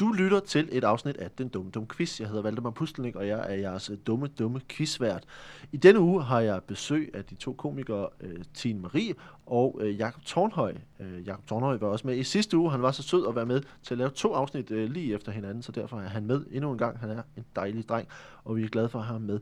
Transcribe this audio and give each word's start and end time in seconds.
Du 0.00 0.12
lytter 0.12 0.40
til 0.40 0.68
et 0.72 0.84
afsnit 0.84 1.16
af 1.16 1.30
Den 1.30 1.48
Dumme 1.48 1.70
Dumme 1.70 1.88
Quiz. 1.88 2.20
Jeg 2.20 2.28
hedder 2.28 2.42
Valdemar 2.42 2.70
Pustelnik, 2.70 3.16
og 3.16 3.28
jeg 3.28 3.46
er 3.48 3.54
jeres 3.54 3.90
øh, 3.90 3.96
dumme, 4.06 4.26
dumme 4.26 4.60
quizvært. 4.68 5.24
I 5.72 5.76
denne 5.76 6.00
uge 6.00 6.22
har 6.22 6.40
jeg 6.40 6.62
besøg 6.62 7.10
af 7.14 7.24
de 7.24 7.34
to 7.34 7.52
komikere, 7.52 8.08
øh, 8.20 8.44
Tine 8.54 8.80
Marie 8.80 9.14
og 9.46 9.78
øh, 9.82 9.98
Jakob 9.98 10.22
Tornhøj. 10.24 10.74
Øh, 11.00 11.26
Jakob 11.26 11.46
Tornhøj 11.46 11.76
var 11.76 11.88
også 11.88 12.06
med 12.06 12.16
i 12.16 12.22
sidste 12.22 12.56
uge. 12.56 12.70
Han 12.70 12.82
var 12.82 12.90
så 12.90 13.02
sød 13.02 13.28
at 13.28 13.36
være 13.36 13.46
med 13.46 13.62
til 13.82 13.94
at 13.94 13.98
lave 13.98 14.10
to 14.10 14.32
afsnit 14.32 14.70
lige 14.70 15.14
efter 15.14 15.32
hinanden, 15.32 15.62
så 15.62 15.72
derfor 15.72 16.00
er 16.00 16.08
han 16.08 16.26
med 16.26 16.44
endnu 16.50 16.72
en 16.72 16.78
gang. 16.78 16.98
Han 16.98 17.10
er 17.10 17.22
en 17.36 17.44
dejlig 17.56 17.88
dreng, 17.88 18.08
og 18.44 18.56
vi 18.56 18.64
er 18.64 18.68
glade 18.68 18.88
for 18.88 18.98
at 18.98 19.04
have 19.04 19.12
ham 19.12 19.22
med. 19.22 19.40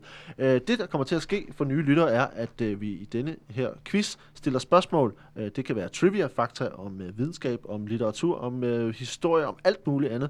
Det, 0.59 0.79
der 0.79 0.85
kommer 0.85 1.05
til 1.05 1.15
at 1.15 1.21
ske 1.21 1.47
for 1.51 1.65
nye 1.65 1.81
lyttere, 1.81 2.11
er, 2.11 2.27
at 2.33 2.81
vi 2.81 2.89
i 2.89 3.05
denne 3.05 3.35
her 3.49 3.69
quiz 3.85 4.17
stiller 4.33 4.59
spørgsmål. 4.59 5.13
Det 5.35 5.65
kan 5.65 5.75
være 5.75 5.89
trivia, 5.89 6.25
fakta 6.25 6.67
om 6.67 7.01
videnskab, 7.17 7.59
om 7.69 7.87
litteratur, 7.87 8.37
om 8.37 8.61
historie, 8.91 9.47
om 9.47 9.57
alt 9.63 9.87
muligt 9.87 10.13
andet. 10.13 10.29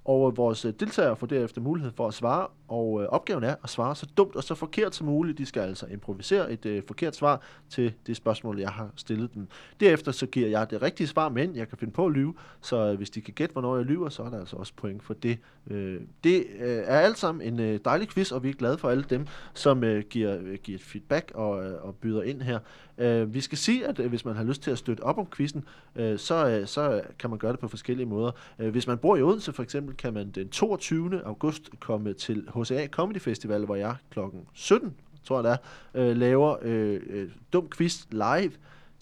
Og 0.05 0.37
vores 0.37 0.65
øh, 0.65 0.73
deltagere 0.79 1.15
får 1.15 1.27
derefter 1.27 1.61
mulighed 1.61 1.91
for 1.95 2.07
at 2.07 2.13
svare, 2.13 2.47
og 2.67 3.01
øh, 3.01 3.07
opgaven 3.07 3.43
er 3.43 3.55
at 3.63 3.69
svare 3.69 3.95
så 3.95 4.05
dumt 4.17 4.35
og 4.35 4.43
så 4.43 4.55
forkert 4.55 4.95
som 4.95 5.07
muligt. 5.07 5.37
De 5.37 5.45
skal 5.45 5.61
altså 5.61 5.85
improvisere 5.85 6.51
et 6.51 6.65
øh, 6.65 6.83
forkert 6.87 7.15
svar 7.15 7.41
til 7.69 7.93
det 8.07 8.15
spørgsmål, 8.15 8.59
jeg 8.59 8.69
har 8.69 8.89
stillet 8.95 9.33
dem. 9.33 9.47
Derefter 9.79 10.11
så 10.11 10.25
giver 10.25 10.47
jeg 10.47 10.69
det 10.69 10.81
rigtige 10.81 11.07
svar, 11.07 11.29
men 11.29 11.55
jeg 11.55 11.69
kan 11.69 11.77
finde 11.77 11.93
på 11.93 12.05
at 12.05 12.11
lyve, 12.11 12.33
så 12.61 12.91
øh, 12.91 12.97
hvis 12.97 13.09
de 13.09 13.21
kan 13.21 13.33
gætte, 13.33 13.53
hvornår 13.53 13.75
jeg 13.75 13.85
lyver, 13.85 14.09
så 14.09 14.23
er 14.23 14.29
der 14.29 14.39
altså 14.39 14.55
også 14.55 14.73
point 14.75 15.03
for 15.03 15.13
det. 15.13 15.37
Øh, 15.67 16.01
det 16.23 16.45
øh, 16.59 16.83
er 16.85 16.99
alt 16.99 17.17
sammen 17.17 17.53
en 17.53 17.59
øh, 17.59 17.79
dejlig 17.85 18.09
quiz, 18.09 18.31
og 18.31 18.43
vi 18.43 18.49
er 18.49 18.53
glade 18.53 18.77
for 18.77 18.89
alle 18.89 19.03
dem, 19.09 19.27
som 19.53 19.83
øh, 19.83 20.03
giver, 20.09 20.37
øh, 20.41 20.57
giver 20.63 20.77
et 20.77 20.83
feedback 20.83 21.31
og, 21.35 21.65
øh, 21.65 21.83
og 21.83 21.95
byder 21.95 22.23
ind 22.23 22.41
her. 22.41 22.59
Øh, 22.97 23.33
vi 23.33 23.41
skal 23.41 23.57
sige, 23.57 23.87
at 23.87 23.99
øh, 23.99 24.09
hvis 24.09 24.25
man 24.25 24.35
har 24.35 24.43
lyst 24.43 24.61
til 24.61 24.71
at 24.71 24.77
støtte 24.77 25.01
op 25.01 25.17
om 25.17 25.27
quizzen, 25.35 25.63
øh, 25.95 26.19
så, 26.19 26.47
øh, 26.47 26.67
så 26.67 27.01
kan 27.19 27.29
man 27.29 27.39
gøre 27.39 27.51
det 27.51 27.59
på 27.59 27.67
forskellige 27.67 28.05
måder. 28.05 28.31
Øh, 28.59 28.69
hvis 28.69 28.87
man 28.87 28.97
bor 28.97 29.15
i 29.15 29.21
Odense 29.21 29.53
for 29.53 29.63
eksempel, 29.63 29.90
kan 29.97 30.13
man 30.13 30.31
den 30.31 30.49
22. 30.49 31.25
august 31.25 31.69
komme 31.79 32.13
til 32.13 32.47
HCA 32.55 32.87
Comedy 32.87 33.19
Festival, 33.19 33.65
hvor 33.65 33.75
jeg 33.75 33.95
klokken 34.09 34.45
17, 34.53 34.95
tror 35.23 35.37
jeg 35.37 35.43
det 35.43 35.51
er, 35.93 36.09
øh, 36.09 36.17
laver 36.17 36.55
øh, 36.61 37.01
øh, 37.09 37.29
Dum 37.53 37.69
Quiz 37.69 38.05
live. 38.11 38.51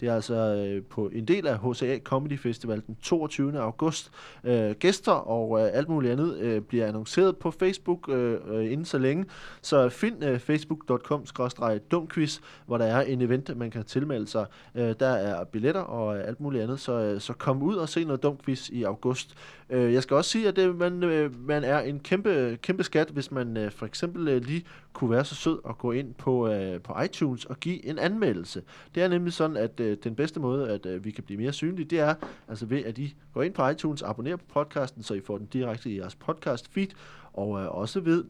Det 0.00 0.08
er 0.08 0.14
altså 0.14 0.34
øh, 0.34 0.82
på 0.82 1.10
en 1.12 1.24
del 1.24 1.46
af 1.46 1.58
HCA 1.58 1.98
Comedy 1.98 2.38
Festival 2.38 2.82
den 2.86 2.96
22. 3.02 3.60
august. 3.60 4.10
Øh, 4.44 4.70
gæster 4.70 5.12
og 5.12 5.60
øh, 5.60 5.68
alt 5.72 5.88
muligt 5.88 6.12
andet 6.12 6.38
øh, 6.38 6.60
bliver 6.60 6.86
annonceret 6.86 7.36
på 7.36 7.50
Facebook 7.50 8.08
øh, 8.08 8.38
øh, 8.48 8.72
inden 8.72 8.84
så 8.84 8.98
længe. 8.98 9.24
Så 9.62 9.88
find 9.88 10.24
øh, 10.24 10.40
facebook.com-dumquiz, 10.40 12.40
hvor 12.66 12.78
der 12.78 12.84
er 12.84 13.02
en 13.02 13.22
event, 13.22 13.56
man 13.56 13.70
kan 13.70 13.84
tilmelde 13.84 14.26
sig. 14.26 14.46
Øh, 14.74 14.94
der 15.00 15.08
er 15.08 15.44
billetter 15.44 15.80
og 15.80 16.16
øh, 16.16 16.28
alt 16.28 16.40
muligt 16.40 16.62
andet, 16.62 16.80
så, 16.80 16.92
øh, 16.92 17.20
så 17.20 17.32
kom 17.32 17.62
ud 17.62 17.74
og 17.74 17.88
se 17.88 18.04
noget 18.04 18.22
dumquiz 18.22 18.68
i 18.68 18.82
august. 18.82 19.34
Øh, 19.70 19.92
jeg 19.92 20.02
skal 20.02 20.16
også 20.16 20.30
sige, 20.30 20.48
at 20.48 20.56
det, 20.56 20.76
man, 20.76 21.02
øh, 21.02 21.48
man 21.48 21.64
er 21.64 21.80
en 21.80 22.00
kæmpe, 22.00 22.58
kæmpe 22.62 22.82
skat, 22.82 23.10
hvis 23.10 23.30
man 23.30 23.56
øh, 23.56 23.70
for 23.70 23.86
eksempel 23.86 24.28
øh, 24.28 24.44
lige 24.44 24.64
kunne 24.92 25.10
være 25.10 25.24
så 25.24 25.34
sød 25.34 25.58
at 25.68 25.78
gå 25.78 25.92
ind 25.92 26.14
på, 26.14 26.48
øh, 26.48 26.80
på 26.80 26.94
iTunes 27.04 27.44
og 27.44 27.60
give 27.60 27.86
en 27.86 27.98
anmeldelse. 27.98 28.62
Det 28.94 29.02
er 29.02 29.08
nemlig 29.08 29.32
sådan, 29.32 29.56
at 29.56 29.80
øh, 29.80 29.89
Øh, 29.90 29.96
den 30.04 30.14
bedste 30.14 30.40
måde, 30.40 30.70
at 30.70 30.86
øh, 30.86 31.04
vi 31.04 31.10
kan 31.10 31.24
blive 31.24 31.38
mere 31.40 31.52
synlige, 31.52 31.84
det 31.84 32.00
er 32.00 32.14
altså 32.48 32.66
ved, 32.66 32.84
at 32.84 32.98
I 32.98 33.14
går 33.34 33.42
ind 33.42 33.54
på 33.54 33.68
iTunes, 33.68 34.02
abonnerer 34.02 34.36
på 34.36 34.44
podcasten, 34.48 35.02
så 35.02 35.14
I 35.14 35.20
får 35.20 35.38
den 35.38 35.46
direkte 35.46 35.90
i 35.90 35.98
jeres 35.98 36.14
podcast 36.14 36.72
feed, 36.72 36.88
og 37.32 37.60
øh, 37.60 37.68
også 37.68 38.00
ved, 38.00 38.24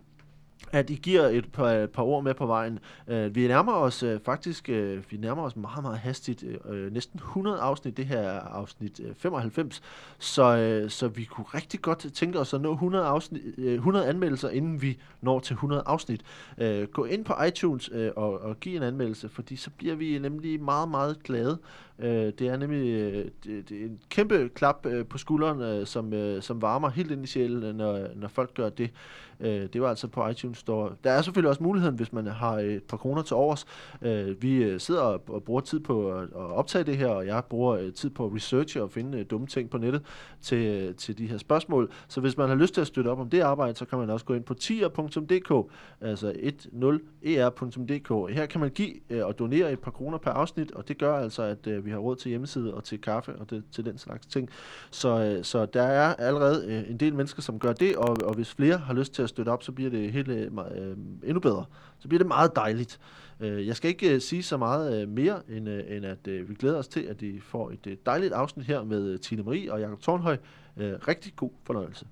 at 0.72 0.90
I 0.90 0.94
giver 0.94 1.22
et 1.22 1.52
par, 1.52 1.70
et 1.70 1.90
par 1.90 2.02
ord 2.02 2.24
med 2.24 2.34
på 2.34 2.46
vejen. 2.46 2.78
Uh, 3.06 3.34
vi 3.34 3.48
nærmer 3.48 3.72
os 3.72 4.02
uh, 4.02 4.20
faktisk 4.24 4.68
uh, 4.72 5.10
vi 5.12 5.16
nærmer 5.16 5.42
os 5.42 5.56
meget, 5.56 5.82
meget 5.82 5.98
hastigt. 5.98 6.44
Uh, 6.70 6.92
næsten 6.92 7.18
100 7.18 7.58
afsnit, 7.58 7.96
det 7.96 8.06
her 8.06 8.18
er 8.18 8.40
afsnit 8.40 9.00
uh, 9.00 9.14
95. 9.16 9.82
Så, 10.18 10.82
uh, 10.84 10.90
så 10.90 11.08
vi 11.08 11.24
kunne 11.24 11.46
rigtig 11.54 11.80
godt 11.80 12.06
tænke 12.14 12.38
os 12.38 12.54
at 12.54 12.60
nå 12.60 12.72
100, 12.72 13.04
afsnit, 13.04 13.42
uh, 13.58 13.64
100 13.64 14.06
anmeldelser, 14.06 14.48
inden 14.48 14.82
vi 14.82 14.98
når 15.20 15.40
til 15.40 15.54
100 15.54 15.82
afsnit. 15.86 16.22
Uh, 16.58 16.82
gå 16.82 17.04
ind 17.04 17.24
på 17.24 17.34
iTunes 17.48 17.92
uh, 17.92 18.06
og, 18.16 18.40
og 18.40 18.60
giv 18.60 18.76
en 18.76 18.82
anmeldelse, 18.82 19.28
fordi 19.28 19.56
så 19.56 19.70
bliver 19.70 19.94
vi 19.94 20.18
nemlig 20.18 20.62
meget, 20.62 20.88
meget 20.88 21.22
glade. 21.22 21.58
Uh, 21.98 22.06
det 22.06 22.40
er 22.40 22.56
nemlig 22.56 23.06
uh, 23.06 23.30
det, 23.44 23.68
det 23.68 23.80
er 23.80 23.84
en 23.84 23.98
kæmpe 24.08 24.48
klap 24.54 24.86
uh, 24.86 25.06
på 25.06 25.18
skulderen, 25.18 25.80
uh, 25.80 25.86
som, 25.86 26.12
uh, 26.12 26.40
som 26.40 26.62
varmer 26.62 26.90
helt 26.90 27.10
ind 27.10 27.24
i 27.24 27.26
sjælen, 27.26 27.76
når, 27.76 28.06
når 28.16 28.28
folk 28.28 28.54
gør 28.54 28.68
det. 28.68 28.90
Øh, 29.40 29.68
det 29.72 29.82
var 29.82 29.88
altså 29.88 30.08
på 30.08 30.28
iTunes 30.28 30.58
Store. 30.58 30.92
Der 31.04 31.10
er 31.10 31.22
selvfølgelig 31.22 31.48
også 31.48 31.62
muligheden, 31.62 31.96
hvis 31.96 32.12
man 32.12 32.26
har 32.26 32.54
øh, 32.54 32.64
et 32.64 32.82
par 32.82 32.96
kroner 32.96 33.22
til 33.22 33.36
overs. 33.36 33.66
Øh, 34.02 34.42
vi 34.42 34.54
øh, 34.54 34.80
sidder 34.80 35.00
og 35.00 35.42
bruger 35.42 35.60
tid 35.60 35.80
på 35.80 36.12
at 36.12 36.34
optage 36.34 36.84
det 36.84 36.96
her, 36.96 37.08
og 37.08 37.26
jeg 37.26 37.44
bruger 37.44 37.76
øh, 37.76 37.92
tid 37.92 38.10
på 38.10 38.26
at 38.26 38.34
researche 38.34 38.82
og 38.82 38.90
finde 38.90 39.18
øh, 39.18 39.24
dumme 39.30 39.46
ting 39.46 39.70
på 39.70 39.78
nettet 39.78 40.02
til, 40.40 40.94
til 40.94 41.18
de 41.18 41.26
her 41.26 41.38
spørgsmål. 41.38 41.90
Så 42.08 42.20
hvis 42.20 42.36
man 42.36 42.48
har 42.48 42.56
lyst 42.56 42.74
til 42.74 42.80
at 42.80 42.86
støtte 42.86 43.08
op 43.08 43.20
om 43.20 43.30
det 43.30 43.40
arbejde, 43.40 43.78
så 43.78 43.84
kan 43.84 43.98
man 43.98 44.10
også 44.10 44.26
gå 44.26 44.34
ind 44.34 44.44
på 44.44 44.54
tier.dk, 44.54 45.72
altså 46.00 46.32
10er.dk. 46.32 48.30
E 48.30 48.34
her 48.34 48.46
kan 48.46 48.60
man 48.60 48.70
give 48.70 49.24
og 49.24 49.38
donere 49.38 49.72
et 49.72 49.80
par 49.80 49.90
kroner 49.90 50.18
per 50.18 50.30
afsnit, 50.30 50.72
og 50.72 50.88
det 50.88 50.98
gør 50.98 51.16
altså, 51.16 51.42
at 51.42 51.84
vi 51.84 51.90
har 51.90 51.98
råd 51.98 52.16
til 52.16 52.28
hjemmeside 52.28 52.74
og 52.74 52.84
til 52.84 53.00
kaffe 53.00 53.36
og 53.36 53.50
det, 53.50 53.62
til 53.72 53.84
den 53.84 53.98
slags 53.98 54.26
ting. 54.26 54.48
Så, 54.90 55.40
så 55.42 55.66
der 55.66 55.82
er 55.82 56.14
allerede 56.14 56.86
en 56.88 56.96
del 56.96 57.14
mennesker, 57.14 57.42
som 57.42 57.58
gør 57.58 57.72
det, 57.72 57.96
og, 57.96 58.16
og 58.24 58.34
hvis 58.34 58.54
flere 58.54 58.78
har 58.78 58.94
lyst 58.94 59.14
til 59.14 59.22
at 59.22 59.29
støtte 59.30 59.50
op, 59.50 59.62
så 59.62 59.72
bliver 59.72 59.90
det 59.90 60.12
helt 60.12 60.28
øh, 60.28 60.50
øh, 60.76 60.96
endnu 61.24 61.40
bedre. 61.40 61.64
Så 61.98 62.08
bliver 62.08 62.18
det 62.18 62.26
meget 62.26 62.56
dejligt. 62.56 63.00
Øh, 63.40 63.66
jeg 63.66 63.76
skal 63.76 63.90
ikke 63.90 64.14
øh, 64.14 64.20
sige 64.20 64.42
så 64.42 64.56
meget 64.56 65.02
øh, 65.02 65.08
mere, 65.08 65.40
end, 65.48 65.68
øh, 65.68 65.82
end 65.88 66.06
at 66.06 66.28
øh, 66.28 66.48
vi 66.48 66.54
glæder 66.54 66.78
os 66.78 66.88
til, 66.88 67.00
at 67.00 67.22
I 67.22 67.40
får 67.40 67.70
et 67.70 67.86
øh, 67.86 67.96
dejligt 68.06 68.32
afsnit 68.32 68.66
her 68.66 68.84
med 68.84 69.02
øh, 69.08 69.18
Tine 69.18 69.42
Marie 69.42 69.72
og 69.72 69.80
Jakob 69.80 70.00
Tornhøj. 70.00 70.36
Øh, 70.76 70.92
rigtig 71.08 71.32
god 71.36 71.50
fornøjelse. 71.64 72.06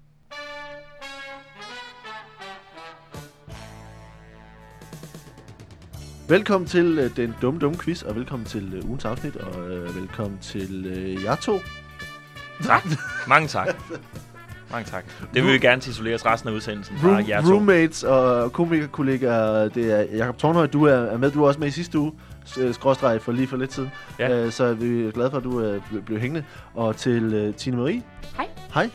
Velkommen 6.28 6.68
til 6.68 6.98
øh, 6.98 7.16
den 7.16 7.34
dumme, 7.42 7.60
dumme 7.60 7.78
quiz, 7.78 8.02
og 8.02 8.16
velkommen 8.16 8.46
til 8.46 8.74
øh, 8.74 8.84
ugens 8.84 9.04
afsnit, 9.04 9.36
og 9.36 9.70
øh, 9.70 9.96
velkommen 9.96 10.38
til 10.38 10.86
øh, 10.86 11.24
jer 11.24 11.36
to. 11.36 11.58
Tak. 12.62 12.84
Mange 13.28 13.48
tak. 13.48 13.76
Mange 14.70 14.90
tak. 14.90 15.04
Det 15.34 15.44
vil 15.44 15.52
vi 15.52 15.58
gerne 15.58 15.80
tituleres 15.80 16.26
resten 16.26 16.48
af 16.48 16.52
udsendelsen 16.52 16.98
fra 16.98 17.08
Room, 17.08 17.28
jer 17.28 17.40
to. 17.40 17.48
Roommates 17.48 18.04
og 18.04 18.52
komikerkollegaer, 18.52 19.68
det 19.68 19.92
er 19.92 20.16
Jakob 20.16 20.38
Tornhøj, 20.38 20.66
du 20.66 20.84
er 20.84 21.16
med. 21.16 21.30
Du 21.30 21.42
er 21.44 21.48
også 21.48 21.60
med 21.60 21.68
i 21.68 21.70
sidste 21.70 21.98
uge, 21.98 22.12
skråstreg 22.72 23.22
for 23.22 23.32
lige 23.32 23.46
for 23.46 23.56
lidt 23.56 23.72
siden. 23.72 23.90
Ja. 24.18 24.44
Uh, 24.44 24.52
så 24.52 24.74
vi 24.74 25.06
er 25.06 25.10
glade 25.10 25.30
for, 25.30 25.38
at 25.38 25.44
du 25.44 25.76
uh, 25.94 26.04
blev 26.04 26.20
hængende. 26.20 26.44
Og 26.74 26.96
til 26.96 27.48
uh, 27.48 27.54
Tine 27.54 27.76
Marie. 27.76 28.02
Hej. 28.36 28.48
Hej. 28.74 28.90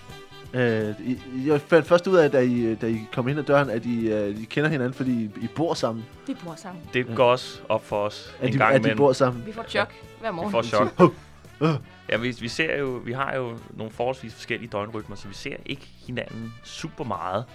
Uh, 0.53 1.07
I, 1.07 1.19
jeg 1.45 1.61
fandt 1.61 1.87
først 1.87 2.07
ud 2.07 2.15
af, 2.15 2.31
da 2.31 2.39
I, 2.39 2.75
da 2.75 2.87
I 2.87 3.07
kom 3.13 3.27
ind 3.27 3.39
ad 3.39 3.43
døren, 3.43 3.69
at 3.69 3.85
I, 3.85 4.13
uh, 4.13 4.41
I 4.41 4.45
kender 4.45 4.69
hinanden, 4.69 4.93
fordi 4.93 5.11
I, 5.11 5.29
I 5.41 5.47
bor 5.55 5.73
sammen. 5.73 6.05
Vi 6.27 6.35
bor 6.45 6.53
sammen. 6.55 6.83
Det 6.93 7.15
går 7.15 7.31
også 7.31 7.59
op 7.69 7.85
for 7.85 7.97
os 7.97 8.35
at 8.39 8.47
en 8.47 8.53
de, 8.53 8.57
gang 8.57 8.71
imellem. 8.71 8.91
At 8.91 8.95
de 8.95 8.97
bor 8.97 9.13
sammen. 9.13 9.43
Vi 9.45 9.51
får 9.53 9.65
chok 9.67 9.93
hver 10.19 10.31
morgen. 10.31 10.49
Vi 10.49 10.51
får 10.51 10.61
chok. 10.61 11.13
Ja, 12.09 12.17
vi, 12.17 12.35
vi, 12.39 12.47
ser 12.47 12.77
jo, 12.77 13.01
vi 13.05 13.11
har 13.11 13.35
jo 13.35 13.59
nogle 13.69 13.91
forholdsvis 13.93 14.33
forskellige 14.33 14.69
døgnrytmer, 14.69 15.15
så 15.15 15.27
vi 15.27 15.33
ser 15.33 15.55
ikke 15.65 15.85
hinanden 16.07 16.53
super 16.63 17.03
meget. 17.03 17.45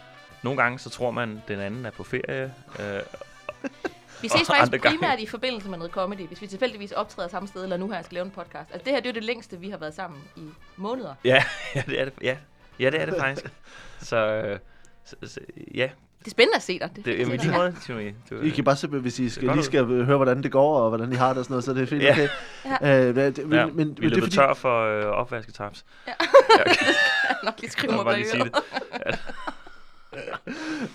Nogle 0.43 0.63
gange 0.63 0.79
så 0.79 0.91
tror 0.91 1.11
man, 1.11 1.43
den 1.49 1.59
anden 1.61 1.87
er 1.87 1.91
på 1.91 2.05
ferie. 2.05 2.55
Øh, 2.81 3.01
vi 4.23 4.29
ses 4.29 4.47
faktisk 4.47 4.83
primært 4.83 5.01
gange. 5.01 5.23
i 5.23 5.27
forbindelse 5.27 5.69
med 5.69 5.79
noget 5.79 5.93
comedy, 5.93 6.27
hvis 6.27 6.43
vi 6.43 6.47
tilfældigvis 6.47 6.93
optræder 6.93 7.29
samme 7.29 7.49
sted, 7.49 7.63
eller 7.63 7.77
nu 7.77 7.91
her 7.91 8.03
skal 8.03 8.15
lave 8.15 8.25
en 8.25 8.31
podcast. 8.31 8.71
Altså 8.73 8.85
det 8.85 8.93
her, 8.93 9.01
det 9.01 9.09
er 9.09 9.13
det 9.13 9.25
længste, 9.25 9.61
vi 9.61 9.71
har 9.71 9.77
været 9.79 9.95
sammen 9.95 10.21
i 10.37 10.49
måneder. 10.77 11.15
Ja, 11.25 11.45
ja 11.75 11.83
det 11.87 12.01
er 12.01 12.05
det, 12.05 12.15
ja. 12.23 12.37
ja, 12.81 12.91
det, 12.91 13.01
er 13.01 13.07
det 13.07 13.15
faktisk. 13.25 13.53
Så, 13.99 14.17
øh, 14.17 14.59
så, 15.05 15.17
så 15.23 15.41
ja, 15.75 15.91
det 16.19 16.27
er 16.27 16.31
spændende 16.31 16.57
at 16.57 16.63
se 16.63 16.79
dig. 16.79 16.91
Det, 16.97 17.05
det, 17.05 17.19
jamen, 17.19 17.39
det, 17.39 17.53
måde, 17.53 17.75
det, 17.87 18.15
det, 18.31 18.45
I 18.45 18.51
kan 18.51 18.65
bare 18.65 18.77
se, 18.77 18.87
hvis 18.87 19.19
I 19.19 19.29
skal, 19.29 19.49
lige 19.49 19.65
skal 19.65 19.85
høre, 19.85 20.17
hvordan 20.17 20.43
det 20.43 20.53
går, 20.53 20.81
og 20.81 20.89
hvordan 20.89 21.13
I 21.13 21.15
har 21.15 21.29
det 21.29 21.39
og 21.39 21.45
sådan 21.45 21.53
noget, 21.53 21.65
så 21.65 21.75
det 21.75 21.83
er 21.83 21.87
fint, 21.87 22.03
ja. 22.03 22.13
okay. 22.13 22.29
Ja. 22.65 23.09
Uh, 23.09 23.17
det, 23.17 23.49
men, 23.49 23.59
ja. 23.59 23.67
men, 23.67 23.99
vi 24.01 24.09
løber 24.09 24.23
fordi... 24.23 24.37
tør 24.37 24.55
for 24.55 25.01
øh, 25.01 25.07
opvasketaps. 25.07 25.85
Ja. 26.07 26.13
ja. 26.59 26.63
det 26.71 26.77
skal 26.77 26.95
jeg 27.29 27.37
nok 27.45 27.61
lige 27.61 27.71
skrive 27.71 27.93
mig 27.93 28.05
bag 28.05 28.19
det. 28.19 28.57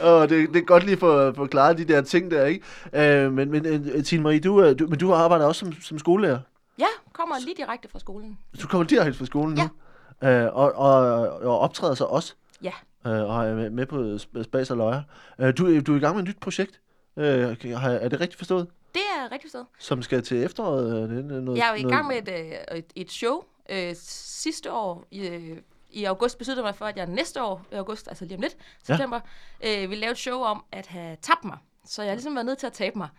oh, 0.07 0.29
det, 0.29 0.53
det 0.53 0.55
er 0.55 0.65
godt 0.65 0.83
lige 0.83 0.97
for 0.97 1.41
at 1.43 1.49
klare 1.49 1.73
de 1.73 1.85
der 1.85 2.01
ting 2.01 2.31
der, 2.31 2.45
ikke? 2.45 3.25
Uh, 3.27 3.33
men, 3.33 3.51
men 3.51 3.65
uh, 3.95 4.03
Tine 4.03 4.23
Marie, 4.23 4.39
du, 4.39 4.73
du, 4.73 4.87
men 4.87 4.99
du 4.99 5.13
arbejder 5.13 5.45
også 5.45 5.59
som, 5.59 5.73
som 5.81 5.99
skolelærer. 5.99 6.39
Ja, 6.79 6.87
kommer 7.13 7.35
lige 7.39 7.55
direkte 7.57 7.89
fra 7.89 7.99
skolen. 7.99 8.37
Du 8.61 8.67
kommer 8.67 8.87
direkte 8.87 9.13
fra 9.13 9.25
skolen 9.25 9.57
ja. 9.57 9.63
nu? 9.63 9.69
Uh, 10.21 10.57
og, 10.57 10.75
og, 10.75 11.29
og 11.29 11.59
optræder 11.59 11.95
så 11.95 12.03
også? 12.03 12.33
Ja 12.63 12.71
øh, 13.07 13.29
og 13.29 13.45
er 13.45 13.69
med 13.69 13.85
på 13.85 14.17
Spas 14.43 14.71
og 14.71 14.77
Løjer. 14.77 15.01
Øh, 15.39 15.57
du, 15.57 15.79
du 15.79 15.93
er 15.93 15.97
i 15.97 15.99
gang 15.99 16.15
med 16.15 16.23
et 16.23 16.29
nyt 16.29 16.39
projekt. 16.39 16.81
Øh, 17.17 17.25
er 17.25 18.09
det 18.09 18.19
rigtigt 18.19 18.37
forstået? 18.37 18.67
Det 18.93 19.01
er 19.17 19.23
rigtigt 19.31 19.43
forstået. 19.43 19.65
Som 19.79 20.01
skal 20.01 20.23
til 20.23 20.43
efteråret? 20.43 21.09
Det, 21.09 21.25
noget, 21.25 21.57
jeg 21.57 21.69
er 21.69 21.75
i 21.75 21.83
gang 21.83 22.07
med 22.07 22.27
et, 22.27 22.29
øh, 22.29 22.77
et, 22.77 22.85
et 22.95 23.11
show 23.11 23.43
øh, 23.69 23.95
sidste 23.95 24.71
år. 24.71 25.07
I, 25.11 25.27
øh, 25.27 25.57
I 25.89 26.03
august 26.03 26.37
besluttede 26.37 26.65
mig 26.65 26.75
for, 26.75 26.85
at 26.85 26.97
jeg 26.97 27.07
næste 27.07 27.43
år, 27.43 27.65
i 27.71 27.75
august, 27.75 28.07
altså 28.07 28.25
lige 28.25 28.35
om 28.35 28.41
lidt, 28.41 28.57
september, 28.83 29.19
ja. 29.63 29.83
øh, 29.83 29.89
vil 29.89 29.97
lave 29.97 30.11
et 30.11 30.17
show 30.17 30.41
om 30.41 30.63
at 30.71 30.87
have 30.87 31.17
tabt 31.21 31.43
mig. 31.43 31.57
Så 31.85 32.01
jeg 32.01 32.11
har 32.11 32.15
ligesom 32.15 32.35
været 32.35 32.45
nødt 32.45 32.57
til 32.57 32.67
at 32.67 32.73
tabe 32.73 32.97
mig. 32.97 33.09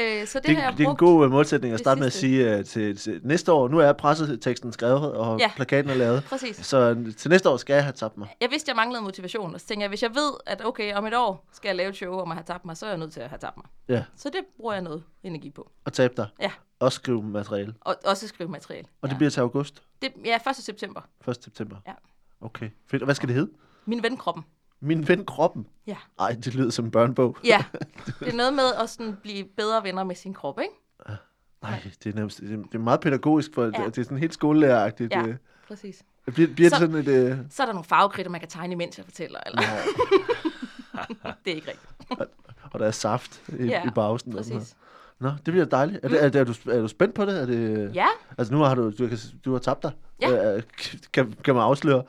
Øh, 0.00 0.26
så 0.26 0.38
det, 0.38 0.46
Det, 0.48 0.56
har 0.56 0.62
jeg 0.70 0.78
det 0.78 0.86
er 0.86 0.90
en 0.90 0.96
god 0.96 1.24
uh, 1.24 1.30
målsætning 1.30 1.74
at 1.74 1.80
starte 1.80 1.98
med 1.98 2.06
at 2.06 2.12
sige 2.12 2.58
uh, 2.58 2.64
til, 2.64 2.96
til 2.96 3.20
næste 3.24 3.52
år. 3.52 3.68
Nu 3.68 3.78
er 3.78 3.92
presseteksten 3.92 4.72
skrevet, 4.72 5.12
og 5.12 5.38
Ja. 5.38 5.50
plakaten 5.56 5.90
er 5.90 5.94
lavet. 5.94 6.24
Præcis. 6.28 6.56
Så 6.66 6.90
uh, 6.90 7.14
til 7.14 7.30
næste 7.30 7.50
år 7.50 7.56
skal 7.56 7.74
jeg 7.74 7.84
have 7.84 7.92
tabt 7.92 8.18
mig. 8.18 8.28
Jeg 8.40 8.50
vidste, 8.50 8.68
jeg 8.68 8.76
manglede 8.76 9.02
motivation, 9.02 9.54
og 9.54 9.60
så 9.60 9.66
tænkte 9.66 9.82
jeg, 9.82 9.88
hvis 9.88 10.02
jeg 10.02 10.10
ved, 10.14 10.32
at 10.46 10.64
okay, 10.64 10.94
om 10.94 11.06
et 11.06 11.14
år 11.14 11.46
skal 11.52 11.68
jeg 11.68 11.76
lave 11.76 11.88
et 11.90 11.96
show 11.96 12.18
om 12.18 12.30
at 12.30 12.36
have 12.36 12.44
tabt 12.44 12.64
mig, 12.64 12.76
så 12.76 12.86
er 12.86 12.90
jeg 12.90 12.98
nødt 12.98 13.12
til 13.12 13.20
at 13.20 13.28
have 13.28 13.38
tabt 13.38 13.56
mig. 13.56 13.66
Ja, 13.88 14.04
Så 14.16 14.28
det 14.28 14.40
bruger 14.56 14.72
jeg 14.72 14.82
noget 14.82 15.02
energi 15.22 15.50
på. 15.50 15.70
og 15.84 15.92
tabe 15.92 16.14
dig. 16.16 16.26
Ja. 16.40 16.50
Og 16.80 16.92
skrive 16.92 17.22
materiale. 17.22 17.74
Og 17.80 17.96
også 18.04 18.28
skrive 18.28 18.48
materiale. 18.50 18.86
Og 19.02 19.08
det 19.08 19.14
ja. 19.14 19.18
bliver 19.18 19.30
til 19.30 19.40
august. 19.40 19.82
det, 20.02 20.12
ja, 20.24 20.36
1. 20.50 20.56
september. 20.56 21.00
1. 21.28 21.44
september. 21.44 21.76
Ja. 21.86 21.92
Okay, 22.40 22.68
fedt. 22.90 23.02
Og 23.02 23.04
hvad 23.04 23.14
skal 23.14 23.28
det 23.28 23.36
hedde? 23.36 23.50
Min 23.86 24.02
ven 24.02 24.16
kroppen. 24.16 24.44
Min 24.84 25.08
ven 25.08 25.24
kroppen. 25.24 25.66
Ja. 25.86 25.96
Ej, 26.18 26.36
det 26.44 26.54
lyder 26.54 26.70
som 26.70 26.84
en 26.84 26.90
børnebog. 26.90 27.36
Ja, 27.44 27.64
det 28.20 28.28
er 28.28 28.32
noget 28.36 28.54
med 28.54 28.74
at 28.82 28.90
sådan 28.90 29.16
blive 29.22 29.44
bedre 29.56 29.82
venner 29.82 30.04
med 30.04 30.14
sin 30.14 30.34
krop, 30.34 30.58
ikke? 30.60 30.74
Nej, 31.62 31.82
det 32.04 32.10
er, 32.12 32.14
nærmest, 32.16 32.40
det 32.40 32.52
er- 32.58 32.64
det 32.72 32.80
meget 32.80 33.00
pædagogisk, 33.00 33.54
for 33.54 33.62
ja. 33.64 33.70
Ja. 33.82 33.86
det 33.86 33.98
er 33.98 34.02
sådan 34.02 34.18
helt 34.18 34.34
skolelæreragtigt. 34.34 35.12
Ja. 35.12 35.26
Ja. 35.26 35.34
Præcis. 35.68 36.02
Bliver, 36.34 36.54
bliver 36.54 36.70
det 36.70 36.78
Så- 36.78 36.80
sådan 36.80 36.94
et... 36.96 37.08
Øh, 37.08 37.38
Så 37.50 37.62
er 37.62 37.66
der 37.66 37.72
nogle 37.72 37.84
farvekritter, 37.84 38.30
man 38.30 38.40
kan 38.40 38.48
tegne, 38.48 38.72
imens 38.72 38.98
jeg 38.98 39.04
fortæller. 39.04 39.40
Eller? 39.46 39.62
det 41.44 41.50
er 41.50 41.54
ikke 41.54 41.68
rigtigt. 41.70 42.30
og 42.72 42.80
der 42.80 42.86
er 42.86 42.90
saft 42.90 43.42
i, 43.58 43.64
Ja, 43.64 43.86
i 43.86 43.90
bagsen. 43.94 44.32
og. 44.32 44.36
Præcis. 44.36 44.76
Nå, 45.22 45.28
det 45.46 45.52
bliver 45.52 45.64
dejligt. 45.64 46.04
Er, 46.04 46.08
det, 46.08 46.24
er, 46.24 46.28
det, 46.28 46.40
er, 46.40 46.44
du, 46.44 46.54
er 46.70 46.80
du 46.80 46.88
spændt 46.88 47.14
på 47.14 47.24
det? 47.24 47.40
Er 47.42 47.46
det 47.46 47.90
Ja, 47.94 48.06
Altså 48.38 48.52
nu 48.54 48.60
har 48.60 48.74
du, 48.74 48.90
du, 48.90 49.08
du 49.44 49.52
har 49.52 49.58
tabt 49.58 49.82
dig. 49.82 49.92
Ja. 50.22 50.56
Øh, 50.56 50.62
kan, 51.12 51.34
kan 51.44 51.54
man 51.54 51.62
afsløre. 51.62 52.02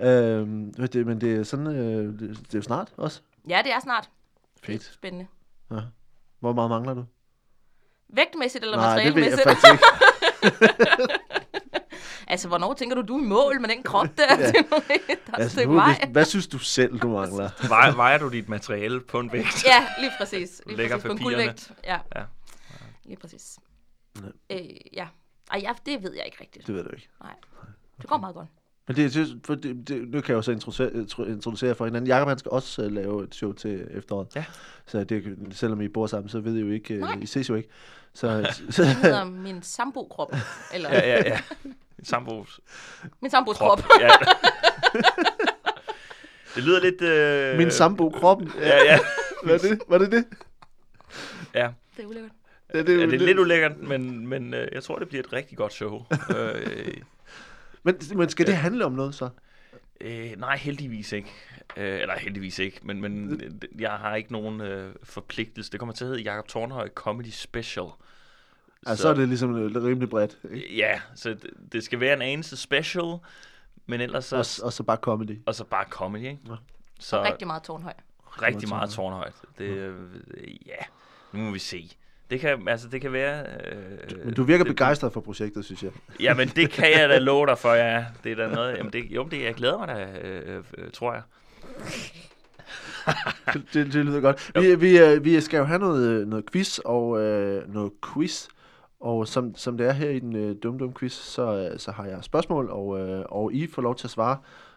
Ja. 0.00 0.10
Øhm, 0.10 0.74
det, 0.74 1.06
men 1.06 1.20
det 1.20 1.36
er 1.36 1.42
sådan, 1.42 1.66
øh, 1.66 1.72
det, 1.74 2.20
det 2.20 2.54
er 2.54 2.58
jo 2.58 2.62
snart 2.62 2.88
også. 2.96 3.20
ja 3.48 3.60
det 3.64 3.72
er 3.72 3.80
snart. 3.80 4.10
Det 4.56 4.66
Fedt. 4.66 4.82
er 4.82 4.92
spændende. 4.92 5.26
Ja. 5.70 5.76
Hvor 6.40 6.52
meget 6.52 6.70
mangler 6.70 6.94
du? 6.94 7.04
Vægtmæssigt 8.14 8.64
eller 8.64 8.76
Nej, 8.76 9.02
det 9.04 9.14
ved 9.14 9.22
jeg 9.22 9.30
materialemæssigt? 9.30 9.48
faktisk 9.48 9.72
ikke. 9.72 11.14
Altså, 12.28 12.48
hvornår 12.48 12.74
tænker 12.74 12.96
du, 12.96 13.02
du 13.02 13.16
er 13.18 13.22
i 13.22 13.24
mål 13.26 13.60
med 13.60 13.68
den 13.68 13.82
krop 13.82 14.06
der? 14.16 14.36
Ja. 14.40 14.46
Der 14.46 15.32
er 15.32 15.36
altså, 15.42 15.64
nu, 15.64 15.74
vej. 15.74 15.86
hvis, 16.00 16.08
hvad 16.12 16.24
synes 16.24 16.46
du 16.46 16.58
selv, 16.58 16.98
du 16.98 17.08
mangler? 17.08 17.50
Vejer, 17.68 17.94
vejer 17.96 18.18
du 18.18 18.28
dit 18.28 18.48
materiale 18.48 19.00
på 19.00 19.20
en 19.20 19.32
vægt? 19.32 19.64
Ja, 19.66 19.86
lige 20.00 20.10
præcis. 20.18 20.62
Lige 20.66 20.76
Lægger 20.76 20.96
præcis 20.96 21.06
på 21.06 21.12
en 21.12 21.18
papirerne. 21.18 21.36
guldvægt. 21.44 21.72
Ja. 21.84 21.98
Ja. 22.16 22.22
Lige 23.06 23.16
præcis. 23.16 23.58
Ja. 24.50 24.56
Øh, 24.56 24.70
ja. 24.92 25.06
Ej, 25.52 25.60
ja, 25.62 25.72
det 25.86 26.02
ved 26.02 26.14
jeg 26.14 26.24
ikke 26.26 26.36
rigtigt. 26.40 26.66
Det 26.66 26.74
ved 26.74 26.84
du 26.84 26.90
ikke. 26.90 27.08
Nej. 27.22 27.34
Det 28.00 28.06
går 28.08 28.16
meget 28.16 28.34
godt. 28.34 28.48
Men 28.88 28.96
det, 28.96 29.14
det, 29.14 29.40
for 29.44 29.54
det, 29.54 29.88
det, 29.88 30.08
nu 30.08 30.20
kan 30.20 30.28
jeg 30.28 30.36
jo 30.36 30.42
så 30.42 30.52
introducere, 30.52 30.88
intro- 30.90 31.28
introducere 31.28 31.74
for 31.74 31.84
hinanden. 31.84 32.06
Jakob 32.08 32.28
han 32.28 32.38
skal 32.38 32.50
også 32.50 32.82
uh, 32.84 32.92
lave 32.92 33.24
et 33.24 33.34
show 33.34 33.52
til 33.52 33.88
efteråret. 33.90 34.36
Ja. 34.36 34.44
Så 34.86 35.04
det, 35.04 35.38
selvom 35.52 35.80
I 35.80 35.88
bor 35.88 36.06
sammen, 36.06 36.28
så 36.28 36.40
ved 36.40 36.56
I 36.56 36.60
jo 36.60 36.70
ikke, 36.70 36.96
Nej. 36.98 37.16
uh, 37.16 37.22
I 37.22 37.26
ses 37.26 37.48
jo 37.48 37.54
ikke. 37.54 37.68
Så, 38.14 38.54
så, 38.70 38.82
Det 38.82 38.94
hedder 38.96 39.24
min 39.24 39.62
sambo-krop. 39.62 40.34
Eller 40.74 40.88
Ja, 40.94 41.08
ja, 41.08 41.22
ja. 41.30 41.40
Sambos 42.02 42.60
min 43.20 43.30
sambos 43.30 43.56
krop. 43.56 43.78
krop. 43.78 44.00
Ja. 44.00 44.08
Det 46.54 46.62
lyder 46.64 46.80
lidt... 46.80 47.02
Øh... 47.02 47.58
min 47.58 47.70
sambo 47.70 48.10
kroppen. 48.10 48.52
Ja, 48.60 48.84
ja. 48.84 48.98
Var 49.44 49.58
det 49.58 49.80
var 49.88 49.98
det? 49.98 50.12
det? 50.12 50.24
ja. 51.54 51.72
Det 51.96 52.02
er 52.02 52.06
ulækkert. 52.08 52.32
Ja, 52.76 52.82
det, 52.82 53.00
ja 53.00 53.06
det 53.06 53.14
er 53.14 53.26
lidt 53.26 53.38
ulækkert, 53.38 53.78
men, 53.78 54.26
men 54.26 54.54
øh, 54.54 54.68
jeg 54.72 54.82
tror, 54.82 54.98
det 54.98 55.08
bliver 55.08 55.22
et 55.22 55.32
rigtig 55.32 55.58
godt 55.58 55.72
show. 55.72 56.04
øh, 56.36 56.94
Men, 57.82 57.94
men 58.14 58.28
skal 58.28 58.46
det 58.46 58.56
handle 58.56 58.84
om 58.84 58.92
noget 58.92 59.14
så? 59.14 59.28
øh, 60.00 60.32
nej, 60.38 60.56
heldigvis 60.56 61.12
ikke. 61.12 61.32
Øh, 61.76 62.00
eller 62.00 62.18
heldigvis 62.18 62.58
ikke, 62.58 62.80
men, 62.82 63.00
men 63.00 63.40
øh, 63.42 63.80
jeg 63.80 63.90
har 63.90 64.14
ikke 64.14 64.32
nogen 64.32 64.60
øh, 64.60 64.94
forpligtelse. 65.02 65.72
Det 65.72 65.78
kommer 65.80 65.92
til 65.92 66.04
at 66.04 66.08
hedde 66.08 66.22
Jakob 66.22 66.48
Tornhøj 66.48 66.88
Comedy 66.88 67.30
Special. 67.30 67.86
Altså, 68.86 69.02
så 69.02 69.08
er 69.08 69.14
det 69.14 69.28
ligesom 69.28 69.56
øh, 69.56 69.84
rimelig 69.84 70.10
bredt. 70.10 70.38
Ikke? 70.52 70.76
Ja, 70.76 71.00
så 71.14 71.28
det, 71.28 71.50
det 71.72 71.84
skal 71.84 72.00
være 72.00 72.14
en 72.14 72.22
anelse 72.22 72.56
special, 72.56 73.18
men 73.86 74.00
ellers 74.00 74.24
så... 74.24 74.36
Og, 74.36 74.46
og 74.66 74.72
så 74.72 74.82
bare 74.82 74.96
comedy. 74.96 75.38
Og 75.46 75.54
så 75.54 75.64
bare 75.64 75.84
comedy, 75.90 76.22
ikke? 76.22 76.38
Ja. 76.48 76.54
Så 77.00 77.24
Rigtig 77.24 77.46
meget 77.46 77.62
tårnhøj. 77.62 77.92
rigtig 78.42 78.68
meget 78.68 78.90
tårnhøjt. 78.90 79.34
Det, 79.58 79.64
øh, 79.64 79.94
ja, 80.66 80.84
nu 81.32 81.40
må 81.40 81.50
vi 81.50 81.58
se. 81.58 81.90
Det 82.30 82.40
kan, 82.40 82.68
altså, 82.68 82.88
det 82.88 83.00
kan 83.00 83.12
være... 83.12 83.42
Øh, 83.42 84.24
Men 84.24 84.34
du 84.34 84.42
virker 84.42 84.64
det, 84.64 84.76
begejstret 84.76 85.12
for 85.12 85.20
projektet, 85.20 85.64
synes 85.64 85.82
jeg. 85.82 85.90
Jamen, 86.20 86.48
det 86.48 86.70
kan 86.70 86.92
jeg 87.00 87.08
da 87.08 87.18
love 87.30 87.46
dig 87.46 87.58
for, 87.58 87.72
ja. 87.72 88.04
Det 88.24 88.32
er 88.32 88.36
da 88.36 88.54
noget... 88.54 88.76
Jamen, 88.76 88.92
det, 88.92 89.04
jo, 89.10 89.28
det, 89.30 89.42
jeg 89.42 89.54
glæder 89.54 89.78
mig 89.78 89.88
da, 89.88 90.28
øh, 90.28 90.64
øh, 90.78 90.90
tror 90.90 91.12
jeg. 91.12 91.22
det, 93.72 93.92
det, 93.92 94.04
lyder 94.06 94.20
godt. 94.20 94.50
Vi, 94.54 94.74
vi, 94.74 94.98
øh, 94.98 95.24
vi 95.24 95.40
skal 95.40 95.58
jo 95.58 95.64
have 95.64 95.78
noget, 95.78 96.08
øh, 96.08 96.28
noget 96.28 96.44
quiz 96.52 96.78
og 96.78 97.20
øh, 97.22 97.74
noget 97.74 97.92
quiz. 98.12 98.46
Og 99.00 99.28
som, 99.28 99.54
som 99.56 99.78
det 99.78 99.86
er 99.86 99.92
her 99.92 100.10
i 100.10 100.18
den 100.18 100.36
øh, 100.36 100.56
Dum 100.62 100.78
Dum 100.78 100.94
Quiz, 100.94 101.12
så, 101.12 101.68
øh, 101.72 101.78
så 101.78 101.92
har 101.92 102.04
jeg 102.04 102.18
spørgsmål, 102.22 102.70
og, 102.70 102.98
øh, 103.00 103.24
og 103.28 103.52
I 103.52 103.66
får 103.66 103.82
lov 103.82 103.96
til 103.96 104.06
at 104.06 104.10
svare 104.10 104.36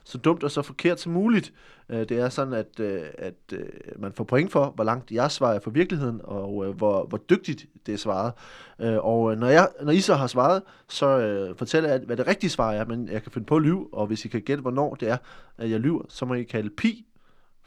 så 0.10 0.18
dumt 0.18 0.44
og 0.44 0.52
så 0.52 0.62
forkert 0.62 1.00
som 1.00 1.12
muligt. 1.12 1.54
Øh, 1.90 2.10
det 2.10 2.12
er 2.12 2.30
sådan, 2.30 2.54
at, 2.54 2.80
øh, 2.80 3.02
at 3.18 3.34
øh, 3.54 3.66
man 4.00 4.14
får 4.14 4.24
point 4.24 4.52
for, 4.52 4.72
hvor 4.76 4.84
langt 4.84 5.12
jeg 5.12 5.32
svarer 5.32 5.60
for 5.60 5.72
virkeligheden, 5.72 6.22
og 6.24 6.66
øh, 6.66 6.76
hvor, 6.76 7.06
hvor 7.06 7.18
dygtigt 7.18 7.66
det 7.86 7.94
er 7.94 7.98
svaret. 7.98 8.34
Øh, 8.80 8.98
og 8.98 9.32
øh, 9.32 9.40
når, 9.40 9.48
jeg, 9.48 9.68
når 9.82 9.92
I 9.92 10.00
så 10.00 10.16
har 10.16 10.28
svaret, 10.28 10.62
så 10.88 11.06
øh, 11.06 11.56
fortæller 11.56 11.90
jeg, 11.90 12.00
hvad 12.00 12.18
det 12.18 12.28
rigtige 12.28 12.50
svar 12.50 12.72
er, 12.72 12.86
men 12.86 13.08
jeg 13.08 13.24
kan 13.24 13.32
finde 13.32 13.46
på 13.46 13.56
at 13.56 13.62
lyve, 13.62 13.94
og 13.94 14.08
hvis 14.08 14.26
I 14.26 14.28
kan 14.28 14.42
gætte, 14.42 14.62
hvornår 14.62 14.96
det 14.96 15.10
er, 15.10 15.18
at 15.58 15.70
jeg 15.70 15.80
lyver, 15.80 16.04
så 16.10 16.26
må 16.26 16.34
I 16.34 16.44
kalde 16.44 16.70
pi, 16.70 17.06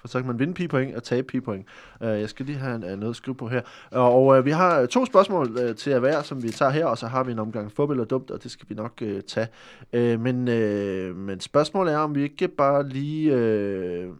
for 0.02 0.08
så 0.08 0.18
kan 0.18 0.26
man 0.26 0.38
vinde 0.38 0.54
pi-point 0.54 0.96
og 0.96 1.02
tabe 1.02 1.26
pi-point. 1.26 1.66
Uh, 2.00 2.06
jeg 2.06 2.28
skal 2.28 2.46
lige 2.46 2.58
have 2.58 2.74
en, 2.74 2.84
uh, 2.84 2.90
noget 2.90 3.10
at 3.12 3.16
skrive 3.16 3.34
på 3.34 3.48
her. 3.48 3.60
Og 3.90 4.26
uh, 4.26 4.44
vi 4.44 4.50
har 4.50 4.86
to 4.86 5.06
spørgsmål 5.06 5.50
uh, 5.68 5.74
til 5.76 5.90
at 5.90 6.02
være, 6.02 6.24
som 6.24 6.42
vi 6.42 6.50
tager 6.50 6.70
her, 6.70 6.86
og 6.86 6.98
så 6.98 7.06
har 7.06 7.24
vi 7.24 7.32
en 7.32 7.38
omgang 7.38 7.72
fodbold 7.72 8.00
og 8.00 8.10
dumt, 8.10 8.30
og 8.30 8.42
det 8.42 8.50
skal 8.50 8.68
vi 8.68 8.74
nok 8.74 9.02
uh, 9.02 9.20
tage. 9.28 9.48
Uh, 9.92 10.20
men, 10.20 10.48
uh, 10.48 11.16
men 11.16 11.40
spørgsmålet 11.40 11.94
er, 11.94 11.98
om 11.98 12.14
vi 12.14 12.22
ikke 12.22 12.48
bare 12.48 12.88
lige... 12.88 13.34
Uh, 14.08 14.14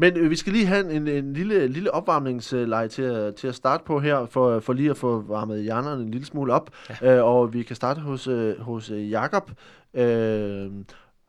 men 0.00 0.16
øh, 0.16 0.30
vi 0.30 0.36
skal 0.36 0.52
lige 0.52 0.66
have 0.66 0.92
en, 0.92 1.08
en 1.08 1.32
lille, 1.32 1.66
lille 1.68 1.94
opvarmningsleje 1.94 2.88
til, 2.88 3.02
at- 3.02 3.34
til 3.34 3.48
at 3.48 3.54
starte 3.54 3.84
på 3.84 4.00
her, 4.00 4.26
for, 4.26 4.60
for 4.60 4.72
lige 4.72 4.90
at 4.90 4.96
få 4.96 5.20
varmet 5.28 5.62
hjernerne 5.62 6.02
en 6.02 6.10
lille 6.10 6.26
smule 6.26 6.52
op. 6.52 6.70
Ja. 7.02 7.16
Øh, 7.16 7.24
og 7.24 7.52
vi 7.52 7.62
kan 7.62 7.76
starte 7.76 8.00
hos, 8.00 8.26
øh, 8.26 8.60
hos 8.60 8.90
øh, 8.90 9.10
Jakob, 9.10 9.50
øh, 9.94 10.66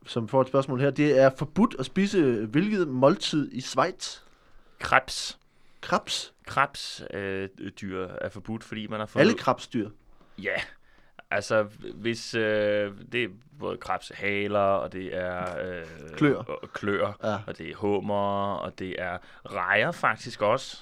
som 0.09 0.27
får 0.27 0.41
et 0.41 0.47
spørgsmål 0.47 0.79
her. 0.81 0.89
Det 0.89 1.19
er 1.19 1.29
forbudt 1.37 1.75
at 1.79 1.85
spise 1.85 2.45
hvilket 2.45 2.87
måltid 2.87 3.51
i 3.51 3.61
Schweiz? 3.61 4.17
Krebs. 4.79 5.39
Krebs? 5.81 6.33
Krebs 6.47 7.03
øh, 7.13 7.49
dyr 7.81 8.07
er 8.21 8.29
forbudt, 8.29 8.63
fordi 8.63 8.87
man 8.87 8.99
har 8.99 9.07
fået... 9.07 9.21
Alle 9.21 9.33
krebsdyr? 9.33 9.89
Ja, 10.41 10.55
altså 11.31 11.67
hvis 11.95 12.35
øh, 12.35 12.93
det 13.11 13.23
er 13.23 13.27
både 13.59 13.77
krebshaler, 13.77 14.59
og 14.59 14.93
det 14.93 15.15
er 15.17 15.59
øh, 15.65 15.85
Klør. 16.17 16.35
og 16.35 16.69
klør 16.73 17.17
Ja. 17.23 17.37
og 17.47 17.57
det 17.57 17.69
er 17.69 17.75
hummer, 17.75 18.53
og 18.53 18.79
det 18.79 19.01
er 19.01 19.17
rejer 19.45 19.91
faktisk 19.91 20.41
også. 20.41 20.77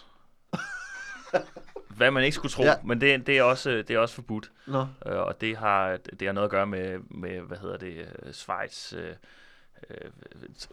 Hvad 1.97 2.11
man 2.11 2.23
ikke 2.23 2.35
skulle 2.35 2.51
tro, 2.51 2.63
Ja. 2.63 2.73
men 2.83 3.01
det, 3.01 3.27
det, 3.27 3.37
er 3.37 3.43
også, 3.43 3.69
det 3.69 3.89
er 3.91 3.99
også 3.99 4.15
forbudt. 4.15 4.51
Nå, 4.67 4.79
Øh, 5.05 5.17
og 5.17 5.41
det 5.41 5.57
har, 5.57 5.97
det 6.19 6.27
har 6.27 6.33
noget 6.33 6.45
at 6.47 6.51
gøre 6.51 6.67
med, 6.67 6.99
med 6.99 7.39
hvad 7.41 7.57
hedder 7.57 7.77
det, 7.77 7.93
øh, 8.25 8.33
Schweiz, 8.33 8.93
øh, 8.93 9.13
øh, 9.89 10.11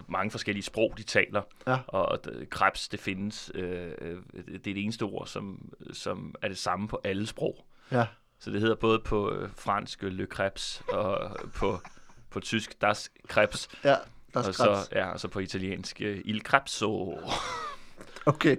mange 0.08 0.30
forskellige 0.30 0.64
sprog, 0.64 0.94
de 0.98 1.02
taler. 1.02 1.42
Ja. 1.66 1.76
Og 1.86 2.18
krebs, 2.50 2.88
det 2.88 3.00
findes, 3.00 3.50
øh, 3.54 3.92
øh, 4.00 4.16
det 4.46 4.54
er 4.54 4.58
det 4.74 4.82
eneste 4.82 5.02
ord, 5.02 5.26
som, 5.26 5.72
som 5.92 6.34
er 6.42 6.48
det 6.48 6.58
samme 6.58 6.88
på 6.88 7.00
alle 7.04 7.26
sprog. 7.26 7.66
ja. 7.92 8.06
Så 8.38 8.50
det 8.50 8.60
hedder 8.60 8.74
både 8.74 8.98
på 8.98 9.32
øh, 9.32 9.48
fransk 9.56 10.02
Le 10.02 10.26
Krebs, 10.26 10.82
og 10.92 11.36
på, 11.54 11.80
på 12.30 12.40
tysk 12.40 12.80
Das 12.82 13.10
Krebs, 13.28 13.68
Ja, 13.84 13.90
er 13.90 13.96
og 14.34 14.44
krebs. 14.44 14.56
så, 14.56 14.88
ja, 14.92 15.06
og 15.10 15.20
så 15.20 15.28
på 15.28 15.38
italiensk 15.38 16.00
øh, 16.00 16.20
Il 16.24 16.42
Krebso. 16.42 17.18
Okay, 18.34 18.56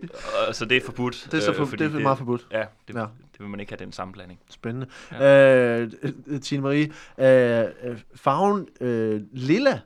Og, 0.47 0.55
så 0.55 0.65
det 0.65 0.77
er 0.77 0.81
forbudt. 0.85 1.27
det 1.31 1.37
er, 1.37 1.41
så 1.41 1.51
øh, 1.51 1.57
for, 1.57 1.65
fordi 1.65 1.83
det 1.83 1.95
er 1.95 1.99
meget 1.99 2.17
forbudt. 2.17 2.47
Ja, 2.51 2.65
det, 2.87 2.93
Ja. 2.93 2.99
ja. 2.99 3.05
det 3.31 3.39
vil 3.39 3.49
man 3.49 3.59
ikke 3.59 3.71
have 3.71 3.85
den 3.85 3.91
sammenblanding. 3.91 4.39
Spændende. 4.49 4.87
Ja. 5.11 5.79
Øh, 5.81 5.91
øh, 6.27 6.41
Tine 6.41 6.61
Marie, 6.61 6.91
øh, 7.17 7.91
øh, 7.91 7.99
farven 8.15 8.67
øh, 8.81 9.21
lilla, 9.31 9.79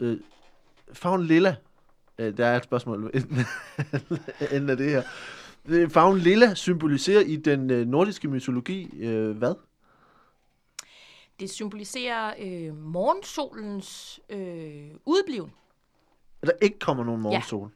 øh, 0.00 0.18
farven 0.92 1.24
lilla, 1.26 1.56
øh, 2.18 2.36
der 2.36 2.46
er 2.46 2.56
et 2.56 2.64
spørgsmål 2.64 3.10
inden 3.14 3.38
inden 4.52 4.70
af 4.70 4.76
det 4.76 4.90
her. 4.90 5.02
Øh, 5.68 5.90
Farven 5.90 6.18
lilla 6.18 6.54
symboliserer 6.54 7.20
i 7.20 7.36
den 7.36 7.70
øh, 7.70 7.86
nordiske 7.86 8.28
mytologi 8.28 8.90
øh, 9.00 9.30
hvad? 9.36 9.54
Det 11.40 11.50
symboliserer 11.50 12.34
øh, 12.40 12.76
morgensolens 12.76 14.20
øh, 14.30 14.38
udbliven. 15.04 15.52
At 16.42 16.48
der 16.48 16.54
ikke 16.60 16.78
kommer 16.78 17.04
nogen 17.04 17.20
morgensol. 17.20 17.70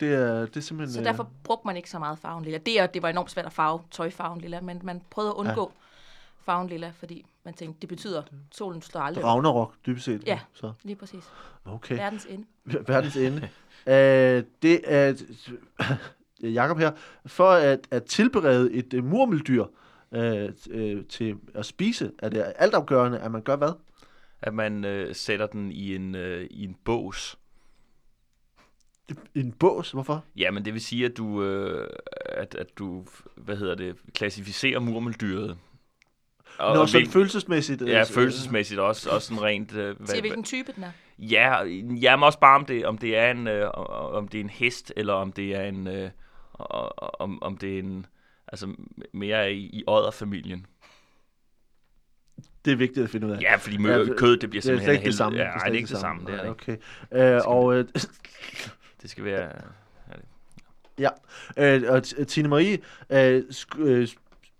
Det 0.00 0.14
er, 0.14 0.46
det 0.46 0.56
er 0.56 0.60
simpelthen... 0.60 0.94
Så 0.94 1.00
øh, 1.00 1.06
derfor 1.06 1.30
brugte 1.44 1.66
man 1.66 1.76
ikke 1.76 1.90
så 1.90 1.98
meget 1.98 2.18
farven 2.18 2.44
lilla. 2.44 2.58
Det, 2.58 2.80
er, 2.80 2.86
det 2.86 3.02
var 3.02 3.08
enormt 3.08 3.30
svært 3.30 3.46
at 3.46 3.52
farve 3.52 3.80
tøjfarven 3.90 4.40
lilla, 4.40 4.60
men 4.60 4.80
man 4.84 5.02
prøvede 5.10 5.30
at 5.30 5.36
undgå 5.36 5.72
ja. 5.74 6.52
farven 6.52 6.68
lilla, 6.68 6.92
fordi 6.98 7.26
man 7.44 7.54
tænkte, 7.54 7.80
det 7.80 7.88
betyder, 7.88 8.22
at 8.22 8.32
solen 8.52 8.82
står 8.82 9.00
aldrig. 9.00 9.24
Ragnarok, 9.24 9.74
dybest 9.86 10.04
set. 10.04 10.26
Ja. 10.26 10.40
Så, 10.52 10.72
Lige 10.82 10.96
præcis. 10.96 11.24
okay. 11.64 11.96
Verdens 11.96 12.26
ende. 12.26 12.46
Verdens 12.64 13.16
ende. 13.16 13.38
øh, 13.86 14.44
det 14.62 14.80
er... 14.84 15.14
Jakob 16.42 16.78
her, 16.78 16.92
for 17.26 17.50
at, 17.50 17.88
at 17.90 18.04
tilberede 18.04 18.72
et 18.72 18.94
uh, 18.94 19.04
murmeldyr 19.04 19.64
øh, 20.12 20.52
øh, 20.70 21.04
til 21.04 21.36
at 21.54 21.66
spise, 21.66 22.12
er 22.18 22.28
det 22.28 22.52
altafgørende, 22.56 23.18
at 23.18 23.30
man 23.30 23.42
gør 23.42 23.56
hvad? 23.56 23.72
At 24.42 24.54
man 24.54 24.84
øh, 24.84 25.14
sætter 25.14 25.46
den 25.46 25.72
i 25.72 25.94
en, 25.94 26.14
øh, 26.14 26.46
i 26.50 26.64
en 26.64 26.76
bås. 26.84 27.38
En 29.34 29.52
bås? 29.52 29.90
Hvorfor? 29.90 30.24
Ja, 30.36 30.50
men 30.50 30.64
det 30.64 30.72
vil 30.72 30.80
sige, 30.80 31.04
at 31.04 31.16
du, 31.16 31.42
øh, 31.42 31.88
at, 32.26 32.54
at 32.54 32.78
du 32.78 33.04
hvad 33.36 33.56
hedder 33.56 33.74
det, 33.74 33.96
klassificerer 34.14 34.80
murmeldyret. 34.80 35.58
Og, 36.58 36.74
Nå, 36.74 36.80
og 36.80 36.88
så 36.88 37.06
følelsesmæssigt? 37.10 37.82
Ja, 37.82 38.00
øh, 38.00 38.06
følelsesmæssigt 38.06 38.80
også, 38.80 39.10
også 39.10 39.28
sådan 39.28 39.42
rent... 39.42 39.72
Øh, 39.72 39.96
hvad, 40.00 40.20
hvilken 40.20 40.44
type 40.44 40.72
den 40.72 40.84
er? 40.84 40.90
Ja, 41.18 41.62
ja 42.00 42.16
men 42.16 42.22
også 42.22 42.38
bare 42.38 42.54
om 42.54 42.64
det, 42.64 42.86
om 42.86 42.98
det 42.98 43.16
er 43.16 43.30
en, 43.30 43.46
øh, 43.46 43.70
om 44.14 44.28
det 44.28 44.40
er 44.40 44.44
en 44.44 44.50
hest, 44.50 44.92
eller 44.96 45.12
om 45.12 45.32
det 45.32 45.56
er 45.56 45.62
en, 45.62 45.86
øh, 45.86 46.10
om, 46.54 47.42
om 47.42 47.56
det 47.56 47.74
er 47.74 47.78
en, 47.78 48.06
altså 48.48 48.74
mere 49.12 49.52
i, 49.52 49.66
i 49.66 49.84
familien. 50.12 50.66
Det 52.64 52.72
er 52.72 52.76
vigtigt 52.76 53.04
at 53.04 53.10
finde 53.10 53.26
ud 53.26 53.32
af. 53.32 53.40
Ja, 53.40 53.56
fordi 53.56 53.76
mø- 53.76 53.88
ja, 53.88 54.14
kød, 54.16 54.36
det 54.36 54.50
bliver 54.50 54.62
simpelthen... 54.62 54.88
Det 54.88 54.94
er 54.94 54.98
ikke 54.98 55.06
det 55.06 55.14
samme. 55.14 55.38
Ja, 55.38 55.44
det 55.44 55.72
er 55.72 55.76
ikke 55.76 55.88
det 55.88 55.98
samme. 55.98 56.26
Det 56.26 56.34
er 56.34 56.40
det 56.40 56.50
okay. 56.50 56.76
Øh, 57.12 57.40
og, 57.44 57.74
øh, 57.76 57.84
det 59.02 59.10
skal 59.10 59.24
være... 59.24 59.52
Ja, 60.98 61.08
øh, 61.56 61.82
og 61.92 62.02
Tine 62.28 62.48
Marie, 62.48 62.78
øh, 63.10 63.42
sk- 63.50 63.80
øh, 63.80 64.08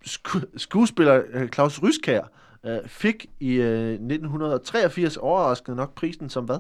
sk- 0.07 0.45
skuespiller 0.57 1.23
øh, 1.29 1.49
Claus 1.49 1.83
Ryskær, 1.83 2.23
øh, 2.65 2.89
fik 2.89 3.27
i 3.41 3.53
øh, 3.55 3.91
1983 3.93 5.17
overraskende 5.17 5.77
nok 5.77 5.95
prisen 5.95 6.31
som 6.31 6.45
hvad? 6.45 6.59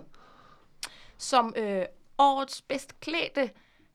Som 1.18 1.54
øh, 1.56 1.82
årets 2.18 2.62
bedst 2.62 3.00
klædte 3.00 3.50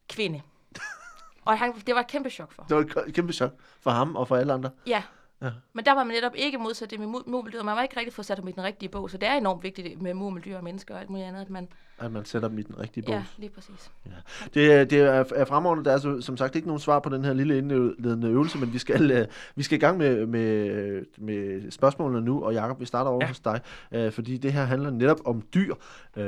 kvinde. 0.09 0.41
Og 1.45 1.59
han, 1.59 1.73
det 1.87 1.95
var 1.95 2.01
et 2.01 2.07
kæmpe 2.07 2.29
chok 2.29 2.51
for. 2.51 2.63
Det 2.63 2.75
var 2.95 3.01
et 3.07 3.13
kæmpe 3.13 3.33
chok 3.33 3.51
for 3.81 3.91
ham 3.91 4.15
og 4.15 4.27
for 4.27 4.35
alle 4.35 4.53
andre. 4.53 4.69
Ja. 4.87 5.03
Ja. 5.41 5.49
Men 5.73 5.85
der 5.85 5.93
var 5.93 6.03
man 6.03 6.13
netop 6.13 6.31
ikke 6.35 6.57
modsat 6.57 6.91
det 6.91 6.99
med 6.99 7.07
murmeldyr. 7.07 7.63
Man 7.63 7.75
var 7.75 7.81
ikke 7.81 7.97
rigtig 7.97 8.13
fået 8.13 8.25
sat 8.25 8.37
dem 8.37 8.47
i 8.47 8.51
den 8.51 8.63
rigtige 8.63 8.89
bog. 8.89 9.09
Så 9.09 9.17
det 9.17 9.29
er 9.29 9.33
enormt 9.33 9.63
vigtigt 9.63 10.01
med 10.01 10.13
murmeldyr 10.13 10.57
og 10.57 10.63
mennesker 10.63 10.93
og 10.93 11.01
alt 11.01 11.09
muligt 11.09 11.27
andet, 11.27 11.41
at 11.41 11.49
man... 11.49 11.67
At 11.99 12.11
man 12.11 12.25
sætter 12.25 12.47
dem 12.47 12.57
i 12.57 12.61
den 12.61 12.79
rigtige 12.79 13.03
bog. 13.03 13.15
Ja, 13.15 13.23
lige 13.37 13.49
præcis. 13.49 13.91
Ja. 14.05 14.11
Det, 14.53 14.89
det 14.89 14.99
er, 14.99 15.23
er 15.35 15.45
fremragende. 15.45 15.85
Der 15.85 15.91
er 15.91 15.97
så, 15.97 16.21
som 16.21 16.37
sagt 16.37 16.55
ikke 16.55 16.67
nogen 16.67 16.79
svar 16.79 16.99
på 16.99 17.09
den 17.09 17.25
her 17.25 17.33
lille 17.33 17.57
indledende 17.57 18.27
øvelse, 18.27 18.57
men 18.57 18.73
vi 18.73 18.77
skal, 18.77 19.21
uh, 19.21 19.27
vi 19.55 19.63
skal 19.63 19.77
i 19.77 19.79
gang 19.79 19.97
med, 19.97 20.25
med, 20.25 21.05
med 21.17 21.71
spørgsmålene 21.71 22.25
nu. 22.25 22.43
Og 22.43 22.53
Jacob, 22.53 22.79
vi 22.79 22.85
starter 22.85 23.11
over 23.11 23.19
ja. 23.21 23.27
hos 23.27 23.39
dig, 23.39 23.61
uh, 23.95 24.11
fordi 24.11 24.37
det 24.37 24.53
her 24.53 24.63
handler 24.63 24.89
netop 24.89 25.19
om 25.25 25.43
dyr. 25.53 25.73
Uh, 26.17 26.23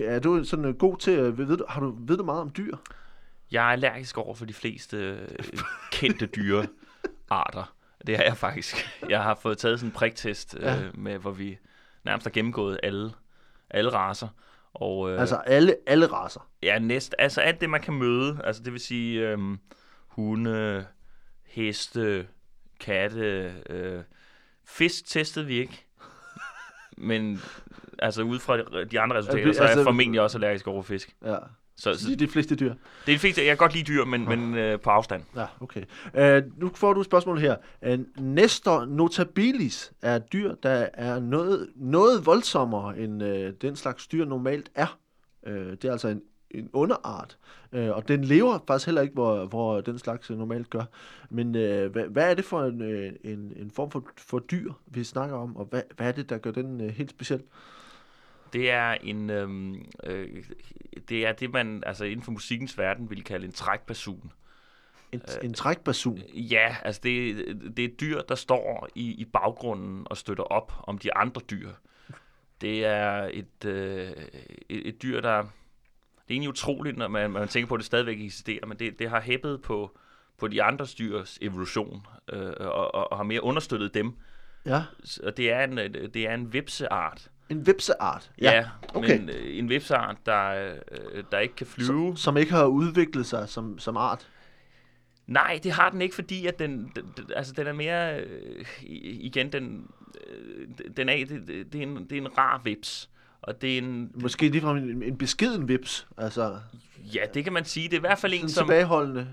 er 0.00 0.18
du 0.18 0.44
sådan 0.44 0.74
god 0.74 0.96
til, 0.96 1.38
ved 1.38 1.56
du, 1.56 1.64
har 1.68 1.80
du, 1.80 1.96
ved 1.98 2.16
du 2.16 2.24
meget 2.24 2.40
om 2.40 2.50
dyr? 2.56 2.76
Jeg 3.50 3.66
er 3.66 3.72
allergisk 3.72 4.18
over 4.18 4.34
for 4.34 4.44
de 4.44 4.52
fleste 4.52 4.96
øh, 4.96 5.28
kendte 5.92 6.26
dyrearter. 6.26 7.73
Det 8.06 8.14
er 8.14 8.22
jeg 8.22 8.36
faktisk. 8.36 9.00
Jeg 9.08 9.22
har 9.22 9.34
fået 9.34 9.58
taget 9.58 9.80
sådan 9.80 9.88
en 9.88 9.94
priktest, 9.94 10.56
øh, 10.58 10.64
ja. 10.64 10.76
med, 10.94 11.18
hvor 11.18 11.30
vi 11.30 11.58
nærmest 12.04 12.26
har 12.26 12.30
gennemgået 12.30 12.80
alle, 12.82 13.12
alle 13.70 13.92
raser. 13.92 14.28
Og, 14.74 15.10
øh, 15.10 15.20
altså 15.20 15.36
alle, 15.36 15.76
alle 15.86 16.06
raser? 16.06 16.48
Ja, 16.62 16.78
næst, 16.78 17.14
altså 17.18 17.40
alt 17.40 17.60
det, 17.60 17.70
man 17.70 17.80
kan 17.80 17.94
møde. 17.94 18.40
Altså 18.44 18.62
det 18.62 18.72
vil 18.72 18.80
sige 18.80 19.28
øh, 19.28 19.38
hunde, 20.08 20.86
heste, 21.46 22.26
katte. 22.80 23.54
Øh, 23.70 24.02
fisk 24.66 25.06
testede 25.06 25.46
vi 25.46 25.54
ikke. 25.54 25.86
Men 26.96 27.40
altså 27.98 28.22
ud 28.22 28.38
fra 28.38 28.84
de 28.84 29.00
andre 29.00 29.16
resultater, 29.16 29.46
altså, 29.46 29.58
så 29.58 29.62
er 29.62 29.66
jeg 29.68 29.70
altså- 29.70 29.84
formentlig 29.84 30.20
også 30.20 30.38
allergisk 30.38 30.66
over 30.66 30.82
fisk. 30.82 31.16
Ja. 31.24 31.36
Så, 31.76 31.94
så 31.94 32.06
det 32.06 32.12
er 32.12 32.16
de 32.16 32.28
fleste 32.28 32.56
dyr? 32.56 32.68
Det 33.06 33.12
er 33.12 33.16
de 33.16 33.18
fleste. 33.18 33.40
Jeg 33.40 33.48
kan 33.48 33.56
godt 33.56 33.74
lide 33.74 33.84
dyr, 33.84 34.04
men, 34.04 34.22
ja. 34.22 34.36
men 34.36 34.54
øh, 34.54 34.80
på 34.80 34.90
afstand. 34.90 35.22
Ja, 35.36 35.46
okay. 35.60 35.82
Uh, 36.14 36.60
nu 36.60 36.70
får 36.74 36.92
du 36.92 37.00
et 37.00 37.06
spørgsmål 37.06 37.38
her. 37.38 37.56
Uh, 37.86 38.22
Nestor 38.24 38.84
notabilis 38.84 39.92
er 40.02 40.16
et 40.16 40.32
dyr, 40.32 40.54
der 40.54 40.88
er 40.94 41.20
noget, 41.20 41.68
noget 41.76 42.26
voldsommere, 42.26 42.98
end 42.98 43.22
uh, 43.22 43.48
den 43.62 43.76
slags 43.76 44.06
dyr 44.06 44.24
normalt 44.24 44.70
er. 44.74 44.98
Uh, 45.46 45.52
det 45.52 45.84
er 45.84 45.92
altså 45.92 46.08
en, 46.08 46.22
en 46.50 46.70
underart, 46.72 47.38
uh, 47.72 47.88
og 47.88 48.08
den 48.08 48.24
lever 48.24 48.58
faktisk 48.66 48.86
heller 48.86 49.02
ikke, 49.02 49.14
hvor, 49.14 49.44
hvor 49.44 49.80
den 49.80 49.98
slags 49.98 50.30
normalt 50.30 50.70
gør. 50.70 50.84
Men 51.30 51.46
uh, 51.46 51.92
hvad, 51.92 52.08
hvad 52.08 52.30
er 52.30 52.34
det 52.34 52.44
for 52.44 52.62
en, 52.62 52.82
en, 53.24 53.52
en 53.56 53.70
form 53.70 53.90
for, 53.90 54.04
for 54.16 54.38
dyr, 54.38 54.72
vi 54.86 55.04
snakker 55.04 55.36
om, 55.36 55.56
og 55.56 55.64
hvad, 55.64 55.82
hvad 55.96 56.08
er 56.08 56.12
det, 56.12 56.28
der 56.30 56.38
gør 56.38 56.50
den 56.50 56.80
uh, 56.80 56.86
helt 56.88 57.10
speciel? 57.10 57.42
Det 58.54 58.70
er 58.70 58.90
en, 58.90 59.30
øhm, 59.30 59.86
øh, 60.04 60.44
det 61.08 61.26
er 61.26 61.32
det, 61.32 61.52
man 61.52 61.82
altså 61.86 62.04
inden 62.04 62.22
for 62.22 62.32
musikkens 62.32 62.78
verden 62.78 63.10
vil 63.10 63.24
kalde 63.24 63.46
en 63.46 63.52
trækbasun. 63.52 64.32
En, 65.12 65.22
øh, 65.28 65.44
en 65.44 65.54
trækbasun? 65.54 66.20
Ja, 66.34 66.76
altså 66.82 67.00
det, 67.04 67.36
det 67.76 67.84
er 67.84 67.88
et 67.88 68.00
dyr, 68.00 68.20
der 68.20 68.34
står 68.34 68.88
i, 68.94 69.10
i 69.10 69.24
baggrunden 69.24 70.06
og 70.10 70.16
støtter 70.16 70.44
op 70.44 70.72
om 70.82 70.98
de 70.98 71.14
andre 71.14 71.40
dyr. 71.50 71.70
Det 72.60 72.84
er 72.84 73.30
et, 73.32 73.64
øh, 73.64 74.10
et, 74.68 74.88
et 74.88 75.02
dyr, 75.02 75.20
der... 75.20 75.42
Det 75.42 76.30
er 76.30 76.34
egentlig 76.34 76.48
utroligt, 76.48 76.96
når 76.96 77.08
man, 77.08 77.30
man 77.30 77.48
tænker 77.48 77.68
på, 77.68 77.74
at 77.74 77.78
det 77.78 77.86
stadigvæk 77.86 78.20
eksisterer, 78.20 78.66
men 78.66 78.78
det, 78.78 78.98
det 78.98 79.10
har 79.10 79.20
hæppet 79.20 79.62
på, 79.62 79.98
på 80.38 80.48
de 80.48 80.62
andre 80.62 80.86
dyrs 80.98 81.38
evolution 81.42 82.06
øh, 82.32 82.52
og, 82.60 82.94
og, 82.94 83.12
og 83.12 83.16
har 83.16 83.24
mere 83.24 83.42
understøttet 83.42 83.94
dem. 83.94 84.12
Ja. 84.66 84.82
Og 85.22 85.36
det 85.36 85.52
er 85.52 85.64
en, 85.64 85.76
det 86.14 86.16
er 86.16 86.34
en 86.34 86.52
vipseart, 86.52 87.30
en 87.48 87.66
vipseart? 87.66 88.30
Ja, 88.40 88.52
ja 88.52 88.68
okay. 88.94 89.18
men 89.18 89.28
øh, 89.28 89.58
en 89.58 89.68
vipseart, 89.68 90.16
der, 90.26 90.50
øh, 90.50 91.24
der 91.30 91.38
ikke 91.38 91.54
kan 91.54 91.66
flyve. 91.66 91.86
Som, 91.86 92.16
som 92.16 92.36
ikke 92.36 92.52
har 92.52 92.66
udviklet 92.66 93.26
sig 93.26 93.48
som, 93.48 93.78
som 93.78 93.96
art? 93.96 94.28
Nej, 95.26 95.60
det 95.62 95.72
har 95.72 95.90
den 95.90 96.02
ikke, 96.02 96.14
fordi 96.14 96.46
at 96.46 96.58
den, 96.58 96.92
den, 96.96 97.04
altså 97.36 97.52
den 97.52 97.66
er 97.66 97.72
mere, 97.72 98.20
øh, 98.20 98.64
igen, 98.82 99.52
den, 99.52 99.90
øh, 100.28 100.68
den 100.96 101.08
er, 101.08 101.16
det, 101.16 101.72
det, 101.72 101.78
er 101.78 101.82
en, 101.82 101.96
det 101.96 102.12
er 102.12 102.20
en 102.20 102.38
rar 102.38 102.60
vips. 102.64 103.10
Og 103.42 103.62
det 103.62 103.74
er 103.74 103.78
en, 103.78 104.10
Måske 104.14 104.48
ligefrem 104.48 104.76
en, 104.76 105.02
en 105.02 105.18
beskeden 105.18 105.68
vips, 105.68 106.06
altså. 106.16 106.58
Ja, 107.14 107.20
det 107.34 107.44
kan 107.44 107.52
man 107.52 107.64
sige. 107.64 107.88
Det 107.88 107.92
er 107.92 107.98
i 107.98 108.00
hvert 108.00 108.18
fald 108.18 108.34
en, 108.34 108.48
som... 108.48 108.66
Tilbageholdende. 108.66 109.28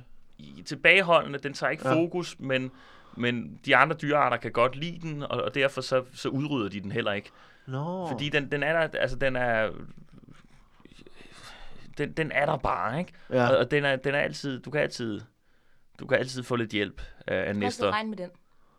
Tilbageholdende, 0.66 1.40
den 1.40 1.54
tager 1.54 1.72
ikke 1.72 1.88
ja. 1.88 1.96
fokus, 1.96 2.36
men, 2.40 2.72
men 3.18 3.60
de 3.66 3.76
andre 3.76 3.96
dyrearter 4.02 4.38
kan 4.38 4.52
godt 4.52 4.76
lide 4.76 5.00
den, 5.02 5.24
og, 5.24 5.30
og 5.30 5.56
derfor 5.56 5.82
så, 5.82 6.04
så 6.14 6.30
udrydder 6.30 6.70
de 6.70 6.80
den 6.80 6.92
heller 6.92 7.12
ikke. 7.12 7.32
No. 7.68 8.08
Fordi 8.08 8.30
den, 8.30 8.52
den 8.52 8.64
er 8.64 8.88
der, 8.88 9.00
altså 9.00 9.18
den 9.18 9.36
er, 9.36 9.72
den, 11.98 12.12
den 12.14 12.32
er 12.32 12.46
der 12.46 12.58
bare, 12.58 13.00
ikke? 13.00 13.14
Ja. 13.30 13.50
Og, 13.50 13.58
og 13.58 13.72
den 13.72 13.86
er, 13.86 13.96
den 13.96 14.16
er 14.16 14.20
altid, 14.20 14.60
du 14.60 14.72
kan 14.72 14.82
altid, 14.82 15.22
du 16.00 16.08
kan 16.08 16.18
altid 16.18 16.44
få 16.44 16.56
lidt 16.56 16.72
hjælp 16.72 17.02
af, 17.28 17.48
af 17.48 17.56
Nestor. 17.56 17.86
Du 17.86 17.92
kan 17.92 17.98
altid 17.98 17.98
regne 17.98 18.10
med 18.10 18.18
den. 18.18 18.30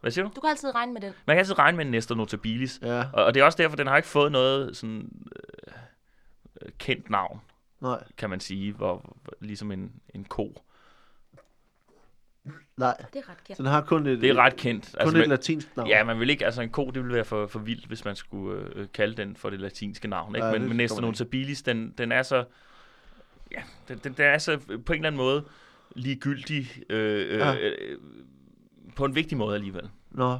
Hvad 0.01 0.11
siger 0.11 0.25
du? 0.25 0.31
Du 0.37 0.41
kan 0.41 0.51
altid 0.51 0.75
regne 0.75 0.93
med 0.93 1.01
den. 1.01 1.13
Man 1.27 1.35
kan 1.35 1.39
altid 1.39 1.59
regne 1.59 1.77
med 1.77 1.85
en 1.85 1.91
Nestor 1.91 2.15
Notabilis. 2.15 2.79
Ja. 2.83 3.05
Og, 3.13 3.25
og 3.25 3.35
det 3.35 3.41
er 3.41 3.45
også 3.45 3.63
derfor, 3.63 3.77
den 3.77 3.87
har 3.87 3.97
ikke 3.97 4.09
fået 4.09 4.33
noget 4.33 4.77
sådan 4.77 5.11
øh, 6.63 6.71
kendt 6.79 7.11
navn. 7.11 7.41
Nej. 7.81 8.05
Kan 8.19 8.31
man 8.31 8.41
sige, 8.41 8.73
hvor, 8.73 9.17
ligesom 9.41 9.73
en, 9.73 9.93
en 10.15 10.25
ko. 10.25 10.63
Nej. 12.77 13.05
Det 13.13 13.19
er 13.19 13.31
ret 13.31 13.45
kendt. 13.45 13.57
Så 13.57 13.63
den 13.63 13.71
har 13.73 13.81
kun 13.81 14.07
et, 14.07 14.21
det 14.21 14.31
er 14.31 14.35
ret 14.35 14.57
kendt. 14.57 14.85
Kun 15.01 15.09
altså, 15.09 15.23
et 15.23 15.29
latinsk 15.29 15.77
navn. 15.77 15.89
Ja, 15.89 16.05
man 16.05 16.21
vil 16.21 16.31
ikke, 16.31 16.45
altså 16.45 16.63
en 16.63 16.71
ko, 16.71 16.87
det 16.87 17.03
ville 17.03 17.15
være 17.15 17.25
for, 17.25 17.47
for 17.47 17.59
vildt, 17.59 17.87
hvis 17.87 18.05
man 18.05 18.17
skulle 18.17 18.69
øh, 18.75 18.87
kalde 18.95 19.17
den 19.17 19.37
for 19.37 19.51
det 19.51 19.61
latinske 19.61 20.09
navn. 20.09 20.35
Ikke? 20.35 20.47
Ja, 20.47 20.53
men, 20.53 20.69
men 20.69 20.77
Nestor 20.77 21.01
Notabilis, 21.01 21.63
den, 21.63 21.95
den 21.99 22.13
er 22.13 22.23
så, 22.23 22.45
ja, 23.53 23.63
den, 23.89 23.99
den, 23.99 24.13
den 24.13 24.25
er 24.25 24.39
så 24.39 24.59
på 24.59 24.93
en 24.93 24.99
eller 24.99 25.07
anden 25.07 25.17
måde 25.17 25.45
ligegyldig, 25.97 26.69
øh, 26.91 27.35
øh, 27.35 27.39
ja. 27.39 27.55
øh, 27.55 27.99
på 28.97 29.05
en 29.05 29.15
vigtig 29.15 29.39
måde 29.39 29.55
alligevel. 29.55 29.91
Nå, 30.11 30.39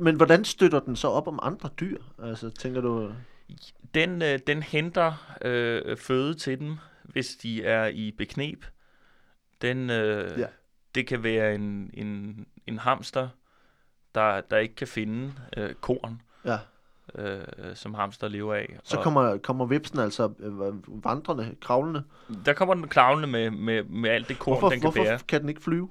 men 0.00 0.16
hvordan 0.16 0.44
støtter 0.44 0.80
den 0.80 0.96
så 0.96 1.08
op 1.08 1.28
om 1.28 1.38
andre 1.42 1.68
dyr? 1.80 1.98
Altså, 2.22 2.50
tænker 2.50 2.80
du... 2.80 3.12
Den, 3.94 4.22
øh, 4.22 4.38
den 4.46 4.62
henter 4.62 5.36
øh, 5.42 5.96
føde 5.96 6.34
til 6.34 6.58
dem, 6.58 6.76
hvis 7.02 7.36
de 7.36 7.64
er 7.64 7.86
i 7.86 8.10
beknep. 8.18 8.66
Den, 9.62 9.90
øh, 9.90 10.38
ja 10.38 10.46
det 10.94 11.06
kan 11.06 11.22
være 11.22 11.54
en, 11.54 11.90
en, 11.94 12.46
en 12.66 12.78
hamster, 12.78 13.28
der, 14.14 14.40
der 14.40 14.58
ikke 14.58 14.74
kan 14.74 14.88
finde 14.88 15.32
øh, 15.56 15.74
korn, 15.74 16.22
ja. 16.44 16.58
øh, 17.14 17.42
som 17.74 17.94
hamster 17.94 18.28
lever 18.28 18.54
af. 18.54 18.78
Så 18.84 19.00
kommer, 19.00 19.36
kommer 19.36 19.66
vipsen 19.66 19.98
altså 19.98 20.32
øh, 20.38 21.04
vandrende, 21.04 21.54
kravlende? 21.60 22.04
Der 22.46 22.52
kommer 22.52 22.74
den 22.74 22.88
kravlende 22.88 23.28
med, 23.28 23.50
med, 23.50 23.82
med 23.82 24.10
alt 24.10 24.28
det 24.28 24.38
korn, 24.38 24.52
hvorfor, 24.52 24.68
den 24.68 24.80
kan 24.80 24.84
hvorfor 24.84 25.02
bære. 25.02 25.10
Hvorfor 25.10 25.26
kan 25.26 25.40
den 25.40 25.48
ikke 25.48 25.62
flyve? 25.62 25.90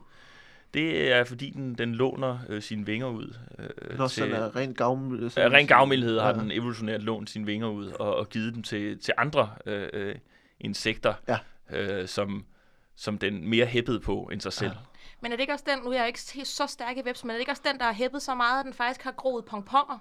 Det 0.73 1.11
er, 1.11 1.23
fordi 1.23 1.49
den, 1.49 1.75
den 1.75 1.95
låner 1.95 2.39
øh, 2.49 2.61
sine 2.61 2.85
vinger 2.85 3.07
ud. 3.07 3.37
Øh, 3.59 3.97
Nå, 3.97 4.07
til, 4.07 4.19
sådan 4.19 4.35
er 4.35 4.55
ren 4.55 4.73
gavmild, 4.73 5.29
sådan 5.29 5.51
ren 5.51 5.67
gavmildhed 5.67 6.19
har 6.19 6.27
ja. 6.27 6.39
den 6.39 6.51
evolutionært 6.51 7.03
lånt 7.03 7.29
sine 7.29 7.45
vinger 7.45 7.67
ud 7.67 7.87
og, 7.87 8.15
og 8.15 8.29
givet 8.29 8.55
dem 8.55 8.63
til, 8.63 8.99
til 8.99 9.13
andre 9.17 9.49
øh, 9.65 9.89
øh, 9.93 10.15
insekter, 10.59 11.13
ja. 11.27 11.37
øh, 11.71 12.07
som, 12.07 12.45
som 12.95 13.17
den 13.17 13.49
mere 13.49 13.65
hæppede 13.65 13.99
på 13.99 14.29
end 14.33 14.41
sig 14.41 14.53
selv. 14.53 14.71
Ja. 14.71 14.77
Men 15.23 15.31
er 15.31 15.35
det 15.35 15.41
ikke 15.41 15.53
også 15.53 15.65
den, 15.67 15.83
nu 15.83 15.89
er 15.89 15.97
jeg 15.97 16.07
ikke 16.07 16.45
så 16.45 16.67
stærk 16.67 16.97
i 16.97 17.01
webs, 17.05 17.23
men 17.23 17.29
er 17.29 17.33
det 17.33 17.39
ikke 17.39 17.51
også 17.51 17.61
den, 17.65 17.79
der 17.79 17.85
har 17.85 17.93
hæppet 17.93 18.21
så 18.21 18.35
meget, 18.35 18.59
at 18.59 18.65
den 18.65 18.73
faktisk 18.73 19.03
har 19.03 19.11
groet 19.11 19.45
pongponger? 19.45 19.97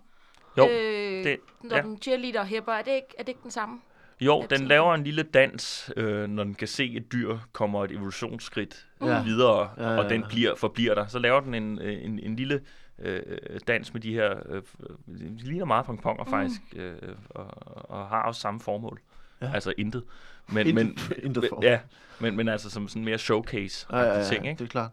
Jo. 0.58 0.68
Øh, 0.68 1.24
det, 1.24 1.36
når 1.62 1.76
ja. 1.76 1.82
den 1.82 1.98
cheerleader 2.02 2.44
hæpper, 2.44 2.72
er 2.72 2.82
det, 2.82 2.92
ikke, 2.92 3.14
er 3.18 3.22
det 3.22 3.28
ikke 3.28 3.42
den 3.42 3.50
samme? 3.50 3.80
Jo, 4.20 4.46
den 4.50 4.66
laver 4.66 4.94
en 4.94 5.04
lille 5.04 5.22
dans, 5.22 5.90
øh, 5.96 6.28
når 6.28 6.44
den 6.44 6.54
kan 6.54 6.68
se 6.68 6.92
et 6.96 7.12
dyr 7.12 7.38
kommer 7.52 7.84
et 7.84 7.90
evolutionsskridt 7.90 8.86
ja. 9.00 9.22
videre, 9.22 9.70
ja, 9.76 9.82
ja, 9.82 9.92
ja. 9.92 9.98
og 9.98 10.10
den 10.10 10.24
bliver, 10.28 10.54
forbliver 10.54 10.94
der. 10.94 11.06
Så 11.06 11.18
laver 11.18 11.40
den 11.40 11.54
en, 11.54 11.80
en, 11.80 12.18
en 12.18 12.36
lille 12.36 12.60
øh, 12.98 13.22
dans 13.66 13.92
med 13.92 14.00
de 14.02 14.12
her, 14.12 14.34
øh, 14.48 14.62
de 15.06 15.36
ligner 15.36 15.64
meget 15.64 15.86
pongponger 15.86 16.24
mm. 16.24 16.30
faktisk, 16.30 16.60
øh, 16.76 16.94
og, 17.30 17.46
og 17.90 18.08
har 18.08 18.22
også 18.22 18.40
samme 18.40 18.60
formål. 18.60 19.00
Ja. 19.42 19.50
Altså 19.54 19.72
intet. 19.78 20.04
Men, 20.48 20.66
intet, 20.66 20.74
men, 20.74 20.98
intet 21.26 21.44
formål. 21.48 21.64
Ja, 21.64 21.80
men, 22.20 22.36
men 22.36 22.48
altså 22.48 22.70
som 22.70 22.88
sådan 22.88 23.04
mere 23.04 23.18
showcase 23.18 23.86
ja, 23.90 23.98
ja, 23.98 24.18
ja, 24.18 24.24
ting, 24.24 24.46
ikke? 24.46 24.58
det 24.58 24.64
er 24.64 24.68
klart. 24.68 24.90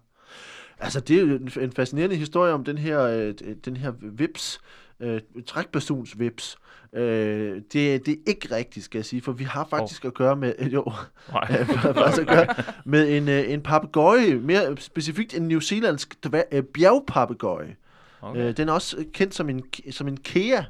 Altså, 0.80 1.00
det 1.00 1.18
er 1.18 1.22
jo 1.22 1.40
en 1.62 1.72
fascinerende 1.72 2.16
historie 2.16 2.54
om 2.54 2.64
den 2.64 2.78
her, 2.78 3.02
øh, 3.02 3.34
den 3.66 3.78
her 3.78 3.92
vips, 4.02 4.62
øh, 5.00 5.22
trækpersons 5.46 6.20
vips. 6.20 6.58
Øh, 6.94 7.56
det, 7.56 8.06
det 8.06 8.08
er 8.08 8.18
ikke 8.28 8.56
rigtigt, 8.56 8.86
skal 8.86 8.98
jeg 8.98 9.06
sige, 9.06 9.22
for 9.22 9.32
vi 9.32 9.44
har 9.44 9.68
faktisk 9.70 10.06
oh. 10.06 10.08
at 10.08 10.14
gøre 10.14 10.36
med, 10.36 10.54
jo, 10.60 10.92
Nej. 11.32 11.64
faktisk 12.04 12.22
at 12.22 12.28
gøre 12.28 12.48
med 12.86 13.18
en, 13.18 13.30
øh, 13.30 13.52
en 13.52 13.62
papegøje, 13.62 14.36
mere 14.36 14.78
specifikt 14.78 15.34
en 15.34 15.48
New 15.48 15.60
Zealandsk 15.60 16.16
øh, 16.52 16.64
bjergpapegøje. 16.64 17.76
Okay. 18.22 18.50
Øh, 18.50 18.58
den 18.58 18.70
er 18.70 18.74
også 18.74 19.06
kendt 19.14 19.36
som 19.36 19.50
en, 19.50 19.64
som 19.92 20.08
en 20.08 20.18
kea. 20.18 20.64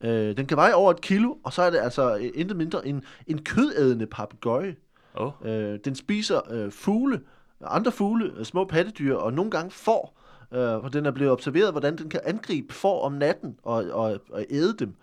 Øh, 0.00 0.36
den 0.36 0.46
kan 0.46 0.56
veje 0.56 0.74
over 0.74 0.90
et 0.90 1.00
kilo, 1.00 1.36
og 1.44 1.52
så 1.52 1.62
er 1.62 1.70
det 1.70 1.78
altså 1.78 2.16
øh, 2.16 2.30
intet 2.34 2.56
mindre 2.56 2.86
en, 2.86 3.02
en 3.26 3.42
kødædende 3.42 4.06
papegøje. 4.06 4.76
Oh. 5.14 5.32
Øh, 5.44 5.78
den 5.84 5.94
spiser 5.94 6.52
øh, 6.52 6.72
fugle, 6.72 7.20
andre 7.66 7.92
fugle, 7.92 8.32
øh, 8.36 8.44
små 8.44 8.64
pattedyr 8.64 9.14
og 9.14 9.32
nogle 9.32 9.50
gange 9.50 9.70
får. 9.70 10.20
Øh, 10.52 10.76
hvor 10.76 10.88
den 10.88 11.06
er 11.06 11.10
blevet 11.10 11.32
observeret, 11.32 11.70
hvordan 11.70 11.98
den 11.98 12.08
kan 12.08 12.20
angribe 12.24 12.74
får 12.74 13.02
om 13.02 13.12
natten 13.12 13.56
og, 13.62 13.84
og, 13.92 14.20
og 14.30 14.44
æde 14.50 14.76
dem. 14.78 14.94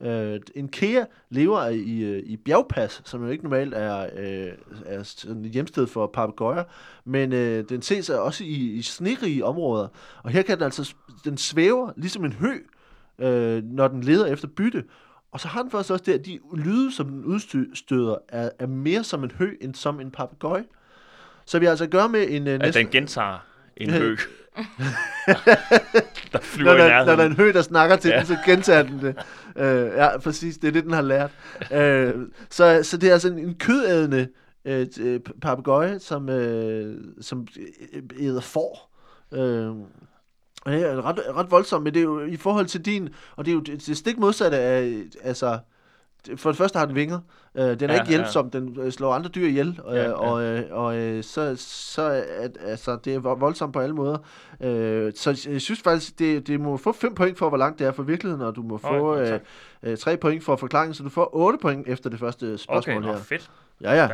Øh, 0.00 0.40
en 0.54 0.68
kea 0.68 1.04
lever 1.30 1.66
i, 1.66 2.00
øh, 2.00 2.22
i 2.26 2.36
bjergpas, 2.36 3.02
som 3.04 3.24
jo 3.24 3.30
ikke 3.30 3.44
normalt 3.44 3.74
er, 3.74 4.10
øh, 4.16 4.52
er 4.86 5.02
sådan 5.02 5.44
et 5.44 5.50
hjemsted 5.50 5.86
for 5.86 6.06
papegøjer, 6.06 6.64
men 7.04 7.32
øh, 7.32 7.64
den 7.68 7.82
ses 7.82 8.10
også 8.10 8.44
i, 8.44 8.72
i 8.72 8.82
snerige 8.82 9.44
områder. 9.44 9.88
Og 10.22 10.30
her 10.30 10.42
kan 10.42 10.56
den 10.56 10.64
altså, 10.64 10.94
den 11.24 11.36
svæver 11.36 11.92
ligesom 11.96 12.24
en 12.24 12.32
hø, 12.32 12.52
øh, 13.18 13.64
når 13.64 13.88
den 13.88 14.00
leder 14.00 14.26
efter 14.26 14.48
bytte. 14.48 14.84
Og 15.32 15.40
så 15.40 15.48
har 15.48 15.62
den 15.62 15.70
faktisk 15.70 15.92
også 15.92 16.04
det, 16.06 16.12
at 16.12 16.26
de 16.26 16.38
lyde, 16.54 16.92
som 16.92 17.08
den 17.08 17.24
udstøder, 17.24 18.16
er, 18.28 18.50
er 18.58 18.66
mere 18.66 19.04
som 19.04 19.24
en 19.24 19.30
hø, 19.30 19.56
end 19.60 19.74
som 19.74 20.00
en 20.00 20.10
papegøje. 20.10 20.64
Så 21.46 21.58
vi 21.58 21.66
altså 21.66 21.84
at 21.84 21.90
gøre 21.90 22.08
med 22.08 22.26
en... 22.28 22.42
Uh, 22.42 22.54
næsten... 22.54 22.84
den 22.84 22.92
gentager 22.92 23.38
en 23.76 23.90
hø. 23.90 24.16
der 26.32 26.38
flyver 26.40 26.76
når, 26.76 26.84
der, 26.84 27.04
når 27.04 27.16
der 27.16 27.22
er 27.22 27.26
en 27.26 27.36
hø, 27.36 27.52
der 27.52 27.62
snakker 27.62 27.96
til 27.96 28.08
ja. 28.08 28.18
den, 28.18 28.26
så 28.26 28.36
gentager 28.46 28.82
den 28.82 29.00
det. 29.00 29.16
Uh, 29.56 29.96
ja, 29.96 30.18
præcis. 30.18 30.58
Det 30.58 30.68
er 30.68 30.72
det, 30.72 30.84
den 30.84 30.92
har 30.92 31.02
lært. 31.02 31.30
Uh, 31.60 32.22
så, 32.50 32.80
så 32.82 32.96
det 32.96 33.08
er 33.08 33.12
altså 33.12 33.28
en, 33.28 33.38
en 33.38 33.54
kødædende 33.54 34.28
uh, 34.64 35.20
papegøje, 35.42 35.98
som, 35.98 36.28
uh, 36.28 36.94
som 37.20 37.46
æder 38.20 38.40
får. 38.40 38.96
Uh, 39.30 39.86
det 40.66 40.82
er 40.82 41.04
ret, 41.06 41.20
ret 41.36 41.50
voldsomt, 41.50 41.84
men 41.84 41.94
det 41.94 42.00
er 42.00 42.04
jo 42.04 42.20
i 42.20 42.36
forhold 42.36 42.66
til 42.66 42.84
din, 42.84 43.08
og 43.36 43.44
det 43.44 43.50
er 43.50 43.54
jo 43.54 43.60
det, 43.60 43.86
det 43.86 43.96
stik 43.96 44.18
modsatte 44.18 44.58
af, 44.58 45.02
altså, 45.22 45.58
for 46.36 46.50
det 46.50 46.58
første 46.58 46.78
har 46.78 46.86
den 46.86 46.94
vinger. 46.94 47.20
Øh, 47.54 47.80
den 47.80 47.90
er 47.90 47.94
ja, 47.94 48.00
ikke 48.00 48.08
hjælpsom, 48.08 48.50
ja. 48.54 48.58
den 48.58 48.80
øh, 48.80 48.92
slår 48.92 49.12
andre 49.12 49.28
dyr 49.28 49.46
ihjel, 49.46 49.80
øh, 49.88 49.96
ja, 49.96 50.02
ja. 50.02 50.12
og, 50.12 50.42
øh, 50.42 50.64
og 50.70 50.96
øh, 50.96 51.24
så, 51.24 51.54
så 51.58 52.24
at, 52.38 52.58
altså, 52.60 52.98
det 53.04 53.14
er 53.14 53.18
voldsomt 53.18 53.72
på 53.72 53.80
alle 53.80 53.94
måder. 53.94 54.18
Øh, 54.60 55.12
så 55.14 55.48
jeg 55.50 55.60
synes 55.60 55.82
faktisk, 55.82 56.18
det, 56.18 56.46
det 56.46 56.60
må 56.60 56.76
få 56.76 56.92
5 56.92 57.14
point 57.14 57.38
for, 57.38 57.48
hvor 57.48 57.58
langt 57.58 57.78
det 57.78 57.86
er 57.86 57.92
for 57.92 58.02
virkeligheden, 58.02 58.42
og 58.42 58.56
du 58.56 58.62
må 58.62 58.78
få 58.78 59.16
øh, 59.16 59.40
øh, 59.82 59.96
3 59.98 60.16
point 60.16 60.44
for 60.44 60.56
forklaringen, 60.56 60.94
så 60.94 61.02
du 61.02 61.08
får 61.08 61.30
8 61.32 61.58
point 61.62 61.88
efter 61.88 62.10
det 62.10 62.18
første 62.18 62.58
spørgsmål 62.58 62.96
okay, 62.96 63.06
her. 63.06 63.14
Okay, 63.14 63.24
fedt. 63.24 63.50
Ja, 63.80 63.92
ja. 63.94 64.08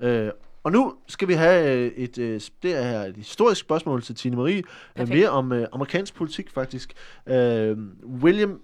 ja. 0.00 0.26
Øh, 0.26 0.32
og 0.62 0.72
nu 0.72 0.94
skal 1.08 1.28
vi 1.28 1.32
have 1.32 1.76
øh, 1.76 1.92
et, 1.96 2.18
et, 2.18 2.50
det 2.62 2.76
er 2.76 2.82
her 2.82 3.00
et 3.00 3.16
historisk 3.16 3.60
spørgsmål 3.60 4.02
til 4.02 4.14
Tine 4.14 4.36
Marie, 4.36 4.62
Perfekt. 4.94 5.18
mere 5.18 5.28
om 5.28 5.52
uh, 5.52 5.58
amerikansk 5.72 6.14
politik 6.14 6.50
faktisk. 6.50 6.92
Uh, 7.26 7.34
William 8.22 8.60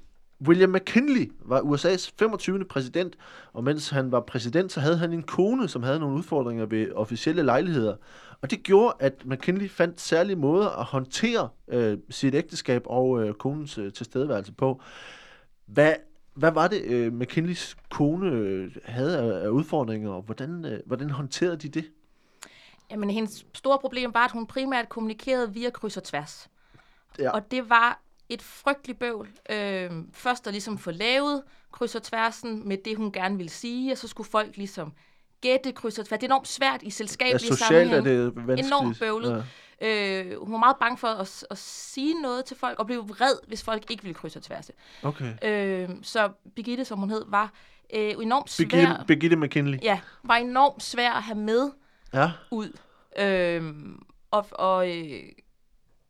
William 0.47 0.71
McKinley 0.71 1.33
var 1.41 1.61
USA's 1.61 2.13
25. 2.19 2.65
præsident, 2.65 3.17
og 3.53 3.65
mens 3.65 3.91
han 3.91 4.13
var 4.13 4.21
præsident, 4.21 4.73
så 4.73 4.81
havde 4.81 4.99
han 4.99 5.13
en 5.13 5.23
kone, 5.23 5.69
som 5.69 5.83
havde 5.83 5.99
nogle 5.99 6.17
udfordringer 6.17 6.67
ved 6.67 6.93
officielle 6.93 7.43
lejligheder. 7.43 7.97
Og 8.43 8.51
det 8.51 8.63
gjorde, 8.63 8.95
at 8.99 9.27
McKinley 9.27 9.69
fandt 9.71 10.01
særlige 10.01 10.37
måder 10.37 10.69
at 10.69 10.85
håndtere 10.85 11.49
øh, 11.69 11.99
sit 12.11 12.35
ægteskab 12.35 12.83
og 12.87 13.23
øh, 13.23 13.35
konens 13.35 13.79
øh, 13.79 13.93
tilstedeværelse 13.93 14.53
på. 14.53 14.81
Hvad, 15.67 15.95
hvad 16.35 16.51
var 16.53 16.69
det, 16.69 16.83
øh, 16.83 17.13
McKinleys 17.13 17.77
kone 17.91 18.31
øh, 18.31 18.77
havde 18.85 19.19
af, 19.19 19.45
af 19.45 19.49
udfordringer, 19.49 20.11
og 20.11 20.23
hvordan, 20.23 20.65
øh, 20.65 20.81
hvordan 20.87 21.11
håndterede 21.11 21.57
de 21.57 21.69
det? 21.69 21.85
Jamen, 22.91 23.11
hendes 23.11 23.47
store 23.55 23.79
problem 23.79 24.15
var, 24.15 24.25
at 24.25 24.33
hun 24.33 24.47
primært 24.47 24.89
kommunikerede 24.89 25.55
via 25.55 25.71
kryds 25.71 25.97
og 25.97 26.05
tværs. 26.05 26.49
Ja. 27.19 27.31
Og 27.31 27.51
det 27.51 27.71
var 27.71 28.01
et 28.29 28.43
frygteligt 28.43 28.99
bøvl. 28.99 29.29
Øh, 29.51 29.91
først 30.13 30.47
at 30.47 30.53
ligesom 30.53 30.79
få 30.79 30.91
lavet 30.91 31.43
kryds 31.73 31.95
og 31.95 32.03
tværsen 32.03 32.69
med 32.69 32.77
det, 32.85 32.97
hun 32.97 33.13
gerne 33.13 33.37
ville 33.37 33.51
sige, 33.51 33.93
og 33.93 33.99
så 33.99 34.09
skulle 34.09 34.31
folk 34.31 34.57
ligesom 34.57 34.93
gætte 35.41 35.73
kryds 35.73 35.99
og 35.99 36.07
tværs. 36.07 36.19
Det 36.19 36.27
er 36.27 36.29
enormt 36.29 36.49
svært 36.49 36.83
i 36.83 36.91
selskabelige 36.91 37.49
ja, 37.51 37.57
socialt 37.57 37.93
er 37.93 38.01
det 38.01 38.37
vanskeligt. 38.37 38.67
Enormt 38.67 38.99
bøvlet. 38.99 39.31
Ja. 39.31 39.43
Øh, 39.81 40.41
hun 40.43 40.53
var 40.53 40.59
meget 40.59 40.77
bange 40.81 40.99
for 40.99 41.09
at, 41.09 41.45
at 41.51 41.59
sige 41.59 42.23
noget 42.23 42.45
til 42.45 42.57
folk, 42.57 42.79
og 42.79 42.87
blev 42.87 43.09
vred, 43.09 43.35
hvis 43.47 43.63
folk 43.63 43.91
ikke 43.91 44.03
ville 44.03 44.15
kryds 44.15 44.37
og 44.37 44.43
tværse. 44.43 44.73
Okay. 45.03 45.35
Øh, 45.43 45.89
så 46.03 46.31
Birgitte, 46.57 46.85
som 46.85 46.99
hun 46.99 47.11
hed, 47.11 47.25
var 47.29 47.53
øh, 47.95 48.15
enormt 48.23 48.51
svær. 48.51 48.67
Birgitte, 48.67 48.95
Birgitte 49.07 49.37
McKinley. 49.37 49.79
Ja, 49.83 50.01
var 50.25 50.37
enormt 50.37 50.83
svær 50.83 51.13
at 51.13 51.23
have 51.23 51.39
med 51.39 51.71
ja. 52.15 52.31
ud. 52.51 52.79
Øh, 53.19 53.75
og 54.31 54.47
og 54.51 54.97
øh, 54.97 55.23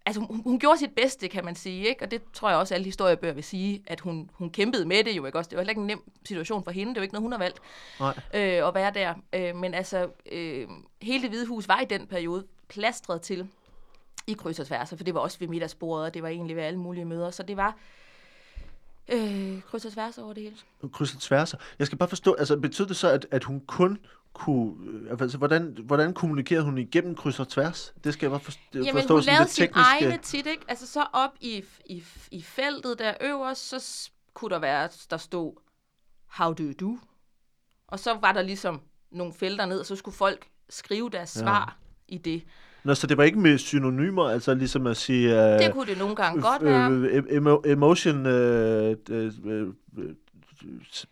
altså 0.09 0.21
hun, 0.21 0.43
hun 0.43 0.59
gjorde 0.59 0.79
sit 0.79 0.95
bedste, 0.95 1.29
kan 1.29 1.45
man 1.45 1.55
sige, 1.55 1.89
ikke? 1.89 2.05
og 2.05 2.11
det 2.11 2.23
tror 2.33 2.49
jeg 2.49 2.59
også, 2.59 2.75
alle 2.75 2.85
historiebøger 2.85 3.35
vil 3.35 3.45
sige, 3.45 3.83
at 3.87 4.01
hun, 4.01 4.31
hun 4.33 4.51
kæmpede 4.51 4.85
med 4.85 5.05
det 5.05 5.17
jo, 5.17 5.27
ikke 5.27 5.39
også? 5.39 5.49
Det 5.49 5.57
var 5.57 5.63
heller 5.63 5.71
ikke 5.71 5.81
en 5.81 5.87
nem 5.87 6.11
situation 6.25 6.65
for 6.65 6.71
hende, 6.71 6.95
det 6.95 7.01
var 7.01 7.03
ikke 7.03 7.15
noget, 7.15 7.23
hun 7.23 7.33
har 7.33 7.39
valgt 7.39 7.61
Nej. 8.01 8.15
Øh, 8.35 8.69
at 8.69 8.75
være 8.75 8.93
der. 8.95 9.15
Øh, 9.33 9.57
men 9.57 9.75
altså, 9.75 10.09
øh, 10.33 10.69
hele 11.03 11.23
det 11.23 11.31
hvide 11.31 11.47
hus 11.47 11.69
var 11.69 11.81
i 11.81 11.85
den 11.85 12.07
periode 12.07 12.47
plastret 12.69 13.21
til 13.21 13.49
i 14.27 14.33
kryds 14.33 14.59
og 14.59 14.67
tværser, 14.67 14.97
for 14.97 15.05
det 15.05 15.15
var 15.15 15.21
også 15.21 15.39
ved 15.39 15.49
middagsbordet, 15.49 16.07
og 16.07 16.15
det 16.15 16.23
var 16.23 16.29
egentlig 16.29 16.57
ved 16.57 16.63
alle 16.63 16.79
mulige 16.79 17.05
møder, 17.05 17.31
så 17.31 17.43
det 17.43 17.57
var 17.57 17.77
øh, 19.09 19.63
kryds 19.63 19.85
og 19.85 19.93
tværs 19.93 20.19
over 20.19 20.33
det 20.33 20.43
hele. 20.43 20.57
Kryds 20.93 21.15
og 21.15 21.21
tværser. 21.21 21.59
Jeg 21.79 21.87
skal 21.87 21.99
bare 21.99 22.09
forstå, 22.09 22.35
altså 22.35 22.57
betyder 22.57 22.89
det 22.89 22.97
så, 22.97 23.11
at, 23.11 23.27
at 23.31 23.45
hun 23.45 23.61
kun 23.61 23.99
kunne, 24.39 24.75
øh, 24.91 25.21
altså, 25.21 25.39
hvordan, 25.39 25.77
hvordan 25.85 26.15
kommunikerer 26.15 26.63
hun 26.63 26.79
igennem 26.79 27.15
kryds 27.15 27.41
og 27.41 27.49
tværs? 27.49 27.95
Det 28.05 28.13
skal 28.13 28.27
jeg 28.27 28.31
bare 28.31 28.41
forstå. 28.41 28.61
Jamen, 28.75 28.93
forstå 28.93 29.15
hun 29.15 29.23
lavede 29.23 29.49
sin 29.49 29.69
egne 29.75 30.19
tit, 30.23 30.47
ikke? 30.47 30.63
Altså 30.69 30.87
så 30.87 31.07
op 31.13 31.31
i, 31.41 31.65
i, 31.87 32.03
i 32.31 32.43
feltet 32.43 32.99
der 32.99 33.15
øverst, 33.21 33.69
så 33.69 34.11
kunne 34.35 34.51
der 34.51 34.59
være, 34.59 34.89
der 35.11 35.17
stod, 35.17 35.53
how 36.27 36.53
do 36.53 36.63
you 36.63 36.73
do? 36.81 36.99
Og 37.89 37.99
så 37.99 38.15
var 38.21 38.33
der 38.33 38.43
ligesom 38.43 38.81
nogle 39.11 39.33
felter 39.33 39.67
ned, 39.67 39.81
og 39.81 39.87
så 39.87 39.97
skulle 39.97 40.17
folk 40.17 40.47
skrive 40.69 41.11
deres 41.11 41.37
ja. 41.37 41.41
svar 41.41 41.79
i 42.09 42.19
det. 42.19 42.43
Nå, 42.85 42.95
så 42.95 43.07
det 43.07 43.17
var 43.17 43.25
ikke 43.25 43.39
med 43.39 43.59
synonymer, 43.59 44.25
altså 44.25 44.55
ligesom 44.55 44.87
at 44.87 44.97
sige... 44.97 45.29
Uh, 45.29 45.59
det 45.59 45.73
kunne 45.73 45.87
det 45.87 45.99
nogle 45.99 46.17
gange 46.17 46.43
godt 46.43 46.65
være. 46.65 46.93
Uh, 46.93 47.37
emo, 47.37 47.61
emotion, 47.65 48.27
uh, 48.27 48.33
uh, 49.11 49.69
uh, 49.97 50.15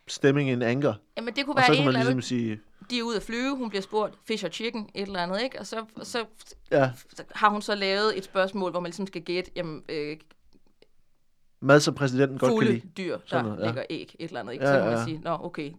stemming 0.07 0.51
in 0.51 0.63
anger. 0.63 0.95
Jamen, 1.17 1.35
det 1.35 1.45
kunne 1.45 1.55
og 1.55 1.57
være 1.57 1.67
så 1.67 1.83
kunne 1.83 1.93
man 1.93 1.95
ligesom 1.95 2.23
sige 2.23 2.61
de 2.91 2.99
er 2.99 3.03
ude 3.03 3.17
at 3.17 3.23
flyve, 3.23 3.57
hun 3.57 3.69
bliver 3.69 3.83
spurgt, 3.83 4.19
fish 4.25 4.45
or 4.45 4.49
chicken, 4.49 4.91
et 4.95 5.07
eller 5.07 5.21
andet, 5.21 5.43
ikke? 5.43 5.61
Og 5.61 5.67
så, 5.67 5.85
så 6.03 6.25
ja. 6.71 6.91
har 7.35 7.49
hun 7.49 7.63
så 7.63 7.75
lavet 7.75 8.19
et 8.19 8.25
spørgsmål, 8.25 8.71
hvor 8.71 8.81
man 8.81 8.89
ligesom 8.89 9.07
skal 9.07 9.23
gætte, 9.23 9.51
jamen, 9.57 9.83
øh, 9.89 10.17
Mad, 11.61 11.81
som 11.81 11.95
præsidenten 11.95 12.39
godt 12.39 12.65
kan 12.65 12.73
lide. 12.73 12.89
dyr, 12.97 13.19
der 13.31 13.43
noget, 13.43 13.61
ja. 13.61 13.65
lægger 13.65 13.85
æg, 13.91 14.17
et 14.19 14.29
eller 14.29 14.41
andet, 14.41 14.53
ikke? 14.53 14.65
Ja, 14.65 14.73
så 14.73 14.79
kan 14.79 14.91
man 14.91 14.99
ja. 14.99 15.05
sige, 15.05 15.19
nå, 15.19 15.39
okay, 15.43 15.73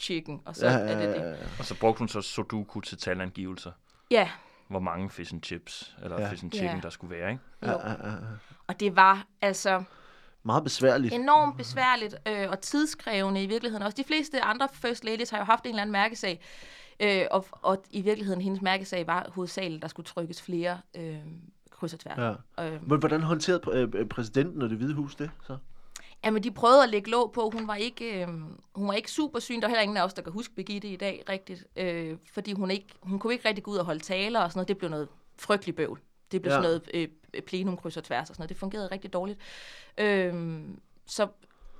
chicken, 0.00 0.40
og 0.44 0.56
så 0.56 0.66
ja, 0.66 0.72
er 0.72 0.98
det 0.98 1.16
det. 1.16 1.38
Og 1.58 1.64
så 1.64 1.78
brugte 1.80 1.98
hun 1.98 2.08
så 2.08 2.20
Sudoku 2.20 2.80
til 2.80 2.98
talangivelser. 2.98 3.72
Ja. 4.10 4.30
Hvor 4.68 4.80
mange 4.80 5.10
fish 5.10 5.34
and 5.34 5.42
chips, 5.42 5.96
eller 6.02 6.20
ja. 6.20 6.30
fish 6.30 6.44
and 6.44 6.52
chicken, 6.52 6.76
ja. 6.76 6.82
der 6.82 6.90
skulle 6.90 7.16
være, 7.16 7.30
ikke? 7.30 7.42
Ja, 7.62 7.70
ja, 7.70 7.90
ja. 7.90 8.14
Og 8.66 8.80
det 8.80 8.96
var, 8.96 9.26
altså, 9.40 9.82
meget 10.48 10.64
besværligt. 10.64 11.14
Enormt 11.14 11.56
besværligt 11.56 12.14
øh, 12.28 12.50
og 12.50 12.60
tidskrævende 12.60 13.42
i 13.42 13.46
virkeligheden 13.46 13.82
også. 13.82 13.96
De 13.96 14.04
fleste 14.04 14.40
andre 14.40 14.68
first 14.72 15.04
ladies 15.04 15.30
har 15.30 15.38
jo 15.38 15.44
haft 15.44 15.64
en 15.64 15.68
eller 15.68 15.82
anden 15.82 15.92
mærkesag, 15.92 16.40
øh, 17.00 17.22
og, 17.30 17.46
og 17.52 17.82
i 17.90 18.00
virkeligheden 18.00 18.42
hendes 18.42 18.62
mærkesag 18.62 19.06
var 19.06 19.30
hovedsageligt, 19.34 19.82
der 19.82 19.88
skulle 19.88 20.06
trykkes 20.06 20.42
flere 20.42 20.80
øh, 20.96 21.16
kryds 21.70 21.92
og 21.92 22.00
tværs. 22.00 22.18
Ja. 22.58 22.64
Øh, 22.64 22.88
Men 22.88 22.98
hvordan 22.98 23.22
håndterede 23.22 23.62
øh, 23.72 23.88
øh, 23.94 24.06
præsidenten 24.06 24.62
og 24.62 24.70
det 24.70 24.78
hvide 24.78 24.94
hus 24.94 25.14
det 25.14 25.30
så? 25.46 25.56
Jamen, 26.24 26.42
de 26.42 26.50
prøvede 26.50 26.82
at 26.82 26.88
lægge 26.88 27.10
låg 27.10 27.32
på. 27.32 27.50
Hun 27.54 27.68
var 27.68 27.74
ikke, 27.74 28.22
øh, 28.22 28.28
hun 28.74 28.88
var 28.88 28.92
ikke 28.92 29.10
super 29.10 29.38
syn. 29.38 29.60
Der 29.60 29.66
er 29.66 29.68
heller 29.68 29.82
ingen 29.82 29.96
af 29.96 30.04
os, 30.04 30.14
der 30.14 30.22
kan 30.22 30.32
huske 30.32 30.54
Birgitte 30.54 30.88
i 30.88 30.96
dag 30.96 31.24
rigtigt. 31.28 31.66
Øh, 31.76 32.16
fordi 32.32 32.52
hun, 32.52 32.70
ikke, 32.70 32.86
hun 33.02 33.18
kunne 33.18 33.32
ikke 33.32 33.48
rigtig 33.48 33.64
gå 33.64 33.70
ud 33.70 33.76
og 33.76 33.84
holde 33.84 34.00
taler 34.00 34.40
og 34.40 34.50
sådan 34.50 34.58
noget. 34.58 34.68
Det 34.68 34.78
blev 34.78 34.90
noget 34.90 35.08
frygteligt 35.38 35.76
bøvl. 35.76 36.00
Det 36.32 36.42
blev 36.42 36.52
ja. 36.52 36.56
sådan 36.56 36.62
noget 36.62 36.82
øh, 36.94 37.08
plenum 37.46 37.76
kryds 37.76 37.96
og 37.96 38.04
tværs 38.04 38.30
og 38.30 38.36
sådan 38.36 38.40
noget. 38.42 38.48
Det 38.48 38.56
fungerede 38.56 38.88
rigtig 38.92 39.12
dårligt. 39.12 39.38
Øh, 39.98 40.60
så 41.06 41.28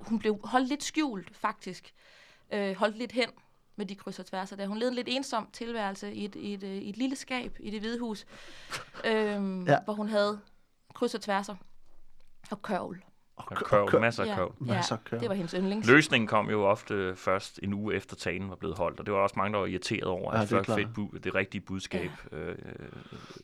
hun 0.00 0.18
blev 0.18 0.40
holdt 0.44 0.68
lidt 0.68 0.84
skjult, 0.84 1.36
faktisk. 1.36 1.94
Øh, 2.52 2.76
holdt 2.76 2.96
lidt 2.98 3.12
hen. 3.12 3.28
med 3.76 3.86
de 3.86 3.94
kryds 3.94 4.18
og 4.18 4.26
tværser 4.26 4.56
der. 4.56 4.66
Hun 4.66 4.78
levede 4.78 4.88
en 4.90 4.94
lidt 4.94 5.08
ensom 5.10 5.48
tilværelse 5.52 6.12
i 6.14 6.24
et, 6.24 6.34
i 6.34 6.54
et, 6.54 6.62
øh, 6.62 6.70
i 6.70 6.88
et 6.88 6.96
lille 6.96 7.16
skab 7.16 7.56
i 7.60 7.70
det 7.70 7.80
hvide 7.80 7.98
hus, 7.98 8.26
øhm, 9.04 9.64
Ja. 9.64 9.72
ja. 9.72 9.78
hvor 9.84 9.92
hun 9.94 10.08
havde 10.08 10.40
kryds 10.94 11.14
og 11.14 11.20
tværser 11.20 11.56
og 12.50 12.62
kørvel. 12.62 13.02
Og 13.46 13.56
kørv, 13.56 14.00
masser 14.00 14.22
af 14.22 14.26
Ja, 14.26 14.34
kørv. 14.34 14.54
Masser 14.58 14.96
af 14.96 15.04
kørvel. 15.04 15.20
det 15.20 15.28
var 15.28 15.34
hendes 15.34 15.52
yndlings. 15.58 15.88
Løsningen 15.88 16.26
kom 16.28 16.50
jo 16.50 16.64
ofte 16.64 17.16
først 17.16 17.60
en 17.62 17.74
uge 17.74 17.94
efter 17.94 18.16
talen 18.16 18.48
var 18.50 18.56
blevet 18.56 18.78
holdt, 18.78 19.00
og 19.00 19.06
det 19.06 19.14
var 19.14 19.20
også 19.20 19.34
mange, 19.38 19.52
der 19.52 19.58
var 19.58 19.66
irriteret 19.66 20.04
over, 20.04 20.34
Ja, 20.36 20.42
at 20.42 20.50
det 20.50 20.66
folk 20.66 20.78
fik 20.78 20.86
bu- 20.98 21.18
det 21.18 21.34
rigtige 21.34 21.60
budskab 21.60 22.10
øh, 22.32 22.54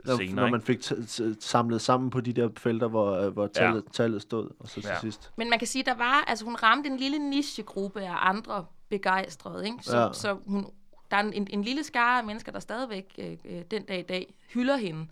Når, 0.04 0.16
senere. 0.16 0.34
når 0.34 0.50
man 0.50 0.62
fik 0.62 0.78
t- 0.80 0.94
t- 1.22 1.36
samlet 1.40 1.80
sammen 1.80 2.10
på 2.10 2.20
de 2.20 2.32
der 2.32 2.48
felter, 2.56 2.88
hvor, 2.88 3.12
øh, 3.26 3.32
hvor 3.32 3.46
tallet, 3.46 3.84
tallet 3.92 4.22
stod, 4.22 4.50
og 4.60 4.68
så 4.68 4.74
til 4.74 4.84
Ja. 4.84 5.00
sidst. 5.00 5.32
Men 5.36 5.50
man 5.50 5.58
kan 5.58 5.68
sige, 5.68 5.82
der 5.84 5.94
var, 5.94 6.24
altså 6.26 6.44
hun 6.44 6.54
ramte 6.54 6.88
en 6.90 6.96
lille 6.96 7.18
nichegruppe 7.30 8.00
af 8.02 8.28
andre 8.28 8.64
begejstrede, 8.88 9.64
ikke? 9.66 9.76
Så, 9.82 9.96
Ja. 9.96 10.06
ja. 10.06 10.12
så 10.12 10.36
hun, 10.46 10.66
der 11.10 11.16
er 11.16 11.20
en, 11.22 11.46
en 11.50 11.62
lille 11.62 11.84
skare 11.84 12.18
af 12.18 12.24
mennesker, 12.24 12.52
der 12.52 12.60
stadigvæk 12.60 13.14
øh, 13.18 13.36
øh, 13.44 13.62
den 13.70 13.84
dag 13.84 13.98
i 13.98 14.02
dag 14.02 14.34
hylder 14.54 14.76
hende 14.76 15.06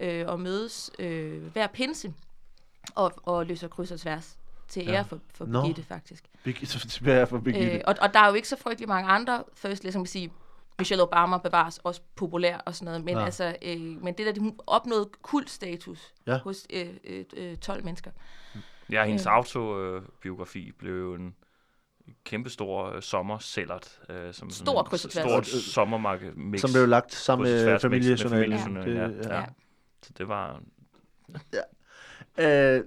øh, 0.00 0.24
og 0.28 0.40
mødes 0.40 0.90
øh, 0.98 1.42
hver 1.52 1.66
pinse 1.66 2.12
og, 2.98 3.12
og 3.22 3.46
løser 3.46 3.68
kryds 3.68 3.90
og 3.90 4.00
tværs 4.00 4.38
til 4.68 4.82
ære 4.82 4.92
Ja. 4.92 5.00
for, 5.02 5.18
for 5.34 5.44
Nå. 5.46 5.60
Birgitte, 5.60 5.82
faktisk. 5.82 6.24
Birgitte, 6.44 6.78
tilbage 6.88 7.26
for 7.26 7.38
Birgitte. 7.38 7.72
Øh, 7.74 7.80
og, 7.86 7.94
og 8.00 8.14
der 8.14 8.20
er 8.20 8.28
jo 8.28 8.34
ikke 8.34 8.48
så 8.48 8.56
frygtelig 8.56 8.88
mange 8.88 9.10
andre 9.10 9.44
first, 9.54 9.82
ligesom 9.82 10.00
vil 10.02 10.08
sige, 10.08 10.32
Michelle 10.78 11.02
Obama 11.02 11.38
bevares 11.38 11.78
også 11.78 12.00
populær 12.16 12.56
og 12.58 12.74
sådan 12.74 12.84
noget, 12.84 13.04
men, 13.04 13.14
Ja. 13.14 13.18
ja. 13.20 13.24
altså, 13.24 13.56
øh, 13.62 13.80
men 13.80 14.14
det 14.14 14.26
der, 14.26 14.40
hun 14.40 14.58
opnåede 14.66 15.08
kultstatus 15.22 16.12
Ja. 16.26 16.32
ja. 16.32 16.38
hos 16.38 16.66
øh, 16.72 16.86
øh, 17.04 17.24
øh, 17.36 17.56
12 17.56 17.84
mennesker. 17.84 18.10
Ja, 18.90 19.04
hendes 19.04 19.26
Øh. 19.26 19.32
autobiografi 19.32 20.72
blev 20.78 20.94
jo 21.00 21.14
en 21.14 21.34
kæmpestor 22.24 22.92
øh, 22.92 23.02
sommersællert. 23.02 23.98
Øh, 24.08 24.34
som 24.34 24.50
Stor 24.50 24.82
kryds 24.82 25.04
og 25.04 25.10
tværs. 25.10 25.24
Stort 25.24 25.46
sommermarked 25.46 26.32
mix. 26.34 26.60
som 26.60 26.70
blev 26.72 26.88
lagt 26.88 27.14
sammen 27.14 27.44
med 27.50 27.80
familiejournalen. 27.80 28.76
Det, 28.76 28.94
ja. 28.94 29.00
ja. 29.34 29.38
Ja. 29.40 29.44
Så 30.02 30.10
det 30.18 30.28
var... 30.28 30.60
Øh, 32.38 32.80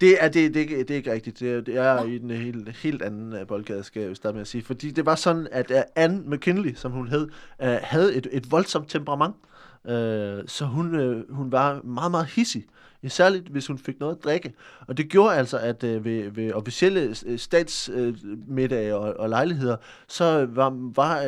det, 0.00 0.24
er, 0.24 0.28
det, 0.28 0.54
det, 0.54 0.68
det 0.68 0.90
er 0.90 0.94
ikke 0.94 1.12
rigtigt. 1.12 1.40
Det 1.40 1.52
er, 1.52 1.60
det 1.60 1.76
er 1.76 2.04
i 2.04 2.16
en 2.16 2.30
helt, 2.30 2.76
helt 2.76 3.02
anden 3.02 3.32
øh, 3.32 3.46
boldgade, 3.46 3.84
skal 3.84 4.02
jeg 4.02 4.16
starte 4.16 4.34
med 4.34 4.40
at 4.40 4.48
sige. 4.48 4.64
Fordi 4.64 4.90
det 4.90 5.06
var 5.06 5.14
sådan, 5.14 5.48
at 5.52 5.70
uh, 5.70 5.76
Anne 5.96 6.22
McKinley, 6.26 6.74
som 6.74 6.92
hun 6.92 7.08
hed, 7.08 7.28
uh, 7.62 7.68
havde 7.82 8.14
et, 8.14 8.26
et 8.32 8.50
voldsomt 8.50 8.90
temperament. 8.90 9.34
Uh, 9.84 9.90
så 10.46 10.64
hun, 10.64 11.00
uh, 11.00 11.36
hun 11.36 11.52
var 11.52 11.82
meget, 11.82 12.10
meget 12.10 12.26
hissig. 12.26 12.64
Særligt, 13.08 13.48
hvis 13.48 13.66
hun 13.66 13.78
fik 13.78 14.00
noget 14.00 14.16
at 14.16 14.24
drikke. 14.24 14.54
Og 14.86 14.96
det 14.96 15.08
gjorde 15.08 15.34
altså, 15.34 15.58
at 15.58 15.82
ved, 15.82 16.30
ved 16.30 16.52
officielle 16.52 17.14
øh, 17.26 17.38
statsmiddage 17.38 18.96
og, 18.96 19.14
og 19.16 19.28
lejligheder, 19.28 19.76
så 20.08 20.46
var, 20.50 20.90
var 20.94 21.22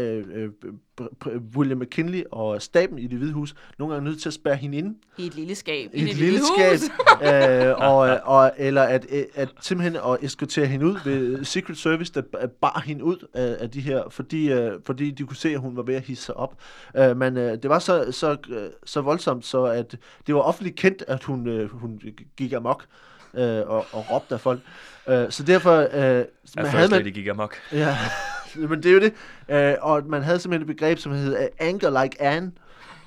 William 1.56 1.78
McKinley 1.78 2.22
og 2.32 2.62
staben 2.62 2.98
i 2.98 3.06
det 3.06 3.18
hvide 3.18 3.32
hus 3.32 3.54
nogle 3.78 3.94
gange 3.94 4.10
nødt 4.10 4.22
til 4.22 4.28
at 4.28 4.32
spærre 4.32 4.56
hende 4.56 4.78
inde 4.78 4.94
I 5.18 5.26
et 5.26 5.34
lille 5.34 5.54
skab. 5.54 5.90
i 5.94 5.98
I 5.98 6.02
et 6.02 6.08
det 6.08 6.16
lille 6.16 6.40
skab, 6.56 6.72
hus. 6.72 6.90
øh, 7.28 7.74
og, 7.78 8.20
og, 8.24 8.52
eller 8.56 8.82
at, 8.82 9.06
at 9.34 9.48
simpelthen 9.60 9.96
at 9.96 10.18
eskortere 10.22 10.66
hende 10.66 10.86
ud 10.86 10.96
ved 11.04 11.44
Secret 11.44 11.78
Service, 11.78 12.12
der 12.14 12.22
bar 12.60 12.82
hende 12.86 13.04
ud 13.04 13.26
af, 13.34 13.56
af 13.60 13.70
de 13.70 13.80
her, 13.80 14.02
fordi, 14.10 14.52
øh, 14.52 14.72
fordi 14.86 15.10
de 15.10 15.24
kunne 15.24 15.36
se, 15.36 15.48
at 15.48 15.60
hun 15.60 15.76
var 15.76 15.82
ved 15.82 15.94
at 15.94 16.02
hisse 16.02 16.24
sig 16.24 16.36
op. 16.36 16.54
Øh, 16.96 17.16
men 17.16 17.36
øh, 17.36 17.52
det 17.62 17.68
var 17.68 17.78
så, 17.78 18.12
så, 18.12 18.36
øh, 18.50 18.70
så 18.84 19.00
voldsomt, 19.00 19.46
så 19.46 19.64
at 19.64 19.96
det 20.26 20.34
var 20.34 20.40
offentligt 20.40 20.76
kendt, 20.76 21.04
at 21.08 21.24
hun, 21.24 21.48
øh, 21.48 21.70
hun 21.70 22.00
gik 22.36 22.52
amok 22.52 22.86
øh, 23.34 23.60
og, 23.66 23.86
og 23.92 24.10
råbte 24.10 24.34
af 24.34 24.40
folk. 24.40 24.60
Øh, 25.08 25.30
så 25.30 25.42
derfor 25.42 25.76
øh, 25.76 26.24
man 26.56 26.66
havde 26.66 26.88
man, 26.88 27.02
Lady 27.02 27.12
gik 27.14 27.26
amok. 27.26 27.56
Ja, 27.72 27.96
men 28.70 28.82
det 28.82 28.86
er 28.86 28.94
jo 28.94 29.00
det. 29.00 29.12
Øh, 29.48 29.74
og 29.80 30.02
man 30.06 30.22
havde 30.22 30.38
simpelthen 30.38 30.70
et 30.70 30.76
begreb, 30.76 30.98
som 30.98 31.12
hed 31.12 31.32
uh, 31.32 31.46
anger 31.58 32.02
like 32.02 32.22
Anne, 32.22 32.52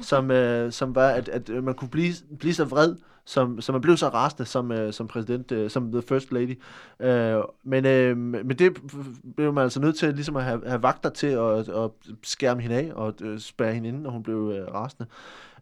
som, 0.01 0.31
øh, 0.31 0.71
som 0.71 0.95
var, 0.95 1.09
at, 1.09 1.29
at 1.29 1.49
øh, 1.49 1.63
man 1.63 1.73
kunne 1.73 1.89
blive, 1.89 2.13
blive 2.39 2.53
så 2.53 2.65
vred, 2.65 2.95
som, 3.25 3.61
som 3.61 3.73
man 3.73 3.81
blev 3.81 3.97
så 3.97 4.07
rasende 4.07 4.45
som, 4.45 4.71
øh, 4.71 4.93
som 4.93 5.07
præsident, 5.07 5.51
øh, 5.51 5.69
som 5.69 5.91
the 5.91 6.01
first 6.01 6.31
lady. 6.31 6.59
Øh, 6.99 7.43
men, 7.63 7.85
øh, 7.85 8.17
men 8.17 8.49
det 8.49 8.77
blev 9.35 9.53
man 9.53 9.63
altså 9.63 9.79
nødt 9.79 9.95
til 9.95 10.13
ligesom 10.13 10.35
at 10.35 10.43
have, 10.43 10.61
have 10.67 10.83
vagter 10.83 11.09
til 11.09 11.27
at, 11.27 11.69
at 11.69 11.89
skærme 12.23 12.61
hende 12.61 12.75
af 12.75 12.91
og 12.95 13.13
øh, 13.21 13.39
spærre 13.39 13.73
hende 13.73 13.89
ind, 13.89 14.01
når 14.01 14.09
hun 14.09 14.23
blev 14.23 14.51
øh, 14.55 14.73
rasende. 14.73 15.05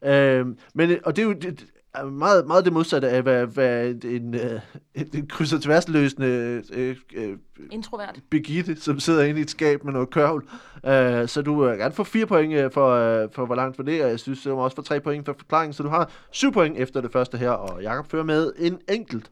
Øh, 0.03 0.47
men, 0.73 0.89
øh, 0.89 0.97
og 1.03 1.15
det 1.15 1.21
er 1.21 1.25
jo 1.25 1.33
det, 1.33 1.65
er 1.93 2.05
meget, 2.05 2.47
meget 2.47 2.65
det 2.65 2.73
modsatte 2.73 3.09
af, 3.09 3.21
hvad, 3.21 3.45
hvad 3.45 4.03
en, 4.03 4.35
øh, 4.35 4.61
en, 4.95 5.09
en 5.13 5.27
kryds 5.27 5.53
og 5.53 5.61
tværsløsende 5.61 6.27
øh, 6.73 6.95
øh, 7.13 7.37
Introvert. 7.71 8.19
Birgitte, 8.29 8.81
som 8.81 8.99
sidder 8.99 9.23
inde 9.23 9.39
i 9.39 9.43
et 9.43 9.49
skab 9.49 9.83
med 9.83 9.93
noget 9.93 10.09
kørvel. 10.09 10.43
Uh, 10.83 11.27
så 11.27 11.41
du 11.45 11.63
vil 11.63 11.77
gerne 11.77 11.93
få 11.93 12.03
fire 12.03 12.25
point 12.25 12.53
øh, 12.53 12.71
for, 12.71 13.23
uh, 13.23 13.31
for 13.31 13.45
hvor 13.45 13.55
langt 13.55 13.75
for 13.75 13.83
det, 13.83 14.03
og 14.03 14.09
jeg 14.09 14.19
synes, 14.19 14.43
du 14.43 14.55
må 14.55 14.63
også 14.63 14.75
få 14.75 14.81
tre 14.81 14.99
point 14.99 15.25
for 15.25 15.35
forklaringen, 15.37 15.73
så 15.73 15.83
du 15.83 15.89
har 15.89 16.11
syv 16.31 16.51
point 16.51 16.77
efter 16.77 17.01
det 17.01 17.11
første 17.11 17.37
her, 17.37 17.49
og 17.49 17.81
Jakob 17.81 18.07
fører 18.07 18.23
med 18.23 18.53
en 18.57 18.79
enkelt. 18.89 19.31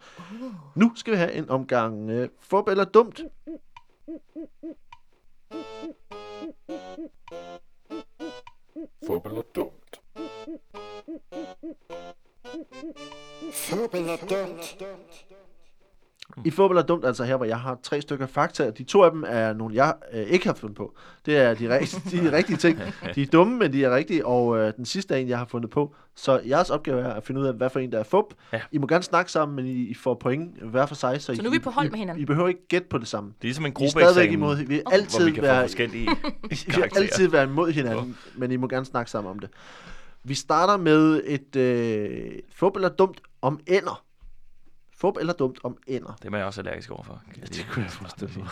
Nu 0.76 0.92
skal 0.96 1.14
vi 1.14 1.18
have 1.18 1.34
en 1.34 1.50
omgang 1.50 2.22
uh, 2.22 2.28
fup 2.42 2.68
eller 2.68 2.84
dumt. 2.84 3.22
Fup 9.08 9.26
eller 9.26 9.42
dumt. 9.56 10.02
Fup 13.54 13.94
eller 13.94 14.16
dumt. 14.30 14.78
I 16.46 16.52
fup 16.52 16.72
eller 16.72 16.82
dumt, 16.84 17.06
altså 17.06 17.24
her, 17.24 17.36
hvor 17.36 17.46
jeg 17.46 17.60
har 17.60 17.80
tre 17.84 18.02
stykker 18.02 18.28
fakta. 18.28 18.70
De 18.70 18.84
to 18.84 19.04
af 19.04 19.12
dem 19.12 19.24
er 19.28 19.54
nogle, 19.54 19.76
jeg 19.76 19.94
øh, 20.14 20.22
ikke 20.22 20.46
har 20.46 20.54
fundet 20.54 20.78
på. 20.78 20.96
Det 21.26 21.38
er 21.38 21.54
de, 21.54 21.80
rigtige, 21.80 22.22
de 22.22 22.32
rigtige 22.38 22.58
ting. 22.58 22.80
De 23.16 23.22
er 23.22 23.26
dumme, 23.26 23.58
men 23.58 23.74
de 23.74 23.84
er 23.84 23.96
rigtige, 23.96 24.26
og 24.26 24.58
øh, 24.58 24.74
den 24.78 24.86
sidste 24.86 25.14
er 25.14 25.18
en, 25.18 25.30
jeg 25.30 25.38
har 25.38 25.46
fundet 25.46 25.70
på. 25.72 25.96
Så 26.16 26.42
jeres 26.50 26.70
opgave 26.70 27.02
er 27.02 27.14
at 27.14 27.24
finde 27.24 27.42
ud 27.42 27.46
af, 27.46 27.54
hvad 27.54 27.70
for 27.70 27.80
en, 27.80 27.92
der 27.92 28.00
er 28.00 28.04
fup. 28.04 28.26
Ja. 28.54 28.62
I 28.72 28.78
må 28.78 28.88
gerne 28.88 29.04
snakke 29.04 29.32
sammen, 29.32 29.56
men 29.56 29.66
I, 29.66 29.90
I 29.90 29.94
får 29.94 30.14
point 30.14 30.64
hver 30.64 30.86
for 30.86 30.96
sig. 30.96 31.22
Så, 31.22 31.26
Så 31.26 31.32
I, 31.32 31.36
nu 31.44 31.50
er 31.50 31.52
vi 31.52 31.60
på 31.60 31.70
hold 31.70 31.88
I, 31.88 31.90
med 31.90 32.00
hinanden. 32.00 32.22
I 32.22 32.26
behøver 32.26 32.48
ikke 32.48 32.68
gætte 32.68 32.88
på 32.88 32.98
det 32.98 33.08
samme. 33.08 33.30
Det 33.30 33.36
er 33.42 33.48
ligesom 33.48 33.66
en 33.66 33.74
Vi 33.80 33.86
er 33.86 33.90
stadigvæk 33.90 34.32
imod, 34.32 34.56
vi 34.58 34.64
vil 34.66 34.82
hvor 34.82 34.92
altid 34.92 35.26
vi 35.26 35.32
kan 35.32 35.44
få 35.44 35.48
være, 35.48 35.62
forskellige 35.64 36.10
vi 36.50 36.58
vil 36.76 36.90
altid 36.96 37.28
være 37.28 37.44
imod 37.44 37.72
hinanden, 37.72 38.18
men 38.36 38.52
I 38.52 38.56
må 38.56 38.68
gerne 38.68 38.86
snakke 38.86 39.12
sammen 39.12 39.32
om 39.32 39.40
det. 39.40 39.50
Vi 40.24 40.34
starter 40.36 40.78
med 40.78 41.22
et 41.26 41.56
øh, 41.56 42.40
fup 42.52 42.76
eller 42.76 42.90
dumt 42.90 43.22
om 43.42 43.60
ender. 43.68 44.06
Fup 44.98 45.18
eller 45.20 45.34
dumt 45.34 45.60
om 45.64 45.78
ender. 45.88 46.16
Det 46.24 46.34
er 46.34 46.38
jeg 46.38 46.46
også 46.46 46.62
allergisk 46.62 46.92
overfor. 46.92 47.22
jeg 47.38 47.48
Det 47.50 47.68
kunne 47.72 47.84
jeg 47.84 47.92
forestille 47.92 48.34
mig. 48.38 48.48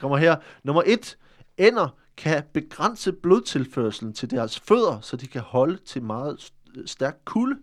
Kommer 0.00 0.16
her. 0.16 0.36
Nummer 0.64 0.82
et. 0.86 1.18
Ender 1.58 1.88
kan 2.16 2.42
begrænse 2.52 3.12
blodtilførselen 3.12 4.12
til 4.12 4.30
deres 4.30 4.60
fødder, 4.60 5.00
så 5.00 5.16
de 5.16 5.26
kan 5.26 5.40
holde 5.40 5.76
til 5.76 6.02
meget 6.02 6.36
st- 6.38 6.86
stærk 6.86 7.16
kulde. 7.24 7.60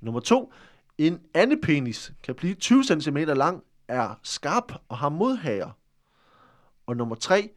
Nummer 0.00 0.20
to. 0.20 0.52
En 0.98 1.20
andepenis 1.34 2.12
kan 2.22 2.34
blive 2.34 2.54
20 2.54 2.84
cm 2.84 3.16
lang, 3.16 3.62
er 3.88 4.18
skarp 4.22 4.72
og 4.88 4.98
har 4.98 5.08
modhager. 5.08 5.70
Og 6.86 6.96
nummer 6.96 7.14
tre. 7.14 7.50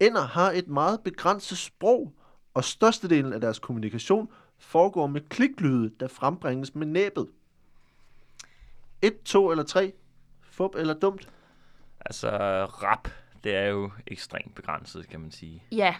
Ender 0.00 0.22
har 0.22 0.50
et 0.50 0.68
meget 0.68 1.00
begrænset 1.04 1.58
sprog, 1.58 2.12
og 2.54 2.64
størstedelen 2.64 3.32
af 3.32 3.40
deres 3.40 3.58
kommunikation 3.58 4.32
foregår 4.58 5.06
med 5.06 5.20
kliklyde, 5.28 5.92
der 6.00 6.08
frembringes 6.08 6.74
med 6.74 6.86
næbet. 6.86 7.28
Et, 9.02 9.22
to 9.22 9.50
eller 9.50 9.64
tre. 9.64 9.92
Fup 10.42 10.74
eller 10.74 10.94
dumt. 10.94 11.28
Altså, 12.00 12.30
rap, 12.64 13.08
det 13.44 13.54
er 13.56 13.66
jo 13.66 13.90
ekstremt 14.06 14.54
begrænset, 14.54 15.08
kan 15.08 15.20
man 15.20 15.30
sige. 15.30 15.62
Ja. 15.72 15.94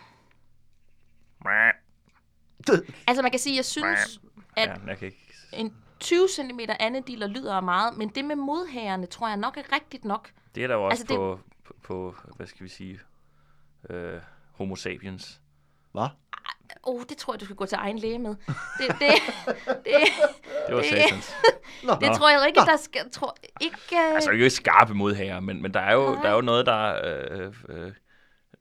Altså 3.06 3.22
man 3.22 3.30
kan 3.30 3.40
sige, 3.40 3.56
jeg 3.56 3.64
synes, 3.64 4.20
at 4.56 4.68
Ja, 4.68 4.74
jeg 4.86 4.98
kan 4.98 5.06
ikke... 5.06 5.34
en 5.52 5.74
20 6.00 6.28
cm 6.28 6.60
andedealer 6.80 7.26
lyder 7.26 7.60
meget, 7.60 7.96
men 7.98 8.08
det 8.08 8.24
med 8.24 8.36
modhagerne 8.36 9.06
tror 9.06 9.28
jeg 9.28 9.36
nok 9.36 9.56
er 9.56 9.72
rigtigt 9.72 10.04
nok. 10.04 10.30
Det 10.54 10.62
er 10.64 10.66
der 10.68 10.74
jo 10.74 10.84
også 10.84 11.02
Altså, 11.02 11.06
det- 11.14 11.16
på, 11.16 11.40
på, 11.64 11.74
på, 11.82 12.14
hvad 12.36 12.46
skal 12.46 12.64
vi 12.64 12.68
sige, 12.68 13.00
øh, 13.90 14.20
homo 14.52 14.76
sapiens. 14.76 15.40
Hvad? 15.92 16.08
Åh, 16.86 16.94
oh, 16.94 17.00
det 17.08 17.16
tror 17.16 17.34
jeg, 17.34 17.40
du 17.40 17.44
skal 17.44 17.56
gå 17.56 17.66
til 17.66 17.78
egen 17.80 17.98
læge 17.98 18.18
med. 18.18 18.30
Det, 18.30 18.88
det, 18.88 18.98
det, 19.66 19.94
Det 20.66 20.74
var 20.74 20.80
Det- 20.80 20.90
satans. 20.90 21.34
Nå, 21.84 21.92
det 22.00 22.08
tror 22.16 22.28
jeg 22.30 22.44
ikke, 22.48 22.60
der 22.60 22.76
skal... 22.76 23.00
Tror, 23.12 23.36
ikke, 23.60 23.76
uh... 23.92 24.14
Altså, 24.14 24.30
ikke 24.30 24.50
skarpe 24.50 24.94
modhager, 24.94 25.40
men, 25.40 25.62
men 25.62 25.74
der, 25.74 25.80
er 25.80 25.94
jo, 25.94 26.12
Nej. 26.12 26.22
der 26.22 26.28
er 26.28 26.34
jo 26.34 26.40
noget, 26.40 26.66
der 26.66 26.94
øh, 27.04 27.52
øh, 27.68 27.92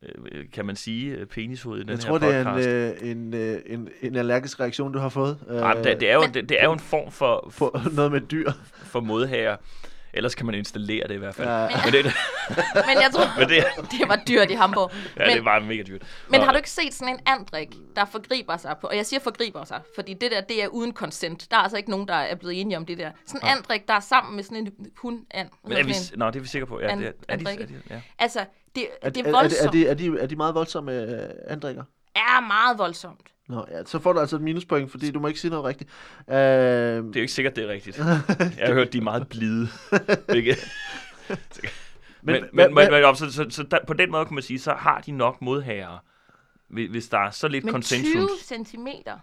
øh, 0.04 0.46
kan 0.54 0.66
man 0.66 0.76
sige, 0.76 1.12
øh, 1.16 1.26
penishoved 1.26 1.78
i 1.78 1.82
den 1.82 1.90
jeg 1.90 1.98
her 1.98 2.04
tror, 2.04 2.18
det 2.18 2.36
er 2.36 2.44
podcast. 2.44 2.68
en, 3.02 3.34
øh, 3.34 3.52
en, 3.52 3.56
øh, 3.56 3.62
en, 3.66 3.90
en 4.02 4.16
allergisk 4.16 4.60
reaktion, 4.60 4.94
du 4.94 5.00
har 5.00 5.10
fået. 5.10 5.38
Nej, 5.50 5.74
det, 5.74 6.00
det, 6.00 6.10
er 6.10 6.14
jo, 6.16 6.24
det, 6.34 6.50
det 6.50 6.62
er 6.62 6.66
jo 6.66 6.72
en 6.72 6.80
form 6.80 7.12
for, 7.12 7.54
på 7.58 7.80
noget 7.92 8.12
med 8.12 8.22
dyr. 8.22 8.52
for 8.84 9.00
modhager. 9.00 9.58
Ellers 10.18 10.36
kan 10.36 10.46
man 10.46 10.56
installere 10.56 11.08
det 11.08 11.14
i 11.14 11.18
hvert 11.18 11.36
fald. 11.36 11.48
Ja. 11.50 11.68
Men 11.86 11.94
det, 11.94 12.04
Men 12.74 13.02
jeg 13.04 13.10
tror, 13.14 13.40
men 13.40 13.50
det, 13.50 13.64
det 13.92 14.08
var 14.10 14.16
dyrt 14.28 14.52
i 14.52 14.54
Hamburg. 14.54 14.92
ja, 15.18 15.26
men, 15.28 15.36
det 15.36 15.46
var 15.46 15.60
mega 15.60 15.84
dyrt. 15.84 16.02
men 16.30 16.40
Nå, 16.40 16.46
har 16.46 16.52
du 16.52 16.58
ikke 16.58 16.70
set 16.70 16.94
sådan 16.94 17.14
en 17.14 17.20
andrik, 17.26 17.70
der 17.96 18.06
forgriber 18.06 18.58
sig 18.58 18.76
på... 18.82 18.88
Og 18.88 18.96
jeg 18.98 19.06
siger 19.06 19.20
forgriber 19.20 19.64
sig, 19.64 19.82
fordi 19.96 20.14
det 20.14 20.32
der, 20.32 20.42
det 20.42 20.64
er 20.64 20.68
uden 20.68 20.94
consent. 20.94 21.52
Der 21.52 21.58
er 21.58 21.62
altså 21.62 21.78
ikke 21.78 21.90
nogen, 21.90 22.08
der 22.08 22.14
er 22.14 22.36
blevet 22.36 22.62
enige 22.62 22.78
om 22.78 22.86
det 22.86 22.98
der. 22.98 23.12
Sådan 23.28 23.42
en 23.50 23.58
andrik, 23.58 23.88
der 23.88 23.94
er 23.94 24.00
sammen 24.00 24.36
med 24.36 24.44
sådan 24.44 24.58
en 24.58 24.72
hund... 24.98 25.26
And, 25.32 25.50
Men 25.64 25.78
er 25.78 25.84
vi, 25.84 25.94
nå, 26.16 26.28
det 26.28 26.36
er 26.36 26.40
vi 26.40 26.48
sikre 26.48 26.66
på. 26.68 26.80
Ja, 26.80 26.88
An- 26.92 26.98
det 27.00 27.08
er, 27.08 27.12
er, 27.34 27.36
de, 27.38 27.44
er 27.62 27.66
de, 27.66 27.82
ja. 27.90 28.02
Altså, 28.20 28.46
Det, 28.76 28.88
Er, 29.02 29.10
det 29.10 29.18
er, 29.20 29.24
er 29.24 29.34
er, 29.34 29.38
er, 29.38 29.42
voldsomt. 29.42 29.74
de, 29.74 29.88
er, 29.88 29.94
de, 29.94 30.20
er 30.20 30.26
de 30.28 30.36
meget 30.36 30.56
voldsomme 30.56 30.92
øh, 30.92 31.30
andrikker? 31.48 31.84
er 32.16 32.48
meget 32.48 32.78
voldsomt. 32.78 33.22
Nå, 33.48 33.66
ja, 33.72 33.86
så 33.86 34.00
får 34.00 34.14
du 34.14 34.20
altså 34.20 34.36
et 34.36 34.42
minuspoint, 34.42 34.92
fordi 34.92 35.12
du 35.12 35.20
må 35.20 35.28
ikke 35.28 35.40
sige 35.40 35.52
noget 35.52 35.66
rigtigt. 35.66 35.90
Øh, 36.30 36.36
Det 36.36 36.38
er 36.38 37.02
jo 37.02 37.22
ikke 37.22 37.34
sikkert, 37.34 37.56
det 37.56 37.64
er 37.64 37.68
rigtigt. 37.68 37.98
Jeg 38.58 38.68
har 38.68 38.74
hørt, 38.74 38.94
de 38.94 38.98
er 38.98 39.02
meget 39.02 39.28
blide. 39.28 39.68
Men, 42.22 42.34
men, 42.34 42.50
men, 42.54 42.74
men, 42.76 42.92
men 42.92 43.16
så, 43.16 43.32
så, 43.32 43.46
så 43.50 43.64
der, 43.64 43.80
på 43.88 43.94
den 43.94 44.12
måde 44.12 44.26
kan 44.26 44.34
man 44.34 44.44
sige, 44.44 44.60
så 44.60 44.74
har 44.74 45.02
de 45.02 45.12
nok 45.12 45.42
modhager, 45.42 46.04
hvis 46.68 47.08
der 47.10 47.18
er 47.18 47.30
så 47.30 47.48
lidt 47.48 47.64
Men 47.64 47.74
konsensus. 47.74 48.14
20 48.14 48.30
centimeter, 48.44 49.20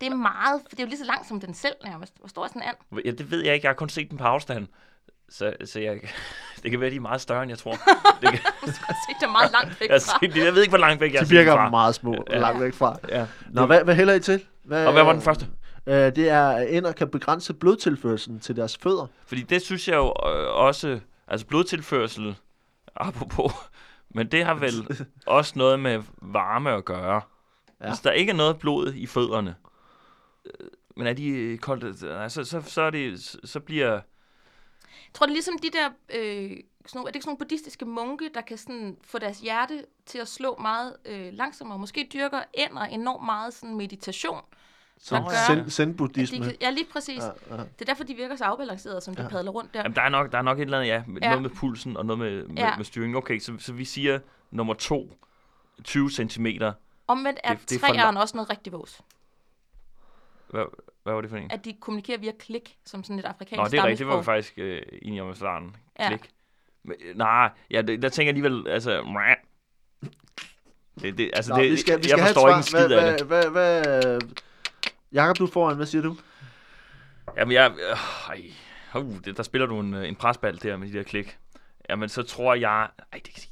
det 0.00 0.06
er 0.06 0.14
meget, 0.14 0.60
for 0.62 0.68
det 0.70 0.78
er 0.78 0.82
jo 0.82 0.88
lige 0.88 0.98
så 0.98 1.04
langt 1.04 1.28
som 1.28 1.40
den 1.40 1.54
selv 1.54 1.74
nærmest. 1.84 2.18
Hvor 2.18 2.28
stor 2.28 2.44
er 2.44 2.48
sådan 2.48 2.62
en 2.62 2.68
and? 2.68 3.00
Ja, 3.04 3.10
det 3.10 3.30
ved 3.30 3.44
jeg 3.44 3.54
ikke. 3.54 3.64
Jeg 3.64 3.70
har 3.70 3.74
kun 3.76 3.88
set 3.88 4.10
dem 4.10 4.18
på 4.18 4.24
afstand. 4.24 4.66
Så, 5.38 5.52
så 5.64 5.80
jeg, 5.80 6.00
det 6.62 6.70
kan 6.70 6.80
være, 6.80 6.90
de 6.90 6.96
er 6.96 7.00
meget 7.00 7.20
større, 7.20 7.42
end 7.42 7.50
jeg 7.50 7.58
tror. 7.58 7.70
Det 8.20 8.30
kan, 8.30 8.38
Du 8.66 8.72
skal 8.72 8.74
se, 8.74 9.14
det 9.20 9.26
er 9.26 9.32
meget 9.32 9.52
langt 9.52 9.80
væk 9.80 9.90
jeg, 9.90 10.02
fra. 10.02 10.18
det- 10.26 10.36
jeg 10.44 10.54
ved 10.54 10.60
ikke, 10.62 10.70
hvor 10.70 10.78
langt 10.78 11.00
væk 11.00 11.12
jeg 11.12 11.20
har 11.20 11.24
de 11.26 11.30
virker 11.30 11.52
fra. 11.52 11.70
meget 11.70 11.94
små, 11.94 12.24
Ja. 12.30 12.38
langt 12.38 12.60
væk 12.62 12.74
fra. 12.74 12.96
Ja. 13.08 13.26
Nå, 13.50 13.66
hvad, 13.66 13.84
hvad 13.84 13.94
hælder 13.94 14.14
I 14.14 14.20
til? 14.20 14.44
Hvad, 14.64 14.86
Og 14.86 14.92
hvad 14.92 15.02
var 15.04 15.12
den 15.12 15.22
første? 15.22 15.46
Øh, 15.86 15.94
det 15.94 16.18
er, 16.30 16.48
at 16.48 16.74
ender 16.76 16.92
kan 16.92 17.08
begrænse 17.08 17.54
blodtilførselen 17.54 18.40
til 18.40 18.56
deres 18.56 18.76
fødder. 18.82 19.06
Fordi 19.26 19.42
det 19.42 19.62
synes 19.62 19.88
jeg 19.88 19.96
jo 19.96 20.06
øh, 20.06 20.54
også, 20.56 21.00
altså 21.28 21.46
blodtilførsel, 21.46 22.36
apropos, 22.96 23.52
men 24.14 24.26
det 24.32 24.44
har 24.44 24.54
vel 24.54 25.06
også 25.26 25.52
noget 25.56 25.80
med 25.80 26.02
varme 26.22 26.70
at 26.70 26.84
gøre. 26.84 27.20
Ja. 27.82 27.88
Hvis 27.88 28.00
der 28.00 28.10
ikke 28.10 28.30
er 28.30 28.36
noget 28.36 28.58
blod 28.58 28.92
i 28.94 29.06
fødderne, 29.06 29.54
øh, 30.46 30.68
men 30.96 31.06
er 31.06 31.12
de 31.12 31.28
øh, 31.28 31.58
koldt, 31.58 32.02
nej, 32.02 32.28
så, 32.28 32.44
så, 32.44 32.62
så, 32.66 32.82
er 32.82 32.90
det, 32.90 33.20
så- 33.44 33.60
bliver, 33.60 33.90
Jeg 33.90 34.00
tror, 35.14 35.26
det 35.26 35.30
er 35.30 35.34
ligesom 35.34 35.58
de 35.58 35.70
der, 35.70 35.86
øh, 36.14 36.50
sådan 36.50 36.56
nogle, 36.94 37.08
er 37.08 37.10
det 37.10 37.14
ikke 37.16 37.24
sådan 37.24 37.28
nogle 37.28 37.38
buddhistiske 37.38 37.84
munke, 37.84 38.30
der 38.34 38.40
kan 38.40 38.58
sådan 38.58 38.96
få 39.02 39.18
deres 39.18 39.38
hjerte 39.40 39.84
til 40.06 40.18
at 40.18 40.28
slå 40.28 40.56
meget 40.60 40.96
øh, 41.04 41.32
langsommere. 41.32 41.78
Måske 41.78 42.08
dyrker 42.12 42.40
ender 42.54 42.82
enormt 42.82 43.24
meget 43.24 43.54
sådan 43.54 43.74
meditation. 43.76 44.40
Som 44.98 45.24
gør- 45.24 45.68
zen-buddhisme. 45.68 46.52
ja, 46.60 46.70
lige 46.70 46.86
præcis. 46.92 47.18
Ja, 47.22 47.56
Ja. 47.56 47.62
Det 47.62 47.80
er 47.80 47.84
derfor, 47.84 48.04
de 48.04 48.14
virker 48.14 48.36
så 48.36 48.44
afbalancerede, 48.44 49.00
som 49.00 49.14
de 49.14 49.22
Ja. 49.22 49.28
padler 49.28 49.50
rundt 49.50 49.74
der. 49.74 49.80
jamen 49.80 49.94
der 49.96 50.02
er 50.02 50.08
nok, 50.08 50.32
der 50.32 50.38
er 50.38 50.42
nok 50.42 50.58
et 50.58 50.62
eller 50.62 50.78
andet, 50.78 50.88
ja, 50.90 51.02
Ja. 51.22 51.28
noget 51.28 51.42
med 51.42 51.50
pulsen 51.50 51.96
og 51.96 52.06
noget 52.06 52.18
med, 52.18 52.44
med, 52.46 52.56
Ja. 52.56 52.76
med 52.76 52.84
styringen. 52.84 53.16
Okay, 53.16 53.38
så, 53.38 53.52
så 53.58 53.72
vi 53.72 53.84
siger 53.84 54.18
nummer 54.50 54.74
to, 54.74 55.12
20 55.84 56.10
cm. 56.10 56.46
Omvendt 57.06 57.40
er 57.44 57.54
det- 57.54 57.70
det 57.70 57.76
er 57.76 57.80
for 57.80 57.86
træeren 57.86 58.16
også 58.16 58.36
noget 58.36 58.50
rigtig 58.50 58.72
vås. 58.72 59.00
Hvad, 60.54 60.64
hvad 61.02 61.14
var 61.14 61.20
det 61.20 61.30
for 61.30 61.36
en? 61.36 61.50
At 61.50 61.64
de 61.64 61.76
kommunikerer 61.80 62.18
via 62.18 62.32
klik, 62.38 62.78
som 62.84 63.04
sådan 63.04 63.18
et 63.18 63.24
afrikansk 63.24 63.58
Nå, 63.58 63.64
det 63.64 63.78
er 63.78 63.84
rigtigt. 63.84 63.98
Det 63.98 64.06
var 64.06 64.16
vi 64.16 64.24
faktisk 64.24 64.54
øh, 64.56 64.82
enige 65.02 65.22
om 65.22 65.30
i 65.30 65.34
starten. 65.34 65.76
Ja. 65.98 66.08
Klik. 66.08 66.30
Men, 66.82 66.96
øh, 67.04 67.16
nej, 67.16 67.50
ja, 67.70 67.82
det, 67.82 68.02
der 68.02 68.08
tænker 68.08 68.32
jeg 68.32 68.44
alligevel, 68.44 68.68
altså... 68.68 69.02
meh. 69.02 69.36
Det, 71.00 71.18
det, 71.18 71.30
altså 71.34 71.52
Nå, 71.52 71.62
det, 71.62 71.70
vi 71.70 71.76
skal, 71.76 71.98
vi 71.98 72.04
skal 72.04 72.18
jeg 72.18 72.26
forstår 72.26 72.48
ikke 72.48 72.56
en 72.56 72.62
skid 72.62 72.86
hvad, 72.86 72.98
af 72.98 73.18
det. 73.18 73.26
hvad, 73.26 73.50
hvad, 73.50 73.84
hvad, 73.84 74.20
Jakob, 75.12 75.38
du 75.38 75.46
foran. 75.46 75.76
Hvad 75.76 75.86
siger 75.86 76.02
du? 76.02 76.16
Jamen, 77.36 77.52
jeg... 77.52 77.72
Øh, 77.90 77.96
ej, 78.28 78.42
uh, 78.94 79.24
det, 79.24 79.36
der 79.36 79.42
spiller 79.42 79.66
du 79.66 79.80
en, 79.80 79.94
øh, 79.94 80.08
en 80.08 80.16
presbald 80.16 80.58
der 80.58 80.76
med 80.76 80.88
de 80.88 80.92
der 80.92 81.02
klik. 81.02 81.38
Jamen, 81.90 82.08
så 82.08 82.22
tror 82.22 82.54
jeg... 82.54 82.88
Ej, 83.12 83.20
det 83.24 83.34
kan 83.34 83.42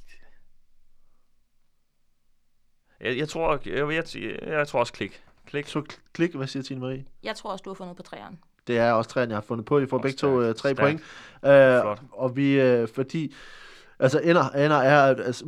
jeg, 3.01 3.19
jeg 3.19 3.29
tror, 3.29 3.61
jeg, 3.65 3.93
jeg, 3.93 4.05
jeg, 4.15 4.49
jeg 4.49 4.69
tror 4.69 4.81
også 4.81 4.93
klik. 4.93 5.23
Klik. 5.46 5.66
Så 5.66 5.83
klik. 6.12 6.35
Hvad 6.35 6.46
siger 6.46 6.62
Tine 6.62 6.81
Marie? 6.81 7.05
Jeg 7.22 7.37
tror 7.37 7.50
også, 7.52 7.62
du 7.62 7.70
har 7.70 7.74
fundet 7.74 7.96
på 7.96 8.02
træeren. 8.02 8.38
Det 8.66 8.78
er 8.78 8.92
også 8.92 9.11
træerne, 9.11 9.31
jeg 9.31 9.37
har 9.37 9.42
fundet 9.42 9.66
på. 9.66 9.78
I 9.78 9.87
får 9.87 9.96
Åh, 9.96 10.02
begge 10.02 10.16
to 10.16 10.40
stærkt, 10.40 10.48
uh, 10.50 10.55
tre 10.55 10.68
stærkt. 10.74 10.78
point. 10.81 11.00
Uh, 11.00 11.83
Flot. 11.83 12.02
og 12.12 12.37
vi, 12.37 12.81
uh, 12.83 12.88
fordi, 12.94 13.35
altså 13.98 14.18
ender, 14.20 14.48
ender 14.50 14.76
er 14.76 15.14
altså, 15.24 15.44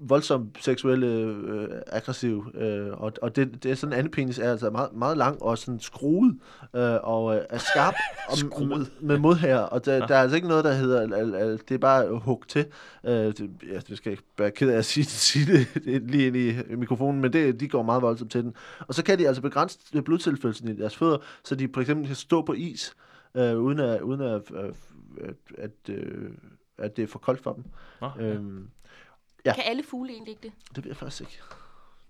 voldsomt 0.00 0.58
seksuelle, 0.60 1.06
øh, 1.06 1.68
aggressiv, 1.86 2.46
øh, 2.54 2.92
og, 2.92 3.12
og 3.22 3.36
det, 3.36 3.62
det 3.62 3.70
er 3.70 3.74
sådan, 3.74 3.92
en 3.92 3.98
andepenis 3.98 4.38
er 4.38 4.50
altså 4.50 4.70
meget, 4.70 4.92
meget 4.92 5.16
lang 5.16 5.42
og 5.42 5.58
sådan 5.58 5.80
skruet, 5.80 6.38
øh, 6.76 6.94
og 7.02 7.36
øh, 7.36 7.42
er 7.50 7.58
skarp 7.58 7.94
og 8.30 8.36
Skruet. 8.36 8.92
med, 9.00 9.18
modhager, 9.18 9.58
og 9.58 9.84
der, 9.84 10.06
der 10.06 10.16
er 10.16 10.20
altså 10.20 10.36
ikke 10.36 10.48
noget, 10.48 10.64
der 10.64 10.72
hedder, 10.72 11.00
al, 11.00 11.14
al, 11.14 11.34
al, 11.34 11.60
det 11.68 11.74
er 11.74 11.78
bare 11.78 12.18
hug 12.18 12.44
til. 12.48 12.66
Øh, 13.04 13.12
det, 13.12 13.50
ja, 13.68 13.78
det 13.88 13.96
skal 13.96 14.10
jeg 14.10 14.12
ikke 14.12 14.24
være 14.38 14.50
ked 14.50 14.70
af 14.70 14.78
at 14.78 14.84
sige, 14.84 15.04
sige 15.30 15.52
det, 15.52 15.84
det 15.84 16.02
lige 16.02 16.26
ind 16.26 16.36
i 16.36 16.74
mikrofonen, 16.76 17.20
men 17.20 17.32
det, 17.32 17.60
de 17.60 17.68
går 17.68 17.82
meget 17.82 18.02
voldsomt 18.02 18.32
til 18.32 18.42
den. 18.44 18.54
Og 18.88 18.94
så 18.94 19.04
kan 19.04 19.18
de 19.18 19.26
altså 19.26 19.42
begrænse 19.42 20.02
blodtilførelsen 20.04 20.68
i 20.68 20.76
deres 20.76 20.96
fødder, 20.96 21.18
så 21.44 21.54
de 21.54 21.68
for 21.74 21.80
eksempel 21.80 22.06
kan 22.06 22.16
stå 22.16 22.42
på 22.42 22.52
is, 22.52 22.94
øh, 23.34 23.58
uden 23.58 23.78
at, 23.80 24.00
uden 24.00 24.20
at, 24.20 24.42
øh, 24.54 24.72
at, 25.20 25.34
at, 25.58 25.94
øh, 25.94 26.30
at 26.78 26.96
det 26.96 27.02
er 27.02 27.06
for 27.06 27.18
koldt 27.18 27.42
for 27.42 27.52
dem. 27.52 27.64
Nå, 28.00 28.10
Øhm, 28.20 28.68
Ja. 29.44 29.54
Kan 29.54 29.64
alle 29.66 29.82
fugle 29.82 30.12
egentlig 30.12 30.30
ikke 30.30 30.42
det? 30.42 30.52
det 30.76 30.84
ved 30.84 30.90
jeg 30.90 30.96
faktisk 30.96 31.20
ikke. 31.20 31.38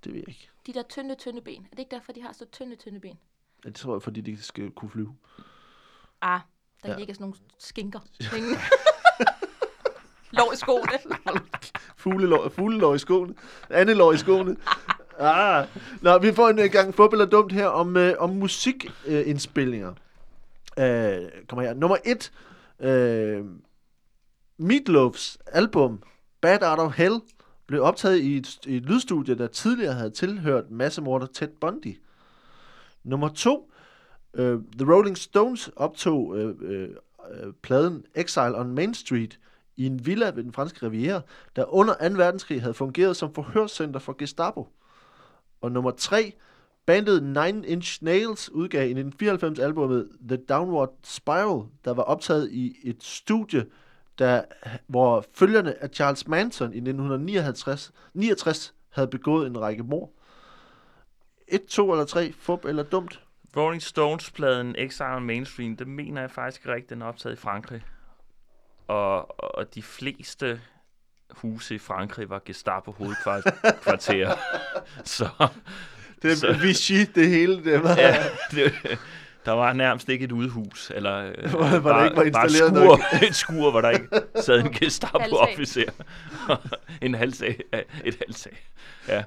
Det 0.05 0.13
ved 0.13 0.21
jeg 0.21 0.29
ikke. 0.29 0.49
De 0.67 0.73
der 0.75 0.83
tynde, 0.83 1.15
tynde 1.15 1.41
ben. 1.41 1.63
Er 1.65 1.71
det 1.71 1.79
ikke 1.79 1.91
derfor, 1.95 2.13
de 2.13 2.23
har 2.23 2.33
så 2.33 2.47
tynde, 2.53 2.77
tynde 2.77 3.01
ben? 3.01 3.19
Ja, 3.65 3.69
Det 3.69 3.75
tror 3.77 3.95
jeg, 3.95 4.03
fordi 4.03 4.21
de 4.21 4.43
skal 4.43 4.71
kunne 4.71 4.91
flyve. 4.91 5.17
Ah, 6.21 6.41
der 6.83 6.91
Ja. 6.93 6.99
ligger 6.99 7.15
sådan 7.15 7.23
nogle 7.25 7.37
skinker. 7.59 8.01
Lov 10.33 10.53
i 10.53 10.57
skoene. 10.57 10.93
Fuglelår, 11.97 12.49
fuglelår 12.49 12.95
i 12.95 12.99
skoene. 12.99 13.35
Andelår 13.71 14.13
i 14.13 14.17
skoene. 14.17 14.57
Ah. 15.19 15.67
Nå, 16.03 16.19
vi 16.19 16.33
får 16.33 16.49
en 16.49 16.59
uh, 16.59 16.65
gang 16.65 16.95
fodbold 16.95 17.21
og 17.21 17.33
dumt 17.33 17.53
her 17.53 17.67
om, 17.67 17.97
uh, 17.97 18.11
om 18.19 18.31
musikindspillinger. 18.31 19.89
Uh, 19.91 21.29
kommer 21.49 21.63
her. 21.63 21.75
Nummer 21.75 21.97
et. 22.05 22.33
Uh, 22.79 23.47
Meatloafs 24.59 25.39
album 25.47 26.03
Bad 26.43 26.63
Out 26.63 26.79
of 26.79 26.93
Hell 26.97 27.21
blev 27.67 27.83
optaget 27.83 28.19
i 28.19 28.37
et, 28.37 28.67
i 28.67 28.77
et 28.77 28.83
lydstudie, 28.83 29.35
der 29.35 29.47
tidligere 29.47 29.95
havde 29.95 30.11
tilhørt 30.11 30.71
massemorder 30.71 31.27
Ted 31.27 31.49
Bundy. 31.61 31.97
Nummer 33.05 33.29
to. 33.29 33.73
øh, 34.35 34.59
The 34.79 34.93
Rolling 34.95 35.19
Stones 35.19 35.71
optog 35.77 36.39
øh, 36.39 36.55
øh, 36.61 36.89
øh 37.31 37.53
pladen 37.63 38.05
Exile 38.15 38.59
on 38.59 38.75
Main 38.75 38.95
Street 38.95 39.39
i 39.77 39.87
en 39.87 40.07
villa 40.07 40.27
ved 40.27 40.45
den 40.45 40.53
franske 40.53 40.87
riviera, 40.87 41.21
der 41.57 41.75
under 41.75 42.09
2. 42.09 42.15
verdenskrig 42.15 42.61
havde 42.61 42.75
fungeret 42.75 43.17
som 43.17 43.35
forhørscenter 43.35 44.01
for 44.01 44.13
Gestapo. 44.19 44.69
Og 45.61 45.73
nummer 45.73 45.91
3. 45.91 46.33
Bandet 46.87 47.23
Nine 47.23 47.67
Inch 47.67 48.05
Nails 48.05 48.51
udgav 48.51 48.83
i 48.83 48.91
1994 48.91 49.59
albumet 49.59 50.09
The 50.29 50.37
Downward 50.37 50.95
Spiral, 51.03 51.67
der 51.85 51.95
var 51.95 52.03
optaget 52.03 52.53
i 52.53 52.77
et 52.85 53.05
studie, 53.05 53.67
der, 54.23 54.43
hvor 54.87 55.25
følgerne 55.35 55.83
af 55.83 55.89
Charles 55.89 56.29
Manson 56.29 56.73
i 56.73 56.77
1969 56.77 57.93
69 58.15 58.75
havde 58.91 59.09
begået 59.09 59.47
en 59.47 59.61
række 59.61 59.83
mord. 59.83 60.11
1, 61.49 61.65
2 61.65 61.93
eller 61.93 62.05
3, 62.05 62.33
fup 62.33 62.65
eller 62.65 62.83
dumt. 62.83 63.21
Rolling 63.57 63.83
Stones-pladen 63.83 64.75
Exile 64.79 65.17
on 65.17 65.25
Mainstream, 65.25 65.77
det 65.77 65.87
mener 65.87 66.21
jeg 66.21 66.31
faktisk 66.31 66.67
rigtigt, 66.67 66.91
den 66.91 67.03
er 67.03 67.07
optaget 67.07 67.35
i 67.35 67.39
Frankrig. 67.39 67.83
Og, 68.89 69.41
og 69.57 69.75
de 69.75 69.83
fleste 69.83 70.61
huse 71.31 71.75
i 71.75 71.79
Frankrig 71.79 72.31
var 72.31 72.43
Gestapo 72.45 72.91
hovedkvarter. 72.91 74.37
så 75.05 75.29
Det 76.23 76.45
er 76.45 76.63
Vichy, 76.63 77.11
det 77.15 77.29
hele. 77.29 77.65
Det 77.65 77.83
var, 77.83 77.97
ja, 77.97 78.25
det, 78.51 78.73
der 79.47 79.53
var 79.53 79.73
nærmest 79.73 80.09
ikke 80.09 80.25
et 80.25 80.33
udehus, 80.33 80.93
eller 80.95 81.33
øh, 81.39 81.51
Hvor- 81.51 81.79
hvor 81.79 81.93
der 81.93 82.05
ikke 82.05 82.17
var 82.17 82.31
bare 82.33 82.45
installeret 82.47 83.01
skur, 83.01 83.01
et 83.29 83.35
skur, 83.35 83.71
hvor 83.71 83.81
der 83.81 83.91
ikke 83.91 84.07
sad 84.41 84.61
en 84.65 84.71
Gestapo-officer. 84.73 85.91
en 87.03 87.15
halvsag, 87.15 87.61
et 88.05 88.17
halvsag. 88.27 88.67
Ja. 89.09 89.23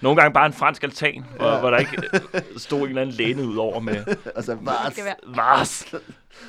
Nogle 0.00 0.20
gange 0.20 0.32
bare 0.34 0.46
en 0.46 0.52
fransk 0.52 0.82
altan, 0.84 1.24
hvor, 1.36 1.46
Ja. 1.46 1.54
ja. 1.54 1.60
hvor 1.60 1.70
der 1.70 1.78
ikke 1.78 2.02
øh, 2.34 2.40
stod 2.56 2.80
en 2.80 2.88
eller 2.88 3.02
anden 3.02 3.14
læne 3.16 3.42
ud 3.46 3.56
over 3.56 3.80
med 3.80 4.04
altså, 4.36 4.52
Det 4.52 4.66
var, 4.66 4.90
skal 4.90 5.04
være. 5.04 5.14
vars 5.26 5.94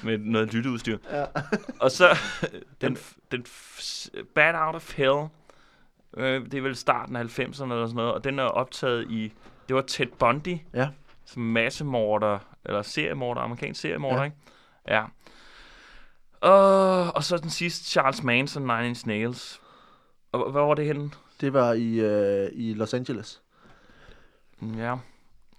med 0.04 0.17
noget 0.17 0.54
lytteudstyr. 0.54 0.97
Ja. 1.12 1.25
Og 1.80 1.91
så 1.91 2.17
den, 2.82 2.97
den 3.32 3.45
f- 3.47 4.08
Bad 4.36 4.54
Out 4.56 4.75
of 4.75 4.97
Hell, 4.97 5.27
øh, 6.17 6.45
det 6.45 6.54
er 6.54 6.62
vel 6.62 6.75
starten 6.75 7.15
af 7.15 7.23
90'erne 7.23 7.43
eller 7.43 7.86
sådan 7.86 7.95
noget, 7.95 8.13
og 8.13 8.23
den 8.23 8.39
er 8.39 8.43
optaget 8.43 9.08
i, 9.12 9.34
det 9.67 9.75
var 9.75 9.82
Ted 9.82 10.08
Bundy, 10.19 10.58
Ja. 10.73 10.88
som 11.25 11.41
massemorder, 11.41 12.39
eller 12.65 12.82
seriemorder, 12.82 13.41
amerikansk 13.41 13.82
seriemorder, 13.82 14.17
Ja. 14.17 14.24
ikke? 14.24 14.38
Ja. 14.88 15.04
Og, 16.41 17.15
og 17.15 17.24
så 17.24 17.38
den 17.38 17.50
sidste, 17.50 17.86
Charles 17.86 18.24
Manson, 18.24 18.62
Nine 18.63 18.88
Inch 18.88 19.08
Nails. 19.08 19.62
Og 20.32 20.52
hvad 20.52 20.62
var 20.62 20.74
det 20.74 20.86
henne? 20.86 21.12
Det 21.41 21.54
var 21.54 21.74
i, 21.74 22.00
øh, 22.00 22.50
i 22.54 22.74
Los 22.74 22.93
Angeles. 22.93 23.41
Ja. 24.62 24.95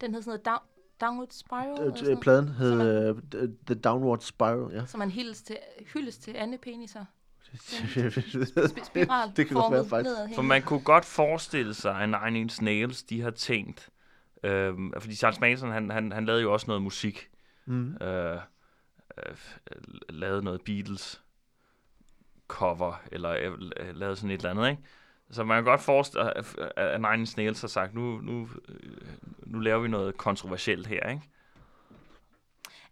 Den 0.00 0.14
hedder 0.14 0.20
sådan 0.20 0.24
noget 0.26 0.44
down, 0.46 0.58
Downward 1.00 1.28
Spiral. 1.30 1.70
eller 1.72 1.86
Øh, 1.86 1.92
sådan 1.96 2.04
noget. 2.08 2.20
Pladen 2.20 2.48
hed 2.48 3.08
øh, 3.34 3.48
The 3.66 3.74
Downward 3.74 4.20
Spiral, 4.20 4.74
ja. 4.74 4.86
Så 4.86 4.98
man 4.98 5.10
hyldes 5.10 5.42
til, 5.42 5.58
hyldes 5.94 6.18
til 6.18 6.34
Anne 6.36 6.58
peniser. 6.58 7.04
det 7.52 8.86
Spiral. 8.86 9.32
kan 9.34 9.46
godt 9.46 9.72
være 9.72 9.84
faktisk. 9.88 10.14
For 10.34 10.42
man 10.42 10.62
kunne 10.62 10.80
godt 10.80 11.04
forestille 11.04 11.74
sig, 11.74 11.96
at 12.00 12.08
Nine 12.08 12.40
Inch 12.40 12.62
Nails, 12.62 13.02
de 13.02 13.20
har 13.22 13.30
tænkt, 13.30 13.88
øh, 14.42 14.74
fordi 14.98 15.14
Charles 15.14 15.40
Manson, 15.40 15.72
han, 15.72 15.90
han, 15.90 16.12
han 16.12 16.24
lavede 16.26 16.42
jo 16.42 16.52
også 16.52 16.66
noget 16.66 16.82
musik, 16.82 17.28
Mm. 17.66 17.96
øh, 17.96 18.36
øh, 19.18 19.36
lavede 20.08 20.42
noget 20.44 20.62
Beatles, 20.62 21.22
cover, 22.48 23.02
eller 23.12 23.30
øh, 23.40 23.96
lavet 23.96 24.18
sådan 24.18 24.30
et 24.30 24.36
eller 24.38 24.50
andet, 24.50 24.70
ikke? 24.70 24.82
Så 25.30 25.44
man 25.44 25.56
kan 25.56 25.64
godt 25.64 25.80
forestille, 25.80 26.36
at 26.38 26.56
at 26.76 27.00
Nine 27.00 27.14
Inch 27.14 27.36
Nails 27.36 27.60
har 27.60 27.68
sagt, 27.68 27.94
nu, 27.94 28.18
nu, 28.20 28.48
øh, 28.68 29.06
nu 29.46 29.58
laver 29.58 29.80
vi 29.80 29.88
noget 29.88 30.16
kontroversielt 30.16 30.86
her, 30.86 31.08
ikke? 31.10 31.22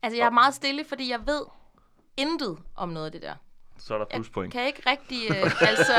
Altså, 0.03 0.17
jeg 0.17 0.27
er 0.27 0.31
meget 0.31 0.55
stille, 0.55 0.85
fordi 0.85 1.11
jeg 1.11 1.21
ved 1.27 1.43
intet 2.17 2.59
om 2.77 2.89
noget 2.89 3.07
af 3.07 3.13
det 3.13 3.23
der. 3.23 3.35
Så 3.87 3.95
er 3.95 3.99
der 3.99 4.05
Jeg 4.11 4.17
pluspoint. 4.17 4.53
kan 4.53 4.67
ikke 4.67 4.83
rigtig, 4.91 5.31
øh, 5.31 5.53
altså, 5.71 5.93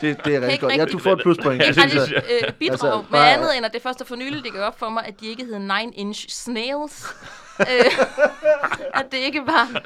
Det, 0.00 0.24
det 0.24 0.34
er 0.34 0.40
rigtig 0.40 0.52
ikke 0.52 0.60
godt. 0.66 0.74
Ja, 0.76 0.80
rigtig- 0.80 0.92
du 0.92 0.98
får 0.98 1.12
et 1.12 1.20
pluspoint. 1.22 1.62
ikke 1.62 1.74
synes 1.74 1.94
rigtig 1.94 2.14
jeg. 2.14 2.22
øh, 2.48 2.52
bidrag 2.52 2.72
Altså, 2.72 2.86
altså, 2.86 2.96
med 3.10 3.18
bare- 3.18 3.32
andet, 3.32 3.56
end 3.56 3.66
at 3.66 3.72
det 3.72 3.82
første 3.82 4.04
for 4.04 4.16
nylig, 4.16 4.44
det 4.44 4.52
går 4.52 4.60
op 4.60 4.78
for 4.78 4.88
mig, 4.88 5.04
at 5.06 5.20
de 5.20 5.26
ikke 5.26 5.44
hed 5.44 5.58
Nine 5.58 5.92
Inch 5.94 6.28
Snails. 6.28 7.06
øh, 7.60 7.66
at 9.00 9.06
det 9.12 9.18
ikke 9.18 9.40
var 9.46 9.82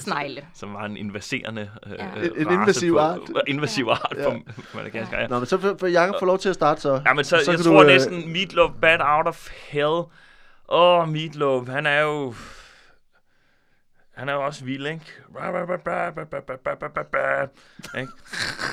snegle. 0.00 0.44
Som 0.54 0.74
var 0.74 0.84
en 0.84 0.96
invaserende 0.96 1.70
øh, 1.86 1.92
Ja. 1.92 2.04
øh, 2.20 2.24
En- 2.24 2.32
en 2.40 2.46
race 2.48 2.54
invasiv 2.54 2.92
på, 2.92 2.98
art. 2.98 3.18
Invasiv 3.46 3.86
art 3.90 4.14
Ja. 4.18 4.30
på 4.30 4.36
Madagaskar, 4.74 5.20
ja. 5.20 5.26
Nå, 5.26 5.38
men 5.38 5.46
så 5.46 5.58
får 5.58 5.76
får 5.80 5.86
Jacob 5.86 6.14
får 6.18 6.26
lov 6.26 6.38
til 6.38 6.48
at 6.48 6.54
starte 6.54 6.80
så. 6.80 7.00
Ja, 7.06 7.12
men 7.14 7.24
så, 7.24 7.30
så 7.44 7.50
jeg 7.50 7.58
kan 7.58 7.64
tror 7.66 7.82
du, 7.82 7.88
øh, 7.88 7.92
næsten 7.94 8.32
Meatloaf 8.32 8.70
Bad 8.80 8.98
Out 9.00 9.26
of 9.26 9.48
Hell. 9.68 9.84
Åh, 9.88 10.08
oh, 11.00 11.08
Meatloaf, 11.08 11.68
han 11.68 11.86
er 11.86 12.00
jo... 12.00 12.34
Han 14.16 14.28
er 14.28 14.32
jo 14.32 14.44
også 14.44 14.64
vild, 14.64 14.86
ikke? 14.86 15.00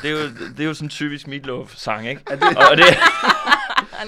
Det, 0.01 0.09
er 0.09 0.11
jo, 0.11 0.17
det 0.57 0.59
er 0.59 0.65
jo 0.65 0.73
sådan 0.73 0.85
en 0.85 0.89
typisk 0.89 1.27
Meatloaf-sang, 1.27 2.07
ikke? 2.07 2.21
Er 2.27 2.35
det, 2.35 2.57
Og 2.57 2.77
det, 2.77 2.85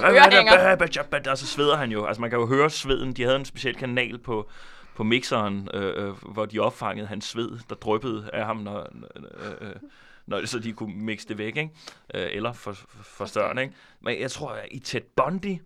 ørehænger. 0.04 1.32
og 1.32 1.38
så 1.38 1.46
sveder 1.48 1.78
han 1.78 1.92
jo. 1.92 2.06
Altså, 2.06 2.22
man 2.22 2.30
kan 2.30 2.40
jo 2.40 2.46
høre 2.48 2.70
sveden. 2.70 3.14
De 3.14 3.24
havde 3.24 3.36
en 3.36 3.46
speciel 3.46 3.76
kanal 3.76 4.18
på, 4.18 4.50
på 4.96 5.04
mixeren, 5.04 5.70
øh, 5.74 6.08
øh, 6.08 6.14
hvor 6.34 6.46
de 6.46 6.60
opfangede 6.60 7.08
hans 7.08 7.26
sved, 7.26 7.60
der 7.70 7.76
dryppede 7.76 8.30
af 8.34 8.46
ham, 8.46 8.58
når, 8.58 8.90
øh, 9.16 9.70
øh, 9.70 9.76
når, 10.26 10.46
så 10.46 10.60
de 10.60 10.74
kunne 10.74 10.96
mixe 10.96 11.28
det 11.28 11.38
væk, 11.38 11.58
ikke? 11.58 11.70
Øh, 12.14 12.28
eller 12.32 12.54
for, 12.54 12.74
for, 12.74 12.88
forstørre 13.04 13.54
det, 13.56 13.62
ikke? 13.62 13.74
Men 14.02 14.22
jeg 14.22 14.32
tror, 14.32 14.50
at 14.52 14.68
i 14.72 14.80
Ted 14.80 15.02
Bundy, 15.18 15.58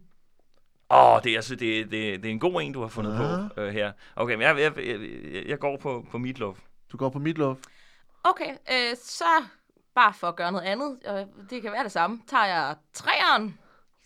Åh, 0.91 1.13
oh, 1.13 1.21
det, 1.23 1.32
er, 1.32 1.36
altså, 1.36 1.56
det, 1.56 1.91
det, 1.91 2.23
det 2.23 2.25
er 2.25 2.30
en 2.32 2.39
god 2.39 2.62
en, 2.62 2.73
du 2.73 2.82
har 2.82 2.88
fundet 2.88 3.17
på 3.17 3.62
øh, 3.62 3.73
her. 3.73 3.91
Okay, 4.15 4.34
men 4.34 4.41
jeg, 4.41 4.60
jeg, 4.60 4.78
jeg, 4.78 4.99
jeg 5.47 5.60
går 5.60 5.78
på, 5.78 6.06
på 6.12 6.17
Meatloaf. 6.17 6.58
du 6.91 6.97
går 6.97 7.10
på 7.10 7.19
Meatloaf. 7.19 7.58
Okay, 8.23 8.49
øh, 8.71 8.97
så 9.04 9.23
bare 9.95 10.13
for 10.13 10.28
at 10.28 10.36
gøre 10.36 10.52
noget 10.52 10.65
andet, 10.65 10.97
og 11.06 11.25
det 11.49 11.62
kan 11.62 11.71
være 11.71 11.84
det 11.84 11.91
samme, 11.91 12.21
tager 12.28 12.45
jeg 12.45 12.75
træeren. 12.93 13.58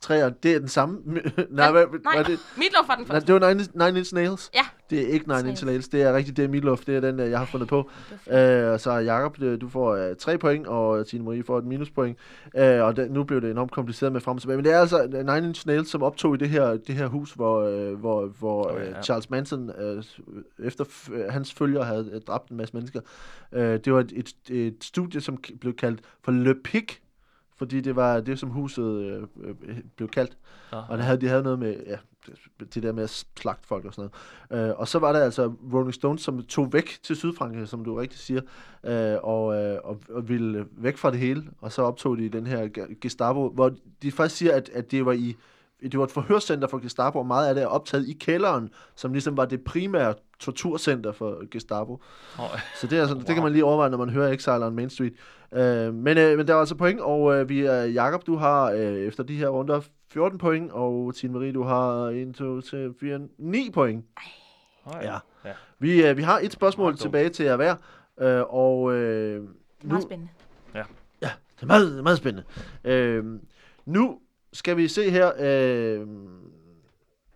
Træer, 0.01 0.29
det 0.29 0.55
er 0.55 0.59
den 0.59 0.67
samme. 0.67 1.01
nej, 1.49 1.71
hvad, 1.71 1.85
Nej, 2.03 2.15
hvad, 2.15 2.25
det? 2.25 2.39
Meatloaf 2.57 2.87
var 2.87 2.95
den 2.95 3.03
Nej, 3.03 3.15
første. 3.15 3.33
det 3.33 3.41
var 3.41 3.53
Nine, 3.53 3.67
Nine 3.85 3.99
Inch 3.99 4.13
Nails. 4.13 4.51
Ja. 4.53 4.65
Det 4.93 5.01
er 5.09 5.13
ikke 5.13 5.27
Nine 5.27 5.49
Inch. 5.49 5.65
Nails. 5.65 5.87
Det 5.87 6.01
er 6.01 6.13
rigtigt, 6.13 6.37
det 6.37 6.45
er 6.45 6.49
Meatloaf. 6.49 6.79
Det 6.85 6.95
er 6.95 6.99
den, 6.99 7.19
øh, 7.19 7.29
jeg 7.29 7.39
har 7.39 7.45
fundet 7.45 7.69
på. 7.69 7.89
Øh, 8.31 8.79
så 8.79 8.91
Jacob, 9.05 9.41
øh, 9.41 9.61
du 9.61 9.69
får 9.69 9.95
øh, 9.95 10.15
3 10.15 10.37
point, 10.37 10.67
og 10.67 11.07
Tine 11.07 11.23
Marie 11.25 11.43
får 11.43 11.57
et 11.57 11.65
minuspoint. 11.65 12.17
Øh, 12.57 12.83
og 12.83 12.95
det, 12.95 13.11
nu 13.11 13.23
blev 13.23 13.41
det 13.41 13.51
enormt 13.51 13.71
kompliceret 13.71 14.13
med 14.13 14.21
frem 14.21 14.35
og 14.35 14.41
tilbage. 14.41 14.57
Men 14.57 14.65
det 14.65 14.73
er 14.73 14.79
altså 14.79 15.03
øh, 15.03 15.11
Nine 15.13 15.47
Inch 15.47 15.67
Nails, 15.67 15.89
som 15.89 16.03
optog 16.03 16.35
i 16.35 16.37
det 16.37 16.49
her, 16.49 16.65
det 16.77 16.95
her 16.95 17.07
hus, 17.07 17.31
hvor, 17.33 17.61
øh, 17.61 17.93
hvor, 17.99 18.25
hvor 18.25 18.53
Oh, 18.71 18.75
ja, 18.79 18.85
øh, 18.85 18.91
ja. 18.95 19.01
Charles 19.01 19.29
Manson, 19.29 19.69
øh, 19.81 20.03
efter 20.59 20.83
f- 20.83 21.13
øh, 21.13 21.25
hans 21.31 21.53
følgere 21.53 21.83
havde 21.83 22.09
øh, 22.13 22.21
dræbt 22.21 22.49
en 22.49 22.57
masse 22.57 22.75
mennesker. 22.75 22.99
Øh, 23.51 23.79
det 23.85 23.93
var 23.93 23.99
et, 23.99 24.11
et, 24.15 24.33
et 24.67 24.83
studie, 24.83 25.21
som 25.21 25.37
blev 25.61 25.73
kaldt 25.75 25.99
for 26.23 26.31
Le 26.31 26.55
Pic, 26.63 26.93
fordi 27.57 27.81
det 27.81 27.95
var 27.95 28.19
det, 28.19 28.39
som 28.39 28.49
huset 28.49 29.01
øh, 29.01 29.21
øh, 29.43 29.55
blev 29.95 30.09
kaldt. 30.09 30.37
Nå. 30.71 30.77
Og 30.89 30.97
det 30.97 31.05
havde, 31.05 31.21
de 31.21 31.27
havde 31.27 31.43
noget 31.43 31.59
med, 31.59 31.75
ja, 31.87 31.95
det- 32.73 32.83
der 32.83 32.91
med 32.91 33.03
at 33.03 33.09
slagte 33.37 33.67
folk 33.67 33.85
og 33.85 33.93
sådan 33.93 34.09
noget. 34.51 34.69
Øh, 34.69 34.75
og 34.79 34.87
så 34.87 34.99
var 34.99 35.13
der 35.13 35.19
altså 35.19 35.53
Rolling 35.73 35.93
Stones, 35.93 36.21
som 36.21 36.43
tog 36.43 36.73
væk 36.73 36.97
til 37.03 37.15
Sydfrankrig, 37.15 37.67
som 37.67 37.85
du 37.85 37.95
rigtig 37.95 38.19
siger, 38.19 38.41
øh, 38.83 39.17
og, 39.23 39.55
øh, 39.55 39.79
og, 39.83 39.99
og 40.09 40.29
ville 40.29 40.65
væk 40.71 40.97
fra 40.97 41.11
det 41.11 41.19
hele. 41.19 41.43
Og 41.61 41.71
så 41.71 41.81
optog 41.81 42.17
de 42.17 42.29
den 42.29 42.47
her 42.47 42.69
Gestapo, 43.01 43.49
hvor 43.49 43.71
de 44.01 44.11
faktisk 44.11 44.37
siger, 44.37 44.55
at, 44.55 44.69
at 44.69 44.91
det 44.91 45.05
var 45.05 45.11
i 45.11 45.35
det 45.81 45.97
var 45.99 46.05
et 46.05 46.11
forhørscenter 46.11 46.67
for 46.67 46.77
Gestapo, 46.77 47.19
og 47.19 47.25
meget 47.25 47.47
af 47.47 47.55
det 47.55 47.63
er 47.63 47.67
optaget 47.67 48.07
i 48.07 48.13
kælderen, 48.13 48.69
som 48.95 49.11
ligesom 49.13 49.37
var 49.37 49.45
det 49.45 49.63
primære 49.63 50.13
torturcenter 50.43 51.11
for 51.11 51.49
Gestapo. 51.51 52.01
Oh, 52.39 52.45
Så 52.75 52.87
det, 52.87 52.99
er 52.99 53.03
sådan, 53.03 53.17
wow. 53.17 53.25
det 53.25 53.35
kan 53.35 53.43
man 53.43 53.51
lige 53.51 53.65
overveje, 53.65 53.89
når 53.89 53.97
man 53.97 54.09
hører 54.09 54.31
Exile 54.33 54.65
on 54.65 54.75
Main 54.75 54.89
Street. 54.89 55.13
Øh, 55.53 55.93
men, 55.93 56.17
øh, 56.17 56.37
men 56.37 56.47
der 56.47 56.53
var 56.53 56.59
altså 56.59 56.75
point, 56.75 56.99
og 57.01 57.35
øh, 57.35 57.49
vi 57.49 57.61
er, 57.61 57.83
Jakob, 57.83 58.25
du 58.27 58.35
har 58.35 58.71
øh, 58.71 58.79
efter 58.97 59.23
de 59.23 59.35
her 59.35 59.47
runder 59.47 59.81
14 60.11 60.37
point, 60.37 60.71
og 60.71 61.15
Tine 61.15 61.33
Marie, 61.33 61.53
du 61.53 61.63
har 61.63 62.09
1, 62.09 62.35
2, 62.35 62.61
3, 62.61 62.93
4, 62.99 63.19
9 63.37 63.69
point. 63.73 64.05
oh, 64.85 64.93
Ja. 65.01 65.17
ja. 65.45 65.51
Vi, 65.79 66.05
øh, 66.07 66.17
vi 66.17 66.21
har 66.21 66.39
et 66.39 66.51
spørgsmål 66.51 66.97
tilbage 66.97 67.29
til 67.29 67.45
jer 67.45 67.55
hver, 67.55 67.75
øh, 68.21 68.41
og 68.49 68.93
øh, 68.93 69.41
nu, 69.43 69.49
meget 69.83 70.03
spændende. 70.03 70.31
det 71.55 71.61
er 71.61 71.65
meget, 71.65 72.03
meget 72.03 72.17
spændende. 72.17 72.47
Øh, 72.83 73.25
nu 73.85 74.19
skal 74.53 74.77
vi 74.77 74.87
se 74.87 75.09
her. 75.09 75.31
Øh, 75.39 76.07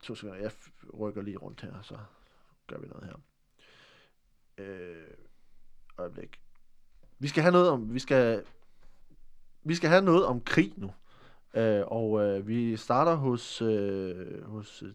to 0.04 0.16
sekunder, 0.16 0.42
jeg 0.42 0.52
rykker 1.00 1.22
lige 1.22 1.38
rundt 1.38 1.62
her, 1.62 1.70
så 1.82 1.96
gør 2.68 2.78
vi 2.78 2.88
noget 2.88 3.06
her. 3.06 3.16
Øh, 4.58 5.08
øjeblik. 5.98 6.42
Vi 7.20 7.28
skal 7.28 7.44
have 7.44 7.52
noget 7.52 7.70
om, 7.70 7.94
vi 7.94 8.00
skal, 8.00 8.44
vi 9.64 9.76
skal 9.76 9.90
have 9.90 10.02
noget 10.02 10.26
om 10.26 10.42
krig 10.42 10.74
nu. 10.76 10.94
Øh, 11.54 11.84
og 11.88 12.22
øh, 12.24 12.48
vi 12.48 12.78
starter 12.78 13.16
hos, 13.16 13.62
øh, 13.62 14.44
hos 14.44 14.84
øh, 14.84 14.94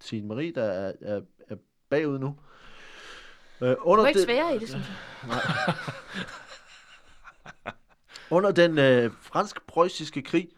Tine 0.00 0.28
Marie, 0.28 0.52
der 0.52 0.64
er, 0.64 0.92
er, 1.00 1.20
er 1.48 1.56
bagud 1.90 2.18
nu. 2.18 2.36
Øh, 3.60 3.68
Du 3.68 3.76
under 3.76 4.04
er 4.04 4.08
ikke 4.08 4.22
sværere 4.22 4.56
i 4.56 4.58
det, 4.58 4.68
synes 4.68 4.86
jeg. 4.88 4.96
Under 8.30 8.50
den 8.50 8.78
øh, 8.78 9.12
fransk-preussiske 9.20 10.22
krig 10.22 10.48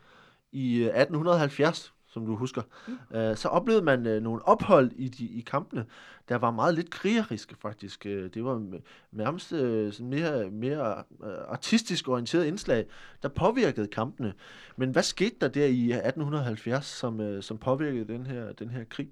i 0.53 0.77
øh, 0.77 0.87
1870, 0.87 1.95
som 2.11 2.27
du 2.27 2.37
husker, 2.37 2.63
mm. 2.89 3.17
øh, 3.17 3.37
så 3.37 3.49
oplevede 3.49 3.85
man 3.85 4.07
øh, 4.07 4.23
nogle 4.23 4.49
ophold 4.49 4.93
i, 4.93 5.09
de, 5.09 5.25
i 5.25 5.41
kampene, 5.41 5.87
der 6.29 6.37
var 6.37 6.51
meget 6.51 6.75
lidt 6.75 6.91
krigeriske 6.91 7.57
faktisk. 7.59 8.07
Øh, 8.07 8.31
det 8.35 8.45
var 8.45 8.81
nærmest 9.13 9.53
øh, 9.53 9.93
sådan 9.93 10.11
mere, 10.11 10.51
mere 10.51 11.05
øh, 11.25 11.39
artistisk 11.49 12.09
orienteret 12.09 12.45
indslag, 12.47 12.87
der 13.23 13.29
påvirkede 13.29 13.87
kampene. 13.87 14.35
Men 14.77 14.91
hvad 14.91 15.03
skete 15.03 15.37
der 15.41 15.49
der 15.49 15.67
i 15.67 15.93
1870, 15.93 16.87
som, 16.87 17.21
øh, 17.21 17.43
som 17.43 17.59
påvirkede 17.59 18.13
den 18.13 18.27
her, 18.27 18.53
den 18.53 18.71
her 18.71 18.85
krig? 18.85 19.09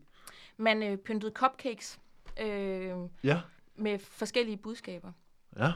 Man 0.57 0.83
øh, 0.83 0.97
pyntede 0.97 1.33
cupcakes 1.35 1.99
øh, 2.41 2.91
Ja. 3.23 3.41
med 3.77 3.99
forskellige 3.99 4.57
budskaber. 4.57 5.13
Ja. 5.59 5.73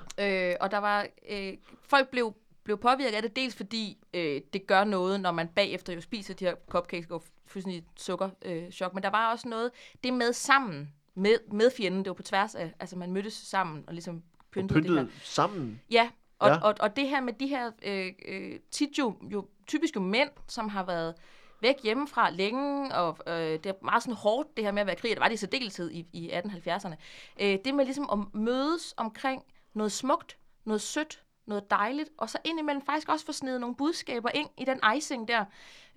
Øh, 0.50 0.56
og 0.60 0.70
der 0.70 0.78
var 0.78 1.06
øh, 1.30 1.52
folk 1.82 2.08
blev 2.10 2.34
blev 2.64 2.78
påvirket 2.78 3.16
af 3.16 3.22
det, 3.22 3.36
dels 3.36 3.54
fordi 3.54 3.98
øh, 4.14 4.40
det 4.52 4.66
gør 4.66 4.84
noget, 4.84 5.20
når 5.20 5.32
man 5.32 5.48
bagefter 5.48 5.92
jo 5.92 6.00
spiser 6.00 6.34
de 6.34 6.44
her 6.44 6.54
cupcakes, 6.70 7.06
går 7.06 7.24
fuldstændig 7.46 7.84
sukker 7.96 8.30
øh, 8.44 8.70
chok, 8.70 8.94
men 8.94 9.02
der 9.02 9.10
var 9.10 9.32
også 9.32 9.48
noget, 9.48 9.70
det 10.04 10.12
med 10.12 10.32
sammen, 10.32 10.92
med, 11.14 11.34
med 11.52 11.70
fjenden, 11.76 12.00
det 12.00 12.08
var 12.08 12.14
på 12.14 12.22
tværs 12.22 12.54
af, 12.54 12.72
altså 12.80 12.96
man 12.96 13.12
mødtes 13.12 13.34
sammen 13.34 13.84
og 13.86 13.94
ligesom 13.94 14.14
Og 14.38 14.44
pyntede, 14.50 14.82
det 14.82 14.90
her. 14.90 14.96
pyntede 15.02 15.10
sammen. 15.22 15.80
Ja, 15.90 16.10
og, 16.38 16.48
Ja. 16.48 16.54
ja. 16.54 16.60
Og, 16.60 16.74
og 16.80 16.96
det 16.96 17.08
her 17.08 17.20
med 17.20 17.32
de 17.32 17.46
her, 17.46 17.70
øh, 17.82 18.12
øh, 18.28 18.58
tit 18.70 18.98
jo, 18.98 19.16
jo 19.32 19.48
typisk 19.66 19.96
jo 19.96 20.00
mænd, 20.00 20.30
som 20.48 20.68
har 20.68 20.84
været 20.84 21.14
væk 21.60 21.74
hjemmefra 21.82 22.30
længe, 22.30 22.94
og 22.94 23.18
øh, 23.26 23.34
det 23.34 23.66
er 23.66 23.72
meget 23.82 24.02
sådan 24.02 24.14
hårdt, 24.14 24.56
det 24.56 24.64
her 24.64 24.72
med 24.72 24.80
at 24.80 24.86
være 24.86 24.96
krig, 24.96 25.10
og 25.10 25.14
det 25.16 25.20
var 25.20 25.28
det 25.28 25.34
i 25.34 25.36
særdeleshed 25.36 25.90
i, 25.90 26.06
i 26.12 26.30
1870'erne. 26.30 26.94
Øh, 27.40 27.58
det 27.64 27.74
med 27.74 27.84
ligesom 27.84 28.08
at 28.12 28.40
mødes 28.40 28.94
omkring 28.96 29.42
noget 29.74 29.92
smukt, 29.92 30.38
noget 30.64 30.80
sødt, 30.80 31.21
noget 31.46 31.70
dejligt, 31.70 32.08
og 32.18 32.30
så 32.30 32.38
indimellem 32.44 32.82
faktisk 32.86 33.08
også 33.08 33.26
få 33.26 33.32
snedet 33.32 33.60
nogle 33.60 33.76
budskaber 33.76 34.28
ind 34.34 34.48
i 34.58 34.64
den 34.64 34.80
icing 34.96 35.28
der, 35.28 35.44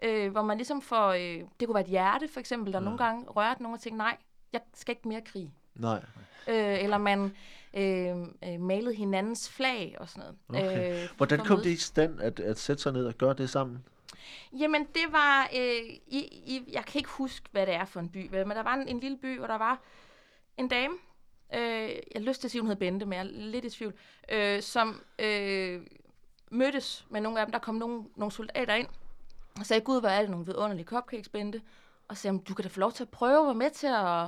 øh, 0.04 0.32
hvor 0.32 0.42
man 0.42 0.58
ligesom 0.58 0.82
får, 0.82 1.08
øh, 1.10 1.44
det 1.60 1.68
kunne 1.68 1.76
være 1.76 1.84
et 1.84 1.90
hjerte 1.90 2.28
for 2.28 2.40
eksempel, 2.40 2.74
der 2.74 2.80
mm. 2.80 2.84
nogle 2.84 2.98
gange 2.98 3.26
rørte 3.26 3.64
nogen 3.64 3.74
og 3.74 3.82
tænkte, 3.82 3.98
nej, 3.98 4.18
jeg 4.54 4.62
skal 4.74 4.92
ikke 4.92 5.08
mere 5.08 5.22
krig. 5.22 5.52
Nej. 5.76 6.04
Øh, 6.48 6.84
eller 6.84 6.98
man 6.98 7.36
øh, 7.74 8.18
øh, 8.44 8.60
malede 8.60 8.96
hinandens 8.96 9.50
flag 9.50 9.96
og 10.00 10.10
sådan 10.10 10.34
noget. 10.48 10.66
Okay. 10.66 11.04
Øh, 11.04 11.10
Hvordan 11.18 11.40
kom 11.40 11.58
det 11.58 11.70
i 11.70 11.78
stand 11.78 12.22
at, 12.22 12.40
at 12.40 12.60
sætte 12.60 12.84
sig 12.84 12.94
ned 12.94 13.06
og 13.06 13.14
gøre 13.14 13.34
det 13.34 13.50
sammen? 13.50 13.86
Jamen, 14.60 14.84
det 14.84 15.12
var... 15.12 15.50
Øh, 15.56 15.84
i, 16.08 16.20
i, 16.46 16.64
jeg 16.72 16.86
kan 16.86 17.00
ikke 17.00 17.10
huske, 17.10 17.50
hvad 17.52 17.66
det 17.66 17.74
er 17.74 17.86
for 17.86 18.00
en 18.00 18.10
by, 18.10 18.30
men 18.32 18.50
der 18.50 18.64
var 18.64 18.74
en, 18.74 18.88
en 18.88 19.00
lille 19.00 19.18
by, 19.18 19.38
hvor 19.38 19.48
der 19.48 19.58
var 19.58 19.80
en 20.58 20.68
dame, 20.68 20.96
øh, 21.56 21.90
jeg 21.90 22.02
har 22.16 22.20
lyst 22.20 22.42
til 22.42 22.48
at 22.48 22.52
sige, 22.52 22.62
hun 22.62 22.70
hed 22.70 22.76
Bente, 22.76 23.06
men 23.06 23.14
jeg 23.14 23.26
er 23.26 23.32
lidt 23.32 23.66
i 23.66 23.70
tvivl, 23.70 23.94
øh, 24.32 24.62
som 24.62 25.02
øh, 25.20 25.82
mødtes 26.52 27.06
med 27.10 27.22
nogle 27.22 27.40
af 27.40 27.46
dem. 27.46 27.52
Der 27.52 27.60
kom 27.60 27.76
nogle, 27.76 28.04
nogle 28.16 28.32
soldater 28.32 28.74
ind, 28.74 28.88
og 29.60 29.66
sagde, 29.66 29.82
gud, 29.82 30.00
hvor 30.00 30.10
er 30.10 30.22
det 30.22 30.30
nogle 30.30 30.46
vidunderlige 30.46 30.86
cupcakes, 30.86 31.30
Bente. 31.30 31.62
Og 32.08 32.18
sagde, 32.18 32.40
du 32.40 32.54
kan 32.54 32.64
da 32.64 32.70
få 32.70 32.80
lov 32.80 32.92
til 32.92 33.04
at 33.04 33.10
prøve 33.10 33.40
at 33.40 33.46
være 33.46 33.56
med 33.56 33.70
til 33.70 33.88
at, 33.88 34.24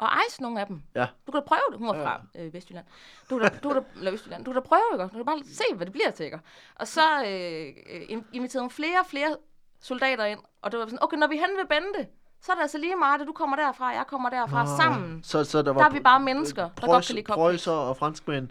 at 0.00 0.08
ice 0.28 0.42
nogle 0.42 0.60
af 0.60 0.66
dem. 0.66 0.82
Ja. 0.94 1.06
Du 1.26 1.32
kan 1.32 1.40
da 1.40 1.46
prøve 1.46 1.60
det. 1.70 1.78
Hun 1.78 1.88
var 1.88 1.94
fra 1.94 2.22
øh, 2.34 2.54
Vestjylland. 2.54 2.86
Du 3.30 3.38
kan 3.38 3.50
da, 3.50 3.58
du 3.58 3.68
kan 3.68 3.82
da, 3.82 3.88
eller 3.96 4.10
Vestjylland. 4.10 4.44
Du 4.44 4.52
kan 4.52 4.62
da 4.62 4.68
prøve, 4.68 4.82
ikke? 4.92 5.02
Du 5.02 5.08
kan 5.08 5.24
bare 5.24 5.44
se, 5.44 5.64
hvad 5.74 5.86
det 5.86 5.92
bliver 5.92 6.10
til, 6.10 6.24
ikke? 6.24 6.40
Og 6.74 6.88
så 6.88 7.24
øh, 7.26 7.72
øh, 7.90 8.22
inviterede 8.32 8.62
hun 8.62 8.70
flere 8.70 9.00
og 9.00 9.06
flere 9.06 9.36
soldater 9.80 10.24
ind, 10.24 10.40
og 10.62 10.72
det 10.72 10.80
var 10.80 10.86
sådan, 10.86 11.02
okay, 11.02 11.16
når 11.16 11.26
vi 11.26 11.36
er 11.36 11.40
henne 11.40 11.56
ved 11.56 11.66
Bente, 11.66 12.08
så 12.42 12.52
er 12.52 12.56
det 12.56 12.62
altså 12.62 12.78
lige 12.78 12.96
meget, 12.96 13.20
at 13.20 13.26
du 13.26 13.32
kommer 13.32 13.56
derfra, 13.56 13.86
jeg 13.88 14.04
kommer 14.08 14.30
derfra 14.30 14.64
Nå, 14.64 14.70
sammen. 14.76 15.22
Så, 15.22 15.44
så 15.44 15.62
der, 15.62 15.72
var 15.72 15.80
Der 15.80 15.88
er 15.88 15.92
vi 15.92 16.00
bare 16.00 16.20
mennesker, 16.20 16.68
der 16.80 16.86
godt 16.86 17.06
kan 17.06 17.14
lide 17.14 17.26
preussere 17.26 17.74
og 17.74 17.96
franskmænd 17.96 18.48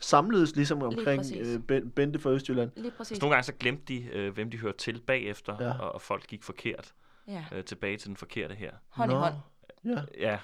samledes 0.00 0.56
ligesom 0.56 0.82
omkring 0.82 1.22
øh, 1.40 1.54
Ben- 1.72 1.90
Bente 1.90 2.18
fra 2.18 2.30
Østjylland. 2.30 2.70
Lige 2.76 2.90
præcis. 2.90 3.16
Så 3.16 3.20
nogle 3.22 3.34
gange 3.34 3.44
så 3.44 3.52
glemte 3.60 3.84
de, 3.88 4.02
øh, 4.12 4.34
hvem 4.34 4.50
de 4.50 4.58
hørte 4.58 4.78
til 4.78 5.00
bagefter, 5.06 5.56
Ja. 5.60 5.78
og, 5.78 5.94
og 5.94 6.00
folk 6.02 6.26
gik 6.26 6.42
forkert 6.42 6.92
Ja, 7.28 7.44
øh, 7.52 7.64
tilbage 7.64 7.96
til 7.96 8.08
den 8.08 8.16
forkerte 8.16 8.54
her. 8.54 8.72
hånd 8.88 9.10
i 9.12 9.14
Nå, 9.14 9.20
hånd. 9.20 9.34
Ja. 9.84 9.98
Ja, 10.18 10.38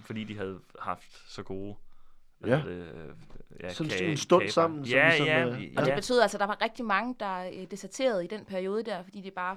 fordi 0.00 0.24
de 0.24 0.36
havde 0.36 0.58
haft 0.80 1.32
så 1.32 1.42
gode... 1.42 1.74
Ja. 2.46 2.56
Det, 2.56 2.64
øh, 2.66 2.84
ja, 3.62 3.72
Sådan 3.72 3.90
kage- 3.90 4.10
en 4.10 4.16
stund 4.16 4.40
kager. 4.42 4.52
sammen, 4.52 4.86
som 4.86 4.94
Ja, 4.98 5.08
ligesom, 5.08 5.26
ja, 5.26 5.46
øh, 5.46 5.52
Og 5.52 5.60
ja. 5.76 5.84
det 5.84 5.94
betød 5.94 6.20
altså, 6.20 6.36
at 6.36 6.40
der 6.40 6.46
var 6.46 6.62
rigtig 6.62 6.84
mange, 6.84 7.14
der 7.20 7.50
øh, 7.60 7.66
deserterede 7.70 8.24
i 8.24 8.26
den 8.26 8.44
periode 8.44 8.82
der, 8.84 9.02
fordi 9.02 9.20
det 9.20 9.32
bare, 9.32 9.56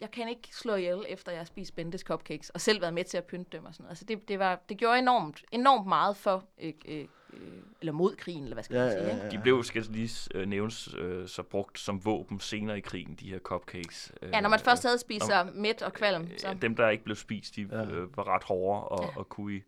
jeg 0.00 0.10
kan 0.10 0.28
ikke 0.28 0.48
slå 0.52 0.74
ihjel, 0.74 1.04
efter 1.08 1.32
jeg 1.32 1.38
har 1.40 1.44
spist 1.44 1.76
Bentes 1.76 2.00
cupcakes, 2.00 2.50
og 2.50 2.60
selv 2.60 2.80
været 2.80 2.94
med 2.94 3.04
til 3.04 3.16
at 3.16 3.24
pynte 3.24 3.56
dem 3.56 3.64
og 3.64 3.74
sådan 3.74 3.82
noget. 3.82 3.90
Altså 3.90 4.04
det, 4.04 4.28
det, 4.28 4.38
var, 4.38 4.60
det 4.68 4.76
gjorde 4.78 4.98
enormt, 4.98 5.44
enormt 5.52 5.86
meget 5.86 6.16
for, 6.16 6.44
øh, 6.60 6.72
øh, 6.88 7.04
øh, 7.32 7.48
eller 7.80 7.92
mod 7.92 8.16
krigen, 8.16 8.42
eller 8.42 8.54
hvad 8.56 8.64
skal 8.64 8.76
Ja, 8.76 8.82
man 8.82 8.90
sige, 8.92 9.02
ja, 9.04 9.10
ikke? 9.14 9.24
ja. 9.24 9.30
De 9.30 9.38
blev, 9.38 9.64
skal 9.64 9.82
lige 9.82 10.28
øh, 10.34 10.46
nævnes, 10.48 10.94
øh, 10.98 11.28
så 11.28 11.42
brugt 11.42 11.78
som 11.78 12.04
våben 12.04 12.40
senere 12.40 12.78
i 12.78 12.80
krigen, 12.80 13.14
de 13.14 13.30
her 13.30 13.38
cupcakes. 13.38 14.12
Øh, 14.22 14.30
Ja, 14.32 14.40
når 14.40 14.48
man 14.48 14.60
først 14.60 14.82
havde 14.82 14.98
spist 14.98 15.26
sig 15.26 15.48
mæt 15.54 15.82
og 15.82 15.92
kvalm, 15.92 16.28
så... 16.38 16.50
øh, 16.50 16.62
Dem, 16.62 16.76
der 16.76 16.88
ikke 16.88 17.04
blev 17.04 17.16
spist, 17.16 17.56
de 17.56 17.68
Ja. 17.72 17.84
øh, 17.84 18.16
var 18.16 18.34
ret 18.34 18.44
hårde 18.44 18.84
og, 18.88 19.04
Ja. 19.14 19.18
og 19.18 19.28
kunne 19.28 19.56
i 19.56 19.62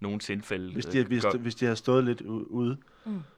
nogle 0.00 0.18
tilfælde... 0.18 0.72
Hvis 0.72 0.84
de, 0.86 0.98
øh, 0.98 1.06
hvis, 1.06 1.22
gøre- 1.22 1.36
hvis 1.38 1.54
de 1.54 1.64
havde 1.64 1.76
stået 1.76 2.04
lidt 2.04 2.20
ude. 2.20 2.76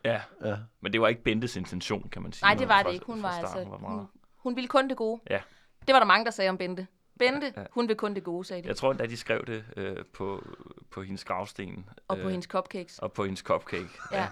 Ja, 0.05 0.21
Ja. 0.45 0.57
men 0.81 0.93
det 0.93 1.01
var 1.01 1.09
ikke 1.09 1.23
Bentes 1.23 1.57
intention, 1.57 2.09
kan 2.09 2.23
man 2.23 2.33
sige. 2.33 2.45
Nej, 2.45 2.55
det 2.55 2.69
var 2.69 2.83
Fra- 2.83 2.89
det 2.89 2.95
ikke. 2.95 3.07
Hun 3.07 3.23
var 3.23 3.29
altså... 3.29 3.65
var 3.69 3.79
meget- 3.79 3.97
Hun, 3.99 4.07
hun 4.37 4.57
ville 4.57 4.69
kun 4.69 4.89
det 4.89 4.97
gode. 4.97 5.21
Ja. 5.31 5.41
Det 5.87 5.93
var 5.93 5.99
der 5.99 6.07
mange, 6.07 6.25
der 6.25 6.31
sagde 6.31 6.49
om 6.51 6.59
Bente. 6.59 6.87
Bente, 7.19 7.53
Ja, 7.57 7.61
ja. 7.61 7.67
hun 7.73 7.89
vil 7.89 7.97
kun 7.97 8.15
det 8.15 8.25
gode, 8.25 8.45
sagde 8.45 8.63
de. 8.63 8.69
Jeg 8.69 8.77
tror 8.77 8.91
endda, 8.91 9.07
de 9.07 9.17
skrev 9.17 9.45
det 9.47 9.65
øh, 9.77 9.97
på, 10.13 10.45
på 10.91 11.03
hendes 11.03 11.25
gravsten. 11.25 11.85
Og 12.09 12.17
på 12.17 12.23
øh, 12.23 12.31
hendes 12.31 12.47
cupcakes. 12.47 12.99
Og 12.99 13.13
på 13.13 13.25
hendes 13.25 13.41
cupcake, 13.41 13.89
Ja. 14.13 14.27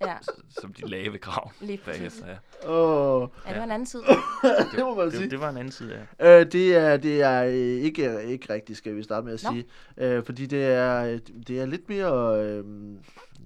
Ja, 0.00 0.16
som 0.60 0.72
de 0.72 0.88
lagde 0.90 1.12
ved 1.12 1.20
graven 1.20 1.52
lige 1.60 1.78
præcis. 1.84 2.24
Ja. 2.26 2.68
Åh, 2.70 3.28
Ja, 3.46 3.50
det 3.50 3.58
var 3.58 3.64
en 3.64 3.70
anden 3.70 3.86
tid. 3.86 4.02
det 4.76 4.78
må 4.84 4.94
man 4.94 5.10
sige. 5.10 5.22
Det, 5.22 5.30
det 5.30 5.40
var 5.40 5.50
en 5.50 5.56
anden 5.56 5.72
side, 5.72 6.06
ja. 6.20 6.40
Øh, 6.40 6.52
det 6.52 6.76
er, 6.76 6.96
det 6.96 7.22
er 7.22 7.44
øh, 7.44 7.52
ikke, 7.54 8.24
ikke 8.24 8.52
rigtigt, 8.52 8.78
skal 8.78 8.96
vi 8.96 9.02
starte 9.02 9.24
med 9.24 9.34
at 9.34 9.44
Nå. 9.44 9.50
sige. 9.50 9.64
Øh, 9.96 10.24
fordi 10.24 10.46
det 10.46 10.64
er, 10.64 11.18
det 11.48 11.60
er 11.60 11.66
lidt 11.66 11.88
mere... 11.88 12.42
Øh, 12.44 12.64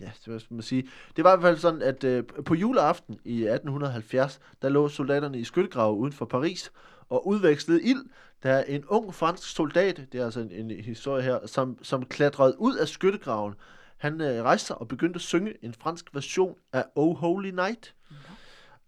ja, 0.01 0.11
hvad 0.27 0.41
skal 0.41 0.55
man 0.55 0.63
sige? 0.63 0.89
Det 1.17 1.25
var 1.25 1.37
i 1.37 1.41
hvert 1.41 1.51
fald 1.53 1.59
sådan, 1.59 1.83
at 1.83 2.05
øh, 2.05 2.25
på 2.47 2.55
juleaften 2.55 3.19
i 3.25 3.45
1870, 3.47 4.41
der 4.63 4.69
lå 4.69 4.89
soldaterne 4.89 5.39
i 5.39 5.45
skyttegrave 5.45 5.95
uden 5.97 6.13
for 6.13 6.25
Paris 6.25 6.73
og 7.09 7.27
udvekslede 7.27 7.83
ild, 7.83 8.05
da 8.43 8.65
en 8.69 8.85
ung 8.85 9.15
fransk 9.15 9.49
soldat, 9.49 10.07
det 10.13 10.21
er 10.21 10.25
altså 10.25 10.41
en, 10.41 10.51
en 10.51 10.71
historie 10.71 11.23
her, 11.23 11.47
som, 11.47 11.79
som 11.83 12.05
klatrede 12.05 12.61
ud 12.61 12.77
af 12.77 12.89
skyttegraven, 12.89 13.55
han 13.97 14.21
øh, 14.21 14.43
rejste 14.43 14.67
sig 14.67 14.79
og 14.79 14.89
begyndte 14.89 15.17
at 15.17 15.21
synge 15.21 15.65
en 15.65 15.75
fransk 15.75 16.15
version 16.15 16.55
af 16.73 16.85
Oh 16.95 17.17
Holy 17.17 17.51
Night. 17.51 17.95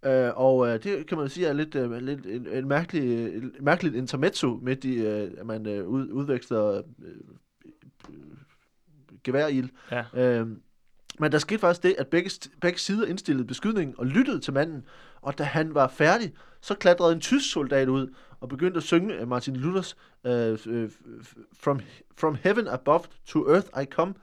Øh, 0.03 0.31
og 0.35 0.69
øh, 0.69 0.83
det 0.83 1.07
kan 1.07 1.19
man 1.19 1.29
sige 1.29 1.47
er 1.47 1.53
lidt, 1.53 1.75
øh, 1.75 1.93
lidt 1.93 2.27
en, 2.27 2.47
en 2.47 2.69
mærkelig, 2.69 3.35
en 3.37 3.53
mærkeligt 3.61 3.95
intermezzo 3.95 4.59
midt 4.63 4.85
i, 4.85 4.95
øh, 4.95 5.31
at 5.39 5.47
man 5.47 5.67
øh, 5.67 5.87
ud, 5.87 6.09
udveksler 6.11 6.67
øh, 6.67 6.83
øh, 8.09 8.17
geværild. 9.25 9.69
Ja. 9.91 10.05
Øh, 10.15 10.49
men 11.19 11.33
der 11.33 11.39
skete 11.39 11.59
faktisk 11.59 11.83
det, 11.83 11.95
at 11.99 12.09
begge, 12.09 12.31
begge 12.61 12.79
sider 12.79 13.07
indstillede 13.07 13.47
beskydningen 13.47 13.95
og 13.99 14.07
lyttede 14.07 14.41
til 14.41 14.53
manden. 14.53 14.85
Og 15.23 15.39
da 15.39 15.43
han 15.43 15.75
var 15.75 15.89
færdig, 15.89 16.33
så 16.61 16.75
klatrede 16.75 17.13
en 17.13 17.21
tysk 17.21 17.53
soldat 17.53 17.89
ud 17.89 18.15
og 18.41 18.49
begyndte 18.49 18.77
at 18.77 18.83
synge 18.83 19.15
øh, 19.15 19.29
Martin 19.29 19.57
Luthers 19.57 19.97
f- 20.27 21.43
from, 21.61 21.81
from 22.17 22.37
Heaven 22.43 22.69
Above 22.69 23.03
to 23.27 23.49
Earth 23.49 23.83
I 23.83 23.85
Come. 23.85 24.15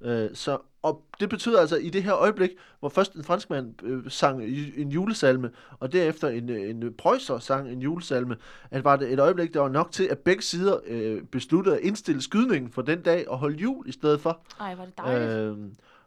Øh, 0.00 0.30
så, 0.34 0.58
og 0.82 1.02
det 1.20 1.28
betyder 1.28 1.60
altså 1.60 1.76
i 1.76 1.88
det 1.88 2.02
her 2.02 2.14
øjeblik, 2.14 2.50
hvor 2.80 2.88
først 2.88 3.14
en 3.14 3.24
franskmand 3.24 3.74
øh, 3.82 4.02
sang 4.10 4.42
en 4.76 4.88
julesalme, 4.88 5.50
og 5.80 5.92
derefter 5.92 6.28
en, 6.28 6.50
en 6.50 6.94
preußer 7.02 7.38
sang 7.38 7.70
en 7.72 7.82
julesalme, 7.82 8.36
at 8.70 8.84
var 8.84 8.96
det 8.96 9.12
et 9.12 9.20
øjeblik, 9.20 9.54
der 9.54 9.60
var 9.60 9.68
nok 9.68 9.92
til, 9.92 10.04
at 10.04 10.18
begge 10.18 10.42
sider 10.42 10.78
øh, 10.86 11.22
besluttede 11.22 11.76
at 11.76 11.82
indstille 11.82 12.22
skydningen 12.22 12.70
for 12.72 12.82
den 12.82 13.02
dag 13.02 13.28
og 13.28 13.38
holde 13.38 13.56
jul 13.56 13.88
i 13.88 13.92
stedet 13.92 14.20
for. 14.20 14.40
Ej, 14.60 14.74
var 14.74 14.84
det 14.84 14.98
dejligt. 14.98 15.30
Øh, 15.30 15.56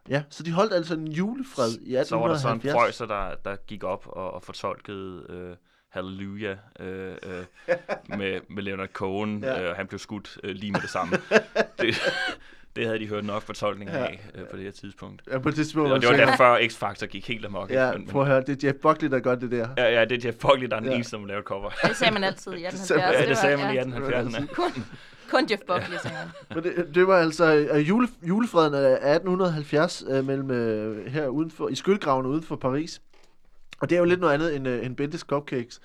ja, 0.10 0.24
så 0.30 0.44
de 0.44 0.52
holdt 0.52 0.74
altså 0.74 0.94
en 0.94 1.08
julefred 1.08 1.70
i 1.70 1.96
1870. 1.96 2.08
Så 2.08 2.16
var 2.18 2.28
der 2.28 2.38
så 2.38 2.68
en 2.70 2.74
prøjser, 2.76 3.06
der, 3.06 3.36
der 3.52 3.56
gik 3.68 3.84
op 3.84 4.08
og, 4.08 4.34
og 4.34 4.44
fortolkede 4.44 5.26
øh, 5.30 5.56
Halleluja 5.90 6.56
øh, 6.80 7.16
øh, 7.24 7.44
med, 8.20 8.40
med 8.50 8.64
Leonard 8.64 8.90
Cohen, 8.90 9.44
Ja. 9.44 9.64
øh, 9.64 9.70
og 9.70 9.76
han 9.76 9.88
blev 9.88 10.00
skudt 10.00 10.38
øh, 10.44 10.56
lige 10.56 10.72
med 10.72 10.82
det 10.82 10.90
samme. 10.90 11.18
det, 11.82 11.96
det 12.76 12.86
havde 12.86 13.00
de 13.00 13.08
hørt 13.08 13.26
nok 13.26 13.42
fortolkning 13.42 13.90
Ja. 13.92 13.98
af 13.98 14.30
øh, 14.36 14.48
på 14.48 14.56
det 14.58 14.64
her 14.66 14.72
tidspunkt. 14.72 15.22
Ja, 15.32 15.40
på 15.40 15.50
det 15.50 15.56
tidspunkt. 15.56 15.92
Og 15.92 16.02
det 16.02 16.10
var 16.10 16.16
derfor 16.16 16.58
X-Factor 16.68 17.06
gik 17.06 17.28
helt 17.28 17.46
amok. 17.46 17.72
Ja, 17.72 17.92
men, 17.94 18.08
prøv 18.08 18.22
at 18.22 18.28
høre, 18.28 18.42
det 18.42 18.64
er 18.64 18.68
Jeff 18.68 18.78
Buckley, 18.82 19.10
der 19.12 19.20
gør 19.20 19.36
det 19.36 19.52
der. 19.52 19.68
ja, 19.78 19.90
ja, 20.00 20.06
det 20.06 20.26
er 20.26 20.28
Jeff 20.28 20.38
Buckley, 20.38 20.68
der 20.70 20.76
er 20.76 20.80
den 20.80 20.90
Ja. 20.90 20.96
eneste, 20.96 21.10
som 21.12 21.26
lavede 21.26 21.44
cover. 21.44 21.70
Det 21.88 21.96
sagde 21.96 22.14
man 22.14 22.24
altid 22.24 22.54
i 22.54 22.56
sagde 22.72 23.02
man- 23.02 23.14
1870. 23.14 23.24
Ja, 23.24 23.30
det 23.30 23.38
sagde 23.38 23.58
man 23.58 23.74
i 23.74 23.76
ja, 23.76 23.84
1870'erne. 23.84 24.84
Kun, 25.30 25.48
Jeff 25.52 25.62
Buckley, 25.68 25.98
han. 26.04 26.28
Men 26.56 26.64
det, 26.64 26.96
det 26.96 27.08
var 27.08 27.18
altså 27.18 27.56
øh, 27.56 27.90
jule, 27.90 28.08
julefreden 28.28 28.74
af 28.74 28.92
1870 28.92 30.04
øh, 30.10 30.26
mellem 30.26 30.52
øh, 30.52 31.06
her 31.06 31.28
udenfor, 31.28 31.70
i 31.70 31.76
skyttegraven 31.76 32.26
uden 32.26 32.44
for 32.44 32.56
Paris. 32.56 33.02
Og 33.80 33.90
det 33.90 33.96
er 33.96 34.00
jo 34.00 34.06
lidt 34.06 34.20
noget 34.20 34.34
andet 34.34 34.56
end, 34.56 34.68
øh, 34.68 34.86
end 34.86 34.96
Bentes 34.96 35.22
Cupcakes. 35.22 35.80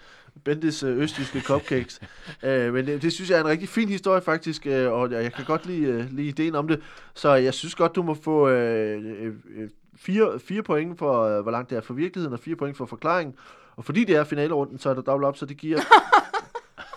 Bentes 0.44 0.82
øh, 0.82 0.98
østjyske 0.98 1.40
cupcakes. 1.48 2.00
øh, 2.42 2.74
men 2.74 2.86
det, 2.86 3.02
det 3.02 3.12
synes 3.12 3.30
jeg 3.30 3.36
er 3.36 3.40
en 3.40 3.48
rigtig 3.48 3.68
fin 3.68 3.88
historie 3.88 4.20
faktisk, 4.20 4.66
øh, 4.66 4.92
og 4.92 5.12
jeg 5.12 5.32
kan 5.32 5.44
godt 5.44 5.66
lide, 5.66 5.86
øh, 5.86 6.04
lide 6.10 6.28
ideen 6.28 6.54
om 6.54 6.68
det. 6.68 6.80
Så 7.14 7.34
jeg 7.34 7.54
synes 7.54 7.74
godt, 7.74 7.94
du 7.96 8.02
må 8.02 8.14
få 8.14 8.48
øh, 8.48 9.34
øh, 9.54 9.70
fire, 9.96 10.40
fire 10.40 10.62
point 10.62 10.98
for, 10.98 11.22
øh, 11.22 11.42
hvor 11.42 11.50
langt 11.50 11.70
det 11.70 11.76
er 11.76 11.82
for 11.82 11.94
virkeligheden, 11.94 12.32
og 12.32 12.40
fire 12.40 12.56
point 12.56 12.76
for 12.76 12.86
forklaringen. 12.86 13.34
Og 13.76 13.84
fordi 13.84 14.04
det 14.04 14.16
er 14.16 14.24
finalerunden, 14.24 14.78
så 14.78 14.90
er 14.90 14.94
der 14.94 15.02
dobbelt 15.02 15.26
op, 15.26 15.36
så 15.36 15.46
det 15.46 15.56
giver 15.56 15.78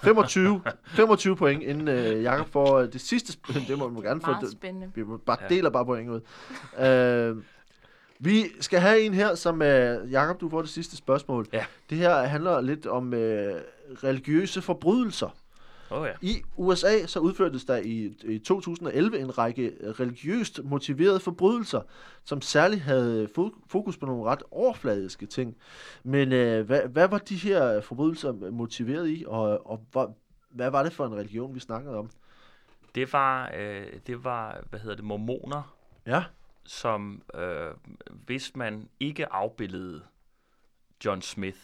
25, 0.06 0.62
25 0.86 1.36
point, 1.36 1.64
inden 1.64 1.88
øh, 1.88 2.24
Jakob 2.24 2.48
får 2.52 2.80
øh, 2.80 2.94
det 2.94 3.02
sidste 3.02 3.34
sp- 3.34 3.60
Det 3.68 3.78
må 3.78 3.90
man 3.90 4.02
gerne 4.04 4.22
få. 4.22 4.28
Meget 4.32 4.42
Det, 4.44 4.52
spændende. 4.52 4.92
vi 4.96 5.04
må 5.04 5.18
bare 5.18 5.38
deler 5.50 5.70
bare 5.70 5.86
point 5.86 6.10
ud. 6.10 6.22
øh, 6.86 7.44
vi 8.20 8.46
skal 8.60 8.80
have 8.80 9.00
en 9.02 9.14
her, 9.14 9.36
som 9.36 9.62
øh, 9.62 10.12
Jakob, 10.12 10.42
du 10.42 10.50
får 10.50 10.62
det 10.62 10.70
sidste 10.70 10.98
spørgsmål. 10.98 11.48
Ja. 11.54 11.66
Det 11.90 11.98
her 11.98 12.24
handler 12.24 12.62
lidt 12.62 12.86
om 12.88 13.14
øh, 13.14 13.54
religiøse 14.04 14.62
forbrydelser. 14.62 15.36
Oh, 15.90 16.08
ja. 16.08 16.14
I 16.22 16.42
USA 16.58 17.06
så 17.06 17.20
udførtes 17.20 17.66
der 17.66 17.78
i, 17.78 18.16
i 18.24 18.40
2011 18.40 19.20
en 19.20 19.38
række 19.38 19.74
religiøst 20.00 20.64
motiverede 20.64 21.20
forbrydelser, 21.20 21.82
som 22.24 22.42
særligt 22.42 22.82
havde 22.82 23.30
fo- 23.38 23.62
fokus 23.68 23.98
på 23.98 24.06
nogle 24.06 24.24
ret 24.24 24.44
overfladiske 24.52 25.26
ting. 25.26 25.56
Men 26.04 26.32
øh, 26.32 26.66
hvad, 26.66 26.82
hvad 26.82 27.08
var 27.08 27.18
de 27.18 27.36
her 27.36 27.82
forbrydelser 27.82 28.52
motiveret 28.52 29.10
i, 29.10 29.24
og, 29.28 29.70
og 29.70 29.86
hvad, 29.92 30.06
hvad 30.50 30.72
var 30.72 30.84
det 30.84 30.94
for 30.94 31.06
en 31.06 31.16
religion, 31.16 31.56
vi 31.56 31.60
snakkede 31.60 31.96
om? 31.96 32.10
Det 32.96 33.14
var, 33.14 33.52
øh, 33.58 33.86
det 34.08 34.24
var, 34.24 34.64
hvad 34.70 34.80
hedder 34.80 34.96
det, 34.96 35.06
mormoner, 35.06 35.76
Ja, 36.08 36.24
som 36.64 37.22
øh, 37.34 37.72
hvis 38.26 38.56
man 38.56 38.90
ikke 39.00 39.34
afbildede 39.34 40.02
John 41.06 41.22
Smith, 41.22 41.58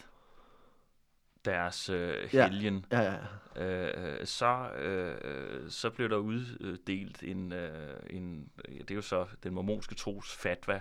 deres 1.46 1.90
øh, 1.90 2.34
Ja. 2.34 2.48
helgen, 2.48 2.86
ja, 2.92 3.18
ja. 3.56 3.64
øh, 3.64 4.26
så, 4.28 4.70
øh, 4.72 5.70
så 5.72 5.90
blev 5.90 6.10
der 6.10 6.18
uddelt 6.18 7.24
en, 7.24 7.54
øh, 7.54 7.96
en, 8.10 8.50
ja, 8.70 8.78
det 8.78 8.92
er 8.92 8.96
jo 8.96 9.02
så 9.02 9.26
den 9.44 9.54
mormonske 9.54 9.96
tros 9.96 10.36
fatwa, 10.36 10.80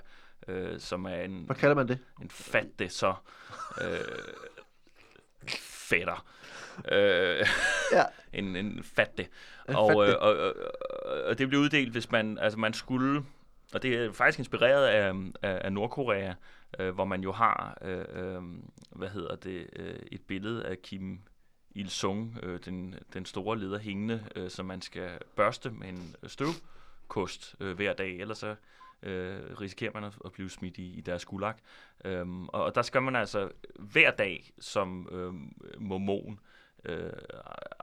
øh, 0.49 0.81
som 0.81 1.05
er 1.05 1.15
en, 1.17 1.43
Hvad 1.47 1.57
kalder 1.57 1.75
man 1.77 1.89
det? 1.89 1.99
en 2.23 2.31
fatte 2.31 2.89
så 2.89 3.15
øh, 3.83 3.99
fætter. 5.59 6.27
Øh, 6.93 7.47
Ja. 7.93 8.05
en, 8.33 8.57
en 8.57 8.83
fatte. 8.85 9.27
En 9.69 9.75
Og, 9.77 9.91
fatte. 9.91 10.13
øh, 10.13 10.19
og, 10.21 10.37
og, 10.37 10.55
og 11.27 11.39
det 11.39 11.49
blev 11.49 11.61
uddelt, 11.61 11.93
hvis 11.93 12.11
man, 12.11 12.39
altså 12.39 12.59
man 12.59 12.73
skulle, 12.73 13.23
og 13.75 13.83
det 13.83 13.95
er 13.95 14.13
faktisk 14.13 14.39
inspireret 14.39 14.87
af, 14.87 15.13
af, 15.43 15.61
af 15.65 15.73
Nordkorea, 15.73 16.35
øh, 16.79 16.95
hvor 16.95 17.05
man 17.05 17.23
jo 17.23 17.33
har, 17.33 17.79
øh, 17.83 18.05
øh, 18.09 18.43
hvad 18.91 19.09
hedder 19.09 19.37
det, 19.37 19.67
øh, 19.77 19.99
et 20.13 20.21
billede 20.21 20.67
af 20.67 20.83
Kim 20.83 21.21
Il-sung, 21.75 22.39
øh, 22.43 22.61
den, 22.65 22.95
den 23.13 23.25
store 23.25 23.59
leder 23.59 23.79
hængende, 23.79 24.25
øh, 24.37 24.51
som 24.51 24.67
man 24.67 24.83
skal 24.83 25.11
børste 25.37 25.71
med 25.71 25.89
en 25.89 26.17
støvkost 26.27 27.57
øh, 27.61 27.77
hver 27.77 27.93
dag, 27.93 28.21
ellers 28.21 28.39
så 28.39 28.55
øh, 29.03 29.61
risikerer 29.61 29.93
man 29.95 30.05
at, 30.05 30.19
at 30.25 30.33
blive 30.33 30.51
smidt 30.51 30.79
i, 30.79 30.99
i 30.99 31.01
deres 31.01 31.25
gulag. 31.25 31.55
Øhm, 32.05 32.49
og, 32.49 32.65
og 32.65 32.75
der 32.75 32.83
skal 32.83 33.03
man 33.03 33.17
altså 33.17 33.51
hver 33.79 34.11
dag 34.11 34.51
som 34.59 35.09
øh, 35.13 35.35
mormon 35.83 36.41
øh, 36.85 37.13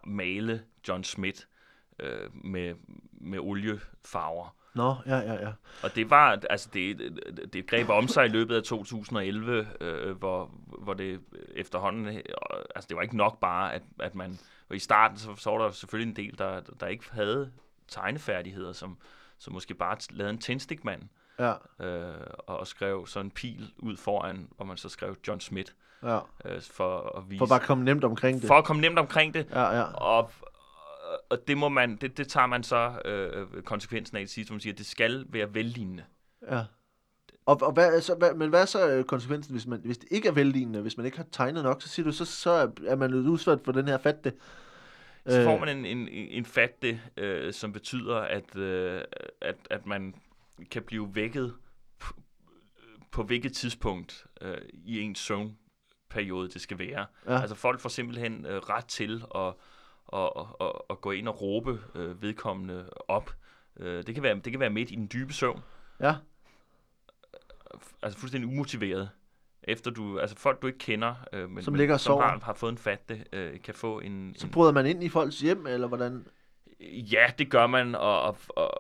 male 0.04 0.64
John 0.88 1.04
Smith 1.04 1.42
øh, 2.00 2.46
med, 2.46 2.76
med 3.12 3.40
oliefarver. 3.40 4.56
Nå, 4.78 4.96
ja, 5.06 5.18
ja, 5.18 5.34
ja. 5.34 5.52
Og 5.84 5.96
det 5.96 6.10
var, 6.10 6.40
altså 6.50 6.70
det, 6.74 6.98
det 7.54 7.68
greb 7.68 7.90
om 7.90 8.08
sig 8.08 8.26
i 8.26 8.30
løbet 8.30 8.56
af 8.56 8.64
2011, 8.64 9.68
øh, 9.82 10.18
hvor, 10.18 10.52
hvor 10.84 10.94
det 10.94 11.20
efterhånden, 11.56 12.08
øh, 12.08 12.24
altså 12.76 12.88
det 12.88 12.96
var 12.98 13.02
ikke 13.02 13.18
nok 13.18 13.40
bare, 13.40 13.74
at, 13.74 13.82
at 14.00 14.16
man, 14.16 14.40
og 14.70 14.76
i 14.76 14.80
starten 14.80 15.18
så, 15.18 15.36
så 15.36 15.50
var 15.50 15.58
der 15.58 15.72
selvfølgelig 15.72 16.10
en 16.10 16.16
del, 16.16 16.38
der, 16.38 16.60
der 16.80 16.88
ikke 16.88 17.04
havde 17.12 17.52
tegnefærdigheder, 17.88 18.74
som, 18.74 18.98
som 19.38 19.54
måske 19.54 19.74
bare 19.74 19.98
lavede 20.10 20.34
en 20.34 20.40
tændstikmand, 20.40 21.02
Ja, 21.40 21.54
øh, 21.86 22.14
og 22.38 22.68
skrev 22.68 23.08
sådan 23.08 23.26
en 23.26 23.32
pil 23.32 23.72
ud 23.78 23.98
foran, 23.98 24.48
hvor 24.56 24.66
man 24.66 24.78
så 24.78 24.90
skrev 24.90 25.16
John 25.28 25.40
Smith, 25.40 25.72
ja. 26.04 26.20
øh, 26.46 26.62
for 26.62 27.18
at 27.18 27.30
vise, 27.30 27.40
For 27.40 27.46
bare 27.46 27.60
at 27.60 27.66
komme 27.66 27.84
nemt 27.84 28.04
omkring 28.04 28.42
det. 28.42 28.48
for 28.48 28.54
at 28.56 28.64
komme 28.64 28.82
nemt 28.82 29.00
omkring 29.00 29.34
det, 29.34 29.48
Ja, 29.52 29.76
ja. 29.78 29.84
og, 29.84 30.32
og 31.30 31.48
det 31.48 31.58
må 31.58 31.70
man, 31.70 31.96
det, 31.96 32.18
det 32.18 32.28
tager 32.28 32.48
man 32.48 32.64
så 32.64 33.02
øh, 33.06 33.62
konsekvensen 33.64 34.18
af 34.18 34.22
til 34.22 34.30
sidst, 34.30 34.50
hvor 34.50 34.54
man 34.54 34.62
siger, 34.62 34.74
at 34.74 34.78
det 34.78 34.86
skal 34.86 35.26
være 35.30 35.54
vellignende. 35.54 36.04
ja. 36.52 36.64
Og, 37.46 37.58
og 37.62 37.72
hvad, 37.72 38.02
så, 38.02 38.16
hvad, 38.16 38.34
men 38.34 38.50
hvad 38.50 38.62
er 38.62 38.66
så 38.66 38.90
øh, 38.90 39.04
konsekvensen, 39.04 39.54
hvis, 39.54 39.68
man, 39.68 39.80
hvis 39.84 39.98
det 39.98 40.08
ikke 40.12 40.28
er 40.28 40.32
vellignende, 40.32 40.82
hvis 40.82 40.98
man 40.98 41.06
ikke 41.06 41.18
har 41.18 41.26
tegnet 41.32 41.64
nok, 41.64 41.82
så 41.82 41.88
siger 41.90 42.04
du, 42.04 42.12
så, 42.12 42.26
så 42.26 42.72
er 42.88 42.96
man 42.96 43.14
udsvært 43.14 43.60
for 43.66 43.72
den 43.72 43.88
her 43.88 43.98
fatte. 43.98 44.34
Så 45.28 45.44
får 45.44 45.54
Øh. 45.54 45.60
man 45.60 45.78
en, 45.78 45.86
en, 45.86 46.08
en 46.10 46.46
fatte, 46.46 47.02
øh, 47.18 47.54
som 47.54 47.74
betyder, 47.74 48.16
at, 48.16 48.56
øh, 48.56 49.02
at, 49.42 49.56
at 49.70 49.86
man 49.86 50.14
kan 50.72 50.84
blive 50.84 51.16
vækket 51.16 51.54
på, 52.00 52.14
på 53.12 53.24
hvilket 53.24 53.54
tidspunkt 53.54 54.26
øh, 54.42 54.58
i 54.74 55.00
ens 55.02 55.20
søvnperiode 55.20 56.50
det 56.50 56.62
skal 56.62 56.80
være. 56.80 57.06
Ja. 57.28 57.42
Altså 57.42 57.56
folk 57.56 57.80
får 57.80 57.90
simpelthen 57.90 58.46
øh, 58.46 58.58
ret 58.58 58.86
til 58.86 59.24
at, 59.36 59.54
at, 60.14 60.30
at, 60.62 60.72
at 60.90 61.02
gå 61.02 61.12
ind 61.12 61.28
og 61.28 61.42
råbe 61.42 61.80
øh, 61.96 62.22
vedkommende 62.22 62.90
op. 63.08 63.36
Øh, 63.80 64.04
det, 64.08 64.16
kan 64.16 64.24
være, 64.24 64.36
det 64.36 64.52
kan 64.52 64.60
være 64.60 64.70
midt 64.70 64.92
i 64.92 64.96
den 64.96 65.10
dybe 65.14 65.34
søvn, 65.34 65.62
Ja, 66.00 66.16
altså 68.02 68.20
fuldstændig 68.20 68.50
umotiveret. 68.50 69.10
Efter 69.64 69.92
du, 69.92 70.20
altså 70.20 70.36
folk 70.38 70.62
du 70.62 70.68
ikke 70.68 70.80
kender, 70.80 71.16
øh, 71.34 71.50
men, 71.50 71.64
Som 71.64 71.74
men 71.74 71.78
ligger 71.78 71.94
og 71.94 72.00
som 72.00 72.22
har, 72.22 72.40
har 72.44 72.54
fået 72.54 72.72
en 72.72 72.78
fatte, 72.78 73.26
øh, 73.34 73.62
kan 73.62 73.74
få 73.74 74.00
en, 74.00 74.36
så 74.38 74.48
en 74.48 74.52
bryder 74.52 74.72
man 74.72 74.86
ind 74.86 75.04
i 75.04 75.10
folks 75.10 75.40
hjem, 75.40 75.68
eller 75.68 75.88
hvordan? 75.88 76.26
Ja, 76.82 77.26
det 77.40 77.50
gør 77.50 77.68
man, 77.68 77.96
og, 77.96 78.22
og, 78.22 78.38
og 78.56 78.72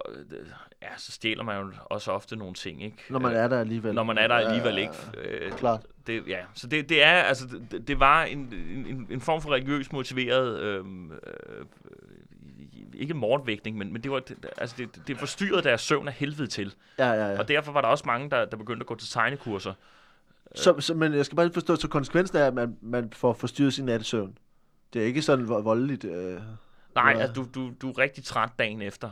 ja, 0.81 0.87
så 0.97 1.11
stjæler 1.11 1.43
man 1.43 1.61
jo 1.61 1.71
også 1.85 2.11
ofte 2.11 2.35
nogle 2.35 2.53
ting, 2.53 2.83
ikke? 2.83 2.97
Når 3.09 3.19
man 3.19 3.31
Øh, 3.31 3.37
er 3.37 3.47
der 3.47 3.59
alligevel. 3.59 3.95
Når 3.95 4.03
man 4.03 4.17
er 4.17 4.27
der 4.27 4.35
Ja, 4.35 4.41
alligevel 4.47 4.73
ja, 4.75 4.81
ikke. 4.81 4.93
Øh, 5.45 5.51
Klart. 5.51 5.85
det, 6.07 6.23
ja, 6.27 6.39
så 6.53 6.67
det, 6.67 6.89
det 6.89 7.03
er, 7.03 7.11
altså, 7.11 7.47
det, 7.71 7.87
det 7.87 7.99
var 7.99 8.23
en, 8.23 8.53
en, 8.87 9.07
en 9.09 9.21
form 9.21 9.41
for 9.41 9.51
religiøs 9.53 9.91
motiveret, 9.91 10.59
øh, 10.59 10.85
øh, 10.85 11.65
ikke 12.93 13.13
mordvægtning, 13.13 13.77
men, 13.77 13.93
men 13.93 14.03
det 14.03 14.11
var, 14.11 14.19
det, 14.19 14.45
altså, 14.57 14.75
det, 14.77 15.01
det 15.07 15.17
forstyrrede 15.17 15.63
deres 15.63 15.81
søvn 15.81 16.07
af 16.07 16.13
helvede 16.13 16.47
til. 16.47 16.73
Ja, 16.99 17.11
ja, 17.11 17.31
ja. 17.31 17.39
Og 17.39 17.47
derfor 17.47 17.71
var 17.71 17.81
der 17.81 17.87
også 17.87 18.03
mange, 18.07 18.29
der, 18.29 18.45
der 18.45 18.57
begyndte 18.57 18.83
at 18.83 18.87
gå 18.87 18.95
til 18.95 19.09
tegnekurser. 19.11 19.73
Så, 20.55 20.79
så, 20.79 20.93
men 20.93 21.13
jeg 21.13 21.25
skal 21.25 21.35
bare 21.35 21.45
lige 21.45 21.53
forstå, 21.53 21.75
så 21.75 21.87
konsekvensen 21.87 22.37
er, 22.37 22.47
at 22.47 22.53
man, 22.53 22.77
man 22.81 23.09
får 23.13 23.33
forstyrret 23.33 23.73
sin 23.73 23.85
nattesøvn. 23.85 24.37
Det 24.93 25.01
er 25.01 25.05
ikke 25.05 25.21
sådan 25.21 25.45
vo- 25.45 25.61
voldeligt, 25.61 26.03
øh, 26.05 26.39
Nej, 27.03 27.11
Ja. 27.11 27.19
altså, 27.19 27.33
du, 27.33 27.47
du, 27.55 27.71
du 27.81 27.89
er 27.89 27.97
rigtig 27.97 28.23
træt 28.23 28.49
dagen 28.59 28.81
efter. 28.81 29.11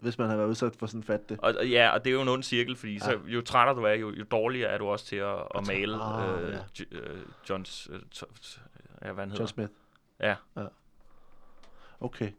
hvis 0.00 0.18
man 0.18 0.28
har 0.28 0.36
været 0.36 0.48
udsat 0.48 0.76
for 0.76 0.86
sådan 0.86 1.00
en 1.00 1.04
fatte. 1.04 1.36
Og, 1.42 1.54
og 1.58 1.68
ja, 1.68 1.88
og 1.90 2.04
det 2.04 2.10
er 2.10 2.14
jo 2.14 2.22
en 2.22 2.28
ond 2.28 2.42
cirkel, 2.42 2.76
fordi 2.76 2.92
ja. 2.92 2.98
så, 2.98 3.10
Ja. 3.10 3.16
jo 3.26 3.40
trættere 3.40 3.76
du 3.76 3.82
er, 3.82 3.92
jo, 3.92 4.10
jo 4.14 4.24
dårligere 4.30 4.70
er 4.70 4.78
du 4.78 4.86
også 4.86 5.06
til 5.06 5.16
at, 5.16 5.34
at 5.54 5.66
male 5.66 5.96
Ah, 6.02 6.42
øh, 6.42 6.52
ja. 6.52 6.58
J- 6.78 6.96
øh, 6.98 7.20
Johns... 7.50 7.88
Øh, 7.92 7.98
t- 8.14 8.60
ja, 9.04 9.12
hvad 9.12 9.22
han 9.24 9.30
hedder. 9.30 9.42
John 9.42 9.48
Smith. 9.48 9.70
Ja. 10.20 10.34
Okay. 12.00 12.30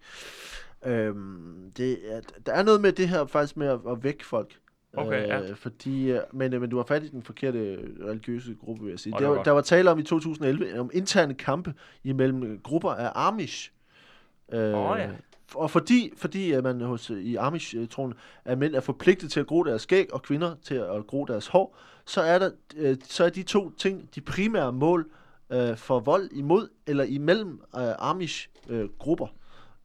Øhm, 0.86 1.72
det 1.78 2.14
er, 2.16 2.22
der 2.46 2.54
er 2.54 2.64
noget 2.64 2.82
med 2.82 2.92
det 2.92 3.10
her 3.10 3.26
faktisk 3.26 3.58
med 3.58 3.68
at, 3.68 3.80
at 3.89 4.04
vække 4.04 4.26
folk. 4.26 4.60
Okay, 4.94 5.28
ja. 5.28 5.54
Fordi, 5.54 6.12
øh, 6.12 6.20
men, 6.34 6.54
øh, 6.54 6.62
men 6.62 6.70
du 6.70 6.78
har 6.78 6.84
fat 6.84 7.04
i 7.04 7.08
den 7.10 7.24
forkerte 7.24 7.60
øh, 7.60 8.06
religiøse 8.08 8.56
gruppe, 8.56 8.84
vil 8.84 8.89
jeg 8.92 9.00
sige. 9.00 9.14
Åh, 9.16 9.22
Der, 9.22 9.28
det 9.30 9.38
var 9.38 9.44
der 9.44 9.52
var 9.52 9.62
tale 9.62 9.92
om 9.92 10.00
i 10.00 10.04
2011 10.04 10.80
om 10.80 10.89
interne 10.94 11.34
kampe 11.34 11.74
imellem 12.04 12.44
øh, 12.44 12.62
grupper 12.62 12.92
af 12.92 13.28
Amish. 13.28 13.72
Øh, 14.52 14.78
Åh, 14.78 14.99
ja. 14.99 15.10
Og 15.56 15.72
fordi, 15.72 16.14
fordi 16.18 16.52
at 16.52 16.64
man 16.64 16.82
hos, 16.82 17.10
i 17.10 17.36
Amish-troen, 17.36 18.14
at 18.45 18.58
mænd 18.58 18.76
er 18.76 18.80
forpligtet 18.80 19.32
til 19.32 19.39
at 19.39 19.47
gro 19.47 19.64
deres 19.64 19.82
skæg, 19.82 20.14
og 20.14 20.22
kvinder 20.22 20.56
til 20.64 20.76
at 20.76 21.08
gro 21.08 21.26
deres 21.26 21.47
hår, 21.47 21.78
så 22.06 22.22
er, 22.22 22.39
der, 22.39 22.49
øh, 22.78 22.97
så 23.04 23.24
er 23.26 23.30
de 23.30 23.43
to 23.43 23.72
ting 23.72 24.10
de 24.16 24.22
primære 24.22 24.74
mål 24.74 25.12
øh, 25.52 25.78
for 25.78 25.99
vold 25.99 26.30
imod 26.32 26.70
eller 26.88 27.04
imellem 27.04 27.62
øh, 27.78 28.10
Amish-grupper. 28.10 29.28
Øh, 29.28 29.41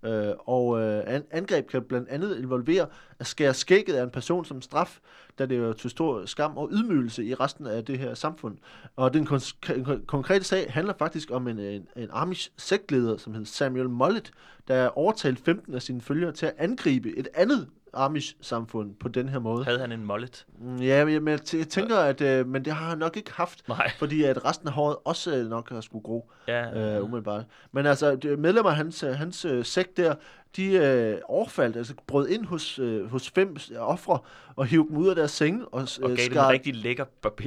Øh, 0.07 0.35
og 0.39 0.81
øh, 0.81 1.03
an, 1.07 1.25
angreb 1.31 1.69
kan 1.69 1.83
blandt 1.83 2.09
andet 2.09 2.39
involvere 2.39 2.87
at 3.19 3.27
skære 3.27 3.55
skægget 3.55 3.95
af 3.95 4.03
en 4.03 4.11
person 4.11 4.45
som 4.45 4.63
straf, 4.63 4.99
da 5.39 5.47
det 5.47 5.57
er 5.57 5.61
jo 5.61 5.73
til 5.73 5.91
stor 5.91 6.27
skam 6.27 6.57
og 6.57 6.69
ydmygelse 6.73 7.25
i 7.25 7.35
resten 7.35 7.67
af 7.67 7.85
det 7.85 7.99
her 7.99 8.15
samfund. 8.15 8.59
Og 8.97 9.15
den 9.15 9.27
kon- 9.27 10.05
konkrete 10.07 10.45
sag 10.45 10.73
handler 10.73 10.95
faktisk 10.99 11.31
om 11.31 11.49
en, 11.49 11.59
en, 11.59 11.87
en 11.97 12.09
Amish 12.13 12.51
sektleder, 12.57 13.17
som 13.17 13.33
hedder 13.33 13.47
Samuel 13.47 13.89
Mollet, 13.89 14.31
der 14.69 14.89
overtalte 14.89 15.43
15 15.43 15.75
af 15.75 15.83
sine 15.83 16.01
følgere 16.01 16.33
til 16.33 16.47
at 16.47 16.55
angribe 16.59 17.19
et 17.19 17.29
andet 17.35 17.69
Amish-samfund 17.97 18.95
på 19.01 19.09
den 19.09 19.29
her 19.29 19.39
måde. 19.39 19.65
Havde 19.65 19.79
han 19.79 19.93
en 19.93 20.07
mullet? 20.07 20.47
Mm, 20.59 20.77
Ja, 20.77 21.05
men 21.05 21.15
jeg, 21.15 21.23
jeg 21.29 21.41
tæ- 21.49 21.57
jeg 21.59 21.69
tænker, 21.69 21.97
at 21.99 22.21
øh, 22.21 22.47
men 22.47 22.65
det 22.65 22.73
har 22.73 22.89
han 22.89 22.99
nok 22.99 23.17
ikke 23.17 23.33
haft, 23.33 23.69
Nej. 23.69 23.91
fordi 23.99 24.23
at 24.25 24.45
resten 24.45 24.69
af 24.69 24.75
håret 24.75 24.97
også 25.05 25.37
øh, 25.37 25.49
nok 25.51 25.71
har 25.71 25.81
skulle 25.81 26.03
gro 26.03 26.31
Ja, 26.49 26.95
øh, 26.97 27.05
umiddelbart. 27.05 27.45
Men 27.73 27.87
altså, 27.87 28.19
medlemmer 28.39 28.71
af 28.71 28.77
hans, 28.77 29.03
øh, 29.03 29.11
hans 29.15 29.45
øh, 29.45 29.65
sekt 29.65 29.97
der, 29.97 30.15
de 30.57 30.67
øh, 30.73 31.19
overfaldt, 31.29 31.77
altså 31.77 31.95
brød 32.07 32.29
ind 32.29 32.45
hos, 32.47 32.79
øh, 32.79 33.11
hos 33.11 33.31
fem 33.31 33.59
s- 33.59 33.73
ofre 33.79 34.19
og 34.57 34.67
hiv 34.67 34.89
dem 34.89 34.97
ud 34.97 35.09
af 35.09 35.15
deres 35.17 35.31
senge 35.31 35.65
og, 35.69 35.89
og 36.03 36.11
øh, 36.11 36.17
gav 36.17 36.25
dem 36.27 36.33
en 36.39 36.49
rigtig 36.49 36.75
lækker 36.75 37.05
barber. 37.23 37.45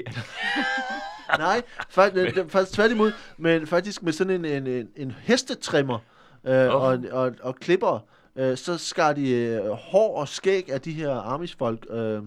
Nej, 1.38 1.62
faktisk, 1.90 2.36
faktisk 2.50 2.74
tværtimod, 2.76 3.12
men 3.38 3.68
faktisk 3.68 4.04
med 4.04 4.14
sådan 4.14 4.46
en, 4.46 4.46
en, 4.46 4.68
en, 4.68 4.90
en 4.96 5.12
hestetrimmer 5.20 6.00
øh, 6.44 6.68
oh. 6.68 6.82
og, 6.82 7.00
og, 7.12 7.32
og 7.42 7.56
klipper, 7.56 8.06
øh, 8.40 8.58
så 8.58 8.78
skar 8.78 9.14
de 9.14 9.30
øh, 9.32 9.70
hår 9.70 10.18
og 10.18 10.28
skæg 10.28 10.72
af 10.72 10.82
de 10.82 10.92
her 10.92 11.12
Amish-folk, 11.16 11.86
øh, 11.90 12.22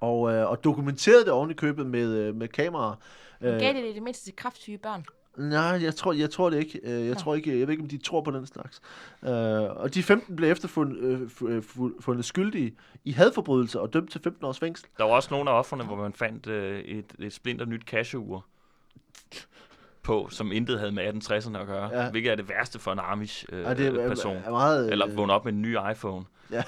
og, 0.00 0.32
øh, 0.32 0.50
og 0.50 0.64
dokumenterede 0.64 1.24
det 1.24 1.32
oven 1.32 1.50
i 1.50 1.54
købet 1.54 1.86
med, 1.86 2.14
øh, 2.14 2.34
med 2.34 2.48
kameraer. 2.48 2.94
Øh, 3.40 3.58
Gav 3.60 3.72
det 3.74 3.84
det 3.84 3.94
det 3.94 4.02
mindste 4.02 4.24
til 4.24 4.36
kraftsyge 4.36 4.78
børn? 4.78 5.04
Nej, 5.36 5.62
jeg 5.82 5.94
tror, 5.94 6.12
jeg 6.12 6.30
tror 6.30 6.50
det 6.50 6.58
ikke. 6.58 6.80
Øh, 6.82 7.06
Jeg 7.06 7.16
tror 7.16 7.34
ikke, 7.34 7.50
jeg 7.50 7.66
ved 7.66 7.70
ikke, 7.70 7.82
om 7.82 7.88
de 7.88 7.98
tror 7.98 8.20
på 8.20 8.30
den 8.30 8.46
slags. 8.46 8.80
Øh, 9.24 9.30
og 9.76 9.94
de 9.94 10.02
15 10.02 10.36
blev 10.36 10.50
efterfundet 10.50 11.30
øh, 12.08 12.22
skyldige 12.24 12.74
i 13.04 13.12
hadforbrydelser 13.12 13.80
og 13.80 13.92
dømt 13.92 14.10
til 14.10 14.20
15 14.20 14.44
års 14.44 14.58
fængsel. 14.58 14.86
Der 14.98 15.04
var 15.04 15.10
også 15.10 15.28
nogle 15.30 15.50
af 15.50 15.54
offerne, 15.58 15.84
hvor 15.84 15.96
man 15.96 16.12
fandt 16.12 16.46
øh, 16.46 16.80
et, 16.80 17.04
et 17.18 17.32
splinter 17.32 17.64
nyt 17.66 17.82
cashew 17.82 18.40
på, 20.06 20.28
som 20.30 20.52
intet 20.52 20.78
havde 20.78 20.92
med 20.92 21.04
1860'erne 21.08 21.58
at 21.58 21.66
gøre. 21.66 21.90
Ja. 21.92 22.02
Ja. 22.02 22.10
Hvilket 22.10 22.32
er 22.32 22.36
det 22.36 22.48
værste 22.48 22.78
for 22.78 22.92
en 22.92 22.98
Amish-person. 22.98 23.76
Det 23.76 23.86
er, 24.04 24.08
person. 24.08 24.36
er 24.44 24.50
meget... 24.50 24.90
Eller 24.92 25.08
øh, 25.08 25.16
vågne 25.16 25.32
op 25.32 25.44
med 25.44 25.52
en 25.52 25.62
ny 25.62 25.76
iPhone. 25.92 26.24
Jeg 26.50 26.64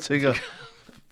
tænker, 0.00 0.34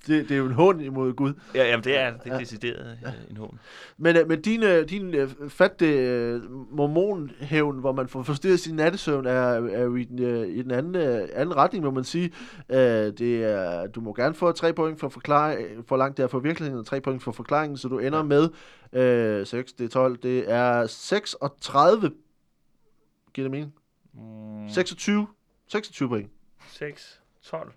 det, 0.06 0.28
det 0.28 0.34
er 0.34 0.38
jo 0.38 0.46
en 0.46 0.52
hånd 0.52 0.82
imod 0.82 1.12
Gud. 1.12 1.32
Ja, 1.54 1.64
jamen 1.68 1.84
det 1.84 1.98
er, 1.98 2.16
det 2.16 2.26
er 2.30 2.34
Ja. 2.34 2.40
decideret 2.40 2.98
ja. 3.02 3.12
en 3.30 3.36
hån. 3.36 3.58
Men, 3.98 4.16
øh, 4.16 4.28
men 4.28 4.40
din, 4.42 4.62
øh, 4.62 4.88
din 4.88 5.14
øh, 5.14 5.30
fatte 5.48 5.86
øh, 5.92 6.42
mormonhævn, 6.76 7.78
hvor 7.78 7.92
man 7.92 8.08
får 8.08 8.22
forstyrret 8.22 8.60
sin 8.60 8.74
nattesøvn, 8.76 9.26
er, 9.26 9.32
er 9.70 9.82
jo 9.82 9.96
i 9.96 10.04
den, 10.04 10.22
øh, 10.22 10.48
i 10.48 10.62
den 10.62 10.70
anden, 10.70 10.94
øh, 10.96 11.28
anden 11.32 11.56
retning, 11.56 11.84
må 11.84 11.90
man 11.90 12.04
sige. 12.04 12.32
Øh, 12.68 12.76
det 12.78 13.44
er, 13.44 13.86
du 13.86 14.00
må 14.00 14.12
gerne 14.14 14.34
få 14.34 14.52
tre 14.52 14.72
point 14.72 15.00
for, 15.00 15.08
forklare, 15.08 15.58
for 15.86 15.96
langt 15.96 16.16
det 16.16 16.22
er 16.22 16.26
for 16.26 16.38
virkeligheden, 16.38 16.80
og 16.80 16.86
tre 16.86 17.00
point 17.00 17.22
for 17.22 17.32
forklaringen, 17.32 17.76
så 17.76 17.88
du 17.88 17.98
ender 17.98 18.22
med 18.22 18.48
øh, 19.40 19.46
6, 19.46 19.72
det 19.72 19.84
er 19.84 19.88
12, 19.88 20.16
det 20.16 20.50
er 20.52 20.86
36, 20.86 22.10
giver 23.34 23.44
det 23.44 23.50
mening? 23.50 23.74
Mm, 24.14 24.68
26, 24.68 25.26
26 25.68 26.08
point. 26.08 26.30
6, 26.72 27.20
12. 27.42 27.72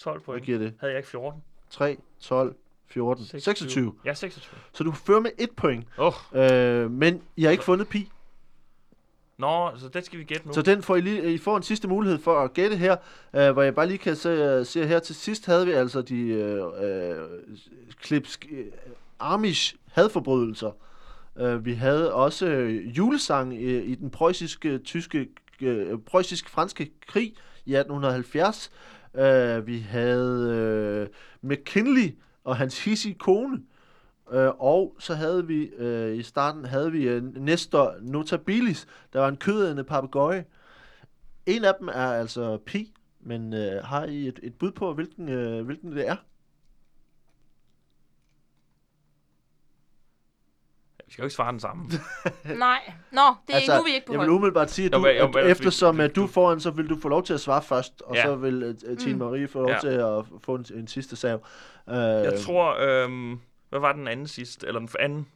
12 0.00 0.18
Hvad 0.18 0.24
point. 0.24 0.44
giver 0.44 0.58
det? 0.58 0.74
Havde 0.80 0.92
jeg 0.92 0.98
ikke 0.98 1.08
14? 1.08 1.42
3, 1.70 1.96
12, 2.20 2.54
14, 2.86 3.24
26. 3.24 3.94
Ja, 4.04 4.14
26. 4.14 4.58
Så 4.72 4.84
du 4.84 4.92
fører 4.92 5.20
med 5.20 5.30
et 5.38 5.50
point, 5.56 5.86
Åh, 5.98 6.12
oh. 6.32 6.52
øh, 6.52 6.90
men 6.90 7.22
I 7.36 7.42
har 7.42 7.50
ikke 7.50 7.64
fundet 7.64 7.88
pi. 7.88 8.10
nå, 9.38 9.70
så 9.76 9.88
det 9.88 10.04
skal 10.06 10.18
vi 10.18 10.24
gætte 10.24 10.46
nu. 10.46 10.52
Så 10.52 10.62
den 10.62 10.82
får 10.82 10.96
I, 10.96 11.00
lige, 11.00 11.34
I 11.34 11.38
får 11.38 11.56
en 11.56 11.62
sidste 11.62 11.88
mulighed 11.88 12.18
for 12.18 12.40
at 12.40 12.52
gætte 12.54 12.76
her, 12.76 12.96
øh, 13.34 13.50
hvor 13.50 13.62
jeg 13.62 13.74
bare 13.74 13.86
lige 13.86 13.98
kan 13.98 14.16
se, 14.16 14.64
se 14.64 14.86
her 14.86 14.98
til 14.98 15.14
sidst 15.14 15.46
havde 15.46 15.66
vi 15.66 15.72
altså 15.72 16.02
de 16.02 16.20
øh, 16.20 16.64
øh, 16.82 17.28
klipsk, 18.00 18.46
øh, 18.50 18.66
Amish 19.20 19.76
hadforbrydelser. 19.92 20.70
Øh, 21.38 21.64
vi 21.64 21.74
havde 21.74 22.14
også 22.14 22.46
øh, 22.46 22.98
julesang 22.98 23.62
i, 23.62 23.78
i 23.78 23.94
den 23.94 24.10
preussiske, 24.10 24.78
tyske, 24.78 25.28
øh, 25.60 25.98
preussisk-franske 25.98 26.90
krig 27.06 27.34
i 27.66 27.74
1870. 27.74 28.70
Øh, 29.14 29.66
vi 29.66 29.78
havde 29.78 30.50
øh, 30.54 31.08
McKinley 31.50 32.18
og 32.44 32.56
hans 32.56 32.84
hissige 32.84 33.14
kone. 33.14 33.62
Øh, 34.32 34.48
og 34.58 34.96
så 34.98 35.14
havde 35.14 35.46
vi 35.46 35.64
øh, 35.64 36.16
i 36.16 36.22
starten 36.22 36.64
havde 36.64 36.92
vi 36.92 37.08
øh, 37.08 37.22
Nestor 37.22 37.94
Notabilis, 38.00 38.86
der 39.12 39.20
var 39.20 39.28
en 39.28 39.36
kødædende 39.36 39.84
papegøje. 39.84 40.44
En 41.46 41.64
af 41.64 41.74
dem 41.80 41.88
er 41.88 42.12
altså 42.12 42.58
Pi, 42.66 42.92
Men 43.20 43.54
øh, 43.54 43.84
har 43.84 44.04
I 44.04 44.28
et, 44.28 44.40
et 44.42 44.54
bud 44.54 44.72
på, 44.72 44.94
hvilken, 44.94 45.28
øh, 45.28 45.64
hvilken 45.64 45.92
det 45.92 46.08
er? 46.08 46.16
Vi 51.10 51.12
skal 51.12 51.22
jo 51.22 51.26
ikke 51.26 51.34
svare 51.34 51.52
den 51.52 51.60
samme. 51.60 51.84
Nej. 52.58 52.92
Nå, 53.12 53.20
det 53.46 53.52
er 53.52 53.56
altså, 53.56 53.74
nu 53.74 53.80
er 53.80 53.84
vi 53.84 53.90
ikke 53.94 54.06
på 54.06 54.12
jeg 54.12 54.20
vil 54.20 54.28
umiddelbart 54.30 54.70
sige, 54.70 54.86
at, 54.86 54.92
Jo, 54.92 54.98
du, 54.98 55.02
men- 55.02 55.16
jo, 55.16 55.26
at 55.38 55.50
eftersom 55.50 55.98
vi- 55.98 56.02
at 56.02 56.16
du 56.16 56.22
er 56.22 56.26
du- 56.26 56.32
foran, 56.32 56.60
så 56.60 56.70
vil 56.70 56.88
du 56.88 57.00
få 57.00 57.08
lov 57.08 57.22
til 57.22 57.34
at 57.34 57.40
svare 57.40 57.62
først, 57.62 58.02
og 58.02 58.14
Ja. 58.16 58.22
så 58.24 58.36
vil 58.36 58.76
uh, 58.90 58.96
Tine 58.98 59.12
Mm. 59.12 59.18
Marie 59.18 59.48
få 59.48 59.58
lov 59.60 59.70
Ja. 59.70 59.78
til 59.80 59.88
at 59.88 60.24
få 60.44 60.54
en, 60.54 60.66
en 60.74 60.86
sidste 60.86 61.16
sav. 61.16 61.34
Uh, 61.86 61.94
Jeg 61.94 62.40
tror, 62.40 62.76
øhm, 62.80 63.40
hvad 63.68 63.80
var 63.80 63.92
den 63.92 64.08
anden 64.08 64.26
sidst? 64.26 64.64
Eller 64.64 64.78
den 64.80 64.88
anden? 65.00 65.26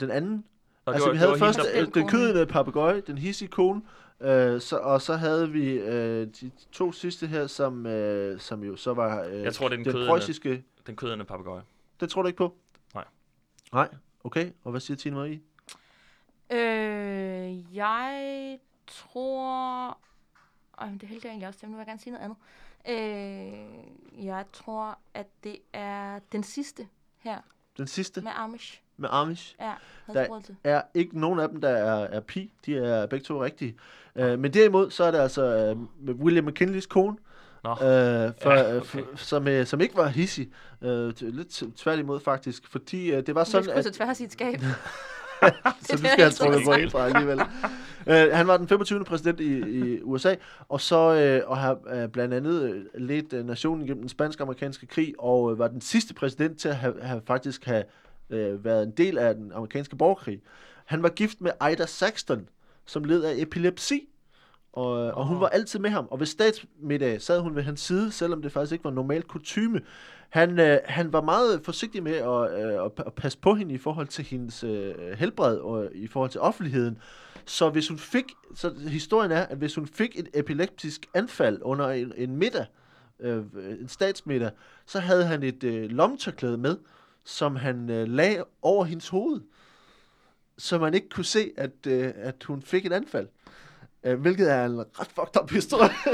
den 0.00 0.10
anden, 0.10 0.44
Nå, 0.86 0.92
altså 0.92 1.06
var- 1.08 1.12
vi 1.12 1.18
havde 1.18 1.30
var 1.30 1.38
først 1.38 1.58
hende, 1.58 1.72
der- 1.72 1.82
øh, 1.88 1.94
den 1.94 2.08
kødende 2.08 2.46
papegøje, 2.46 3.00
den 3.00 3.18
hissige 3.18 3.48
kone, 3.48 3.82
øh, 4.20 4.60
så, 4.60 4.76
og 4.76 5.02
så 5.02 5.16
havde 5.16 5.50
vi 5.50 5.70
øh, 5.70 6.26
de 6.40 6.50
to 6.72 6.92
sidste 6.92 7.26
her, 7.26 7.46
som, 7.46 7.86
øh, 7.86 8.40
som 8.40 8.62
jo 8.64 8.76
så 8.76 8.94
var 8.94 9.22
øh, 9.24 9.42
Jeg 9.42 9.54
tror, 9.54 9.68
det 9.68 9.72
er 9.72 9.76
den 9.76 9.84
den 9.84 9.92
kødende. 9.92 10.10
preussiske. 10.10 10.64
Den 10.86 10.96
kødende 10.96 11.24
papegøje. 11.24 11.62
Det 12.00 12.10
tror 12.10 12.22
du 12.22 12.26
ikke 12.28 12.36
på? 12.38 12.54
Nej. 12.94 13.04
Nej, 13.72 13.88
okay. 14.24 14.50
Og 14.64 14.70
hvad 14.70 14.80
siger 14.80 14.96
Tine 14.96 15.16
Marie? 15.16 15.40
Øh, 16.50 17.76
jeg 17.76 18.58
tror... 18.86 19.98
Øj, 20.78 20.86
men 20.90 20.98
det 20.98 21.08
hældte 21.08 21.26
jeg 21.26 21.30
egentlig 21.32 21.48
også 21.48 21.60
til, 21.60 21.68
men 21.68 21.72
nu 21.72 21.76
vil 21.76 21.80
jeg 21.80 21.86
gerne 21.86 22.00
sige 22.00 22.12
noget 22.12 22.24
andet. 22.24 22.38
Øh, 22.88 24.24
jeg 24.26 24.44
tror, 24.52 24.98
at 25.14 25.26
det 25.44 25.56
er 25.72 26.18
den 26.32 26.42
sidste 26.42 26.88
her 27.18 27.38
Den 27.78 27.86
sidste 27.86 28.20
med 28.20 28.32
Amish. 28.34 28.80
med 28.96 29.08
Amish. 29.12 29.56
Ja, 29.60 29.72
Der- 30.14 30.26
er 30.64 30.82
ikke 30.94 31.20
nogen 31.20 31.38
af 31.40 31.48
dem, 31.48 31.60
der 31.60 31.68
er, 31.68 32.04
er 32.04 32.20
pi. 32.20 32.52
De 32.66 32.78
er 32.78 33.06
begge 33.06 33.24
to 33.24 33.44
rigtige. 33.44 33.76
Uh, 34.14 34.38
men 34.38 34.54
derimod, 34.54 34.90
så 34.90 35.04
er 35.04 35.10
det 35.10 35.18
altså 35.18 35.74
med 35.98 36.14
William 36.14 36.44
McKinleys 36.44 36.86
kone, 36.86 37.16
Nå. 37.64 37.70
uh, 37.70 37.76
for, 38.42 38.50
Ja, 38.50 38.60
ja, 38.60 38.76
okay. 38.76 38.98
okay. 38.98 39.02
som, 39.16 39.46
uh, 39.46 39.64
som 39.64 39.80
ikke 39.80 39.96
var 39.96 40.08
hissig. 40.08 40.48
Uh, 40.80 40.88
lidt 41.20 41.62
tværtimod 41.76 42.20
faktisk, 42.20 42.62
fordi 42.70 43.16
uh, 43.16 43.22
det 43.26 43.34
var 43.34 43.44
Sådan, 43.44 43.70
at... 43.70 43.86
at... 43.86 43.92
tværs 43.92 44.20
i 44.20 44.24
et 44.24 44.32
skab. 44.32 44.60
Så 45.42 45.52
Det 45.80 45.90
du 45.90 45.96
skal 45.96 46.10
have 46.18 46.30
trukket 46.30 46.62
point 46.64 46.92
fra 46.92 47.06
alligevel. 47.06 47.40
uh, 48.06 48.36
han 48.36 48.46
var 48.46 48.56
den 48.56 48.68
25. 48.68 49.04
præsident 49.04 49.40
i, 49.40 49.58
i 49.58 50.02
USA, 50.02 50.34
og 50.68 50.80
så 50.80 51.40
uh, 51.44 51.50
og 51.50 51.56
har 51.58 51.72
uh, 51.74 52.10
blandt 52.10 52.34
andet 52.34 52.86
ledt 52.94 53.32
uh, 53.32 53.46
nationen 53.46 53.86
gennem 53.86 54.02
den 54.02 54.08
spansk-amerikanske 54.08 54.86
krig, 54.86 55.14
og 55.18 55.42
uh, 55.42 55.58
var 55.58 55.68
den 55.68 55.80
sidste 55.80 56.14
præsident 56.14 56.58
til 56.58 56.68
at 56.68 56.76
have, 56.76 57.02
have 57.02 57.22
faktisk 57.26 57.64
have 57.64 57.84
uh, 58.30 58.64
været 58.64 58.82
en 58.82 58.90
del 58.90 59.18
af 59.18 59.34
den 59.34 59.52
amerikanske 59.54 59.96
borgerkrig. 59.96 60.40
Han 60.84 61.02
var 61.02 61.08
gift 61.08 61.40
med 61.40 61.50
Ida 61.72 61.86
Saxton, 61.86 62.48
som 62.86 63.04
led 63.04 63.22
af 63.24 63.34
epilepsi, 63.36 64.08
og, 64.74 64.92
oh. 64.92 65.16
og 65.16 65.26
hun 65.26 65.40
var 65.40 65.48
altid 65.48 65.78
med 65.78 65.90
ham. 65.90 66.08
Og 66.10 66.20
ved 66.20 66.26
statsmiddag 66.26 67.22
sad 67.22 67.40
hun 67.40 67.56
ved 67.56 67.62
hans 67.62 67.80
side, 67.80 68.12
selvom 68.12 68.42
det 68.42 68.52
faktisk 68.52 68.72
ikke 68.72 68.84
var 68.84 68.90
normal 68.90 69.22
kutyme. 69.22 69.80
Han, 70.30 70.60
øh, 70.60 70.78
han 70.84 71.12
var 71.12 71.20
meget 71.20 71.60
forsigtig 71.64 72.02
med 72.02 72.12
at, 72.14 72.64
øh, 72.64 72.84
at, 72.84 73.06
at 73.06 73.12
passe 73.14 73.38
på 73.38 73.54
hende 73.54 73.74
i 73.74 73.78
forhold 73.78 74.06
til 74.06 74.24
hendes 74.24 74.64
øh, 74.64 74.94
helbred 75.16 75.56
og 75.56 75.88
i 75.94 76.06
forhold 76.06 76.30
til 76.30 76.40
offentligheden. 76.40 76.98
Så 77.44 77.70
hvis 77.70 77.88
hun 77.88 77.98
fik, 77.98 78.24
så 78.54 78.74
historien 78.88 79.30
er, 79.32 79.42
at 79.42 79.58
hvis 79.58 79.74
hun 79.74 79.86
fik 79.86 80.18
et 80.18 80.28
epileptisk 80.34 81.06
anfald 81.14 81.58
under 81.62 81.88
en, 81.88 82.12
en 82.16 82.36
middag, 82.36 82.66
øh, 83.20 83.42
en 83.80 83.88
statsmiddag, 83.88 84.50
så 84.86 85.00
havde 85.00 85.24
han 85.24 85.42
et 85.42 85.64
øh, 85.64 85.90
lommetørklæde 85.90 86.58
med, 86.58 86.76
som 87.24 87.56
han 87.56 87.90
øh, 87.90 88.08
lagde 88.08 88.44
over 88.62 88.84
hendes 88.84 89.08
hoved, 89.08 89.40
så 90.58 90.78
man 90.78 90.94
ikke 90.94 91.08
kunne 91.08 91.24
se, 91.24 91.50
at, 91.56 91.86
øh, 91.86 92.12
at 92.16 92.44
hun 92.44 92.62
fik 92.62 92.86
et 92.86 92.92
anfald. 92.92 93.28
Øh, 94.04 94.20
hvilket 94.20 94.52
er 94.52 94.64
en 94.64 94.78
ret 94.78 95.08
fucked 95.14 95.42
up 95.42 95.50
historie. 95.50 95.90
Ja, 96.06 96.10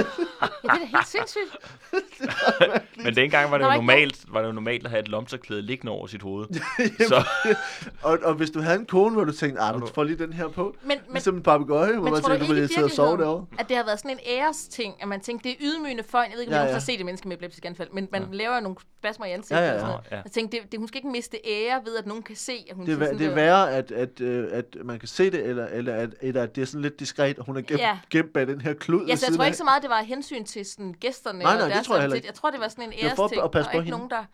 det 0.62 0.70
er 0.70 0.78
da 0.78 0.84
helt 0.84 1.08
sindssygt. 1.08 1.56
Men 3.04 3.16
dengang 3.16 3.50
var 3.50 3.58
det 3.58 3.64
jo 3.64 3.70
normalt, 3.70 4.24
var 4.28 4.40
det 4.40 4.48
jo 4.48 4.52
normalt 4.52 4.84
at 4.84 4.90
have 4.90 5.00
et 5.00 5.08
lomtørklæde 5.08 5.62
liggende 5.62 5.92
over 5.92 6.06
sit 6.06 6.22
hoved. 6.22 6.46
Så 7.08 7.24
og, 8.08 8.18
og 8.22 8.34
hvis 8.34 8.50
du 8.50 8.60
havde 8.60 8.78
en 8.78 8.86
kone, 8.86 9.14
hvor 9.14 9.24
du 9.24 9.32
tænkte, 9.32 9.60
ah, 9.60 9.80
du 9.80 9.86
får 9.86 10.04
lige 10.04 10.18
den 10.18 10.32
her 10.32 10.48
på, 10.48 10.76
Men, 10.82 10.88
men, 10.88 10.98
ligesom 11.12 11.36
en 11.36 11.42
papegøje, 11.42 11.92
hvor 11.92 12.10
man 12.10 12.12
tror 12.12 12.16
du 12.20 12.22
tænker, 12.22 12.46
du 12.46 12.52
ikke 12.52 12.54
vil 12.54 12.64
i 12.70 12.74
sidde 12.74 12.84
og 12.84 12.90
sove 12.90 13.18
derovre. 13.18 13.46
at 13.58 13.68
det 13.68 13.76
har 13.76 13.84
været 13.84 13.98
sådan 13.98 14.10
en 14.10 14.18
æresting, 14.26 14.94
at 15.02 15.08
man 15.08 15.20
tænkte, 15.20 15.48
det 15.48 15.52
er 15.52 15.56
ydmygende 15.60 16.02
for 16.02 16.18
en, 16.18 16.24
jeg 16.30 16.34
ved 16.34 16.40
ikke, 16.40 16.50
om 16.50 16.54
Ja, 16.54 16.58
ja, 16.58 16.62
ja. 16.62 16.68
ja. 16.68 16.72
har 16.72 16.80
set 16.80 17.00
et 17.00 17.06
menneske 17.06 17.28
med 17.28 17.36
epileptisk 17.36 17.64
anfald, 17.64 17.88
men 17.92 18.08
man 18.12 18.22
ja. 18.22 18.28
laver 18.32 18.54
jo 18.54 18.60
nogle 18.60 18.76
spasmer 18.98 19.26
i 19.26 19.30
ansigtet 19.30 19.56
Ja, 19.56 19.66
ja, 19.66 19.74
og 19.74 19.80
sådan 19.80 19.90
ja. 19.90 19.96
noget. 19.96 20.06
Ja. 20.10 20.16
Jeg 20.16 20.32
tænkte, 20.32 20.56
det, 20.56 20.72
det, 20.72 20.78
hun 20.80 20.88
skal 20.88 20.98
ikke 20.98 21.08
miste 21.08 21.38
ære 21.46 21.80
ved, 21.84 21.96
at 21.96 22.06
nogen 22.06 22.22
kan 22.22 22.36
se, 22.36 22.66
at 22.70 22.76
hun 22.76 22.86
Det 22.86 22.98
sådan 22.98 23.18
det 23.18 23.26
er 23.26 23.34
værre, 23.34 23.72
at, 23.72 23.92
at, 23.92 24.20
øh, 24.20 24.46
at 24.52 24.76
man 24.84 24.98
kan 24.98 25.08
se 25.08 25.30
det, 25.30 25.46
eller, 25.46 25.66
eller, 25.66 25.94
at, 25.94 26.10
eller 26.20 26.42
at 26.42 26.56
det 26.56 26.62
er 26.62 26.66
sådan 26.66 26.82
lidt 26.82 27.00
diskret, 27.00 27.38
og 27.38 27.44
hun 27.44 27.56
er 27.56 27.60
gemt, 27.60 27.80
Ja. 27.80 27.98
gemt 28.10 28.32
bag 28.32 28.46
den 28.46 28.60
her 28.60 28.74
klud 28.74 29.06
Ja, 29.06 29.16
så 29.16 29.26
jeg 29.28 29.36
tror 29.36 29.44
ikke 29.44 29.56
så 29.56 29.64
meget, 29.64 29.82
det 29.82 29.90
var 29.90 30.02
hensyn 30.02 30.44
til 30.44 30.66
sådan, 30.66 30.94
gæsterne. 31.00 31.38
Nej, 31.38 31.56
nej, 31.56 31.64
og 31.68 31.70
det 31.76 31.84
tror 31.84 31.94
jeg 31.94 32.02
heller 32.02 32.16
ikke. 32.16 32.26
Jeg 32.26 32.34
tror, 32.34 32.50
det 32.50 32.60
var 32.60 32.68
sådan 32.68 32.84
en 32.84 32.89
Det 32.90 33.04
var 33.10 33.14
for 33.14 33.24
at- 33.24 33.32
æresting, 33.32 33.44
at 33.44 33.50
passe 33.50 33.68
og 33.68 33.72
på 33.72 33.78
ikke 33.78 33.84
hende. 33.84 33.98
nogen, 33.98 34.10
der 34.10 34.24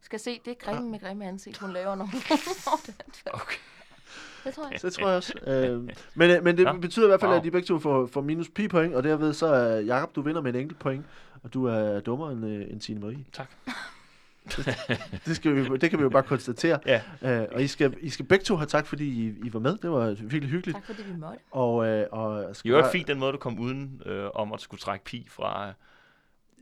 skal 0.00 0.18
se 0.20 0.40
det 0.44 0.58
grimme 0.58 0.90
med 0.90 0.98
grimme 1.00 1.24
ansigt, 1.26 1.58
hun 1.58 1.72
laver, 1.72 1.94
når 1.94 2.04
hun 2.04 2.20
Okay. 3.42 3.56
Det 4.44 4.54
tror 4.54 4.68
jeg. 4.70 4.80
Så 4.80 4.86
det 4.86 4.94
tror 4.94 5.08
jeg 5.08 5.16
også. 5.16 5.34
Øh, 5.46 5.82
men, 6.14 6.30
øh, 6.30 6.44
men 6.44 6.56
det 6.56 6.64
Nå. 6.64 6.72
betyder 6.72 7.06
i 7.06 7.08
hvert 7.08 7.20
fald, 7.20 7.30
Wow. 7.30 7.38
at 7.38 7.44
de 7.44 7.50
begge 7.50 7.66
to 7.66 7.78
får, 7.78 8.06
får 8.06 8.20
minus 8.20 8.48
pi 8.54 8.68
point, 8.68 8.94
og 8.94 9.02
derved 9.02 9.32
så 9.32 9.46
er 9.46 9.80
Jakob, 9.80 10.14
du 10.16 10.22
vinder 10.22 10.40
med 10.40 10.54
en 10.54 10.60
enkelt 10.60 10.78
point, 10.78 11.04
og 11.42 11.54
du 11.54 11.66
er 11.66 12.00
dummere 12.00 12.32
end, 12.32 12.46
øh, 12.46 12.70
end 12.70 12.80
Tine 12.80 13.00
Marie. 13.00 13.24
Tak. 13.32 13.50
Det, 15.26 15.36
skal 15.36 15.54
vi, 15.56 15.76
det 15.78 15.90
kan 15.90 15.98
vi 15.98 16.02
jo 16.02 16.08
bare 16.08 16.22
konstatere. 16.22 16.78
Ja. 16.86 17.00
Øh, 17.22 17.46
og 17.52 17.62
I 17.62 17.66
skal, 17.66 17.94
I 18.00 18.10
skal 18.10 18.24
begge 18.26 18.44
to 18.44 18.56
have 18.56 18.66
tak, 18.66 18.86
fordi 18.86 19.04
I, 19.04 19.34
I 19.44 19.52
var 19.52 19.60
med. 19.60 19.76
Det 19.78 19.90
var 19.90 20.06
virkelig 20.20 20.48
hyggeligt. 20.50 20.76
Tak 20.76 20.86
fordi 20.86 21.02
vi 21.02 21.16
måtte. 21.16 21.38
Og, 21.50 21.86
øh, 21.86 22.06
og 22.12 22.56
skal 22.56 22.68
Det 22.68 22.76
var 22.76 22.82
bare- 22.82 22.92
fint 22.92 23.06
den 23.08 23.18
måde, 23.18 23.32
du 23.32 23.38
kom 23.38 23.58
uden 23.58 24.02
øh, 24.06 24.28
om 24.34 24.52
at 24.52 24.60
skulle 24.60 24.80
trække 24.80 25.04
pi 25.04 25.26
fra, 25.30 25.68
øh, 25.68 25.72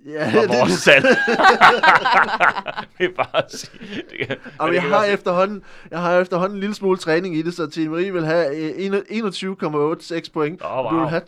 Ja, 0.07 0.31
fra 0.33 0.41
det, 0.43 0.49
vores 0.49 0.73
salg. 0.73 1.05
det 2.99 3.05
er 3.07 3.15
bare 3.17 3.45
at 3.45 3.53
sige. 3.53 3.71
Det, 4.11 4.27
kan- 4.29 4.37
og 4.59 4.67
men 4.67 4.75
jeg 4.75 4.83
det 4.83 4.91
har, 4.91 4.99
også- 4.99 5.11
efterhånden, 5.11 5.63
jeg 5.91 5.99
har 6.01 6.19
efterhånden 6.19 6.57
en 6.57 6.61
lille 6.61 6.75
smule 6.75 6.99
træning 6.99 7.37
i 7.37 7.43
det, 7.43 7.55
så 7.55 7.67
Tine 7.67 7.91
Marie 7.91 8.13
vil 8.13 8.25
have 8.27 8.57
øh, 8.57 8.73
en- 8.77 8.95
21,86 8.95 10.31
point, 10.33 10.63
Åh, 10.65 10.73
og 10.79 10.91
du 10.91 10.97
wow. 10.97 11.01
vil 11.01 11.09
have 11.11 11.23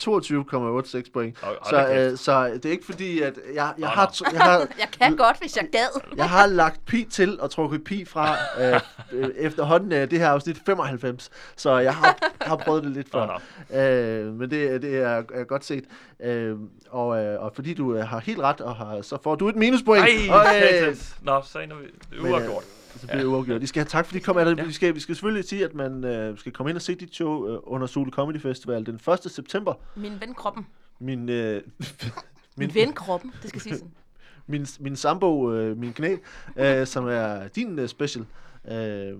22,86 1.04 1.10
point. 1.12 1.38
Hold 1.42 1.56
Så, 1.70 1.88
øh, 2.10 2.18
så 2.18 2.50
det 2.54 2.64
er 2.66 2.70
ikke 2.70 2.84
fordi, 2.84 3.20
at 3.20 3.32
jeg, 3.54 3.54
jeg, 3.54 3.72
Nå, 3.78 3.86
har, 3.86 4.06
tr- 4.06 4.32
jeg, 4.34 4.40
har, 4.42 4.58
Jeg 4.78 4.88
kan 5.00 5.16
godt, 5.16 5.40
hvis 5.40 5.56
jeg 5.56 5.66
gad. 5.72 6.00
jeg 6.16 6.28
har 6.28 6.46
lagt 6.46 6.86
pi 6.86 7.04
til 7.10 7.40
og 7.40 7.50
trukket 7.50 7.84
pi 7.84 8.04
fra 8.04 8.36
øh, 8.60 8.80
øh, 9.12 9.28
efterhånden 9.36 9.92
øh, 9.92 10.10
det 10.10 10.18
her 10.18 10.28
afsnit 10.28 10.58
95, 10.66 11.30
så 11.56 11.78
jeg 11.78 11.94
har, 11.94 12.16
har 12.40 12.56
prøvet 12.56 12.82
det 12.84 12.92
lidt 12.92 13.10
før. 13.12 13.40
nå. 13.70 13.78
Øh, 13.80 14.26
men 14.34 14.50
det, 14.50 14.82
det 14.82 14.96
er, 15.02 15.22
er 15.34 15.44
godt 15.44 15.64
set. 15.64 15.84
Øh, 16.24 16.56
og, 16.90 17.24
øh, 17.24 17.42
og 17.42 17.52
fordi 17.54 17.74
du 17.74 17.94
øh, 17.94 18.04
har 18.08 18.18
helt 18.18 18.40
ret, 18.40 18.60
og 18.62 18.76
har, 18.76 19.02
så 19.02 19.18
får 19.22 19.34
du 19.34 19.48
et 19.48 19.56
minuspoint. 19.56 20.04
Ej, 20.04 20.34
Og, 20.38 20.46
satans. 20.62 21.16
Nå, 21.22 21.40
så 21.44 21.58
ender 21.58 21.76
vi. 21.76 22.16
Øh, 22.16 22.24
uafgjort. 22.30 22.64
Så 22.96 23.06
bliver 23.06 23.18
det 23.18 23.24
uafgjort. 23.26 23.62
I 23.62 23.66
skal 23.66 23.80
have 23.80 23.88
tak, 23.88 24.06
fordi 24.06 24.18
I 24.18 24.20
kom. 24.20 24.38
Ja. 24.38 24.48
Ja. 24.48 24.64
Vi, 24.64 24.72
skal, 24.72 24.94
vi 24.94 25.00
skal 25.00 25.14
selvfølgelig 25.14 25.48
sige, 25.48 25.64
at 25.64 25.74
man 25.74 26.04
øh, 26.04 26.38
skal 26.38 26.52
komme 26.52 26.70
ind 26.70 26.76
og 26.76 26.82
se 26.82 26.94
dit 26.94 27.14
show 27.14 27.48
øh, 27.48 27.58
under 27.62 27.86
Sole 27.86 28.10
Comedy 28.10 28.40
Festival 28.40 28.86
den 28.86 28.94
1. 29.24 29.32
september. 29.32 29.74
Min 29.96 30.12
ven 30.20 30.34
kroppen. 30.34 30.66
Min, 30.98 31.28
øh, 31.28 31.62
Min 32.56 32.74
ven 32.74 32.92
kroppen, 32.92 33.32
det 33.42 33.48
skal 33.48 33.60
sige 33.60 33.74
sådan. 33.74 33.90
min, 34.46 34.66
min 34.80 34.96
sambo, 34.96 35.52
øh, 35.52 35.76
min 35.76 35.92
knæ, 35.92 36.16
øh, 36.56 36.86
som 36.86 37.08
er 37.08 37.48
din 37.48 37.78
øh, 37.78 37.88
special, 37.88 38.24
øh, 38.70 38.74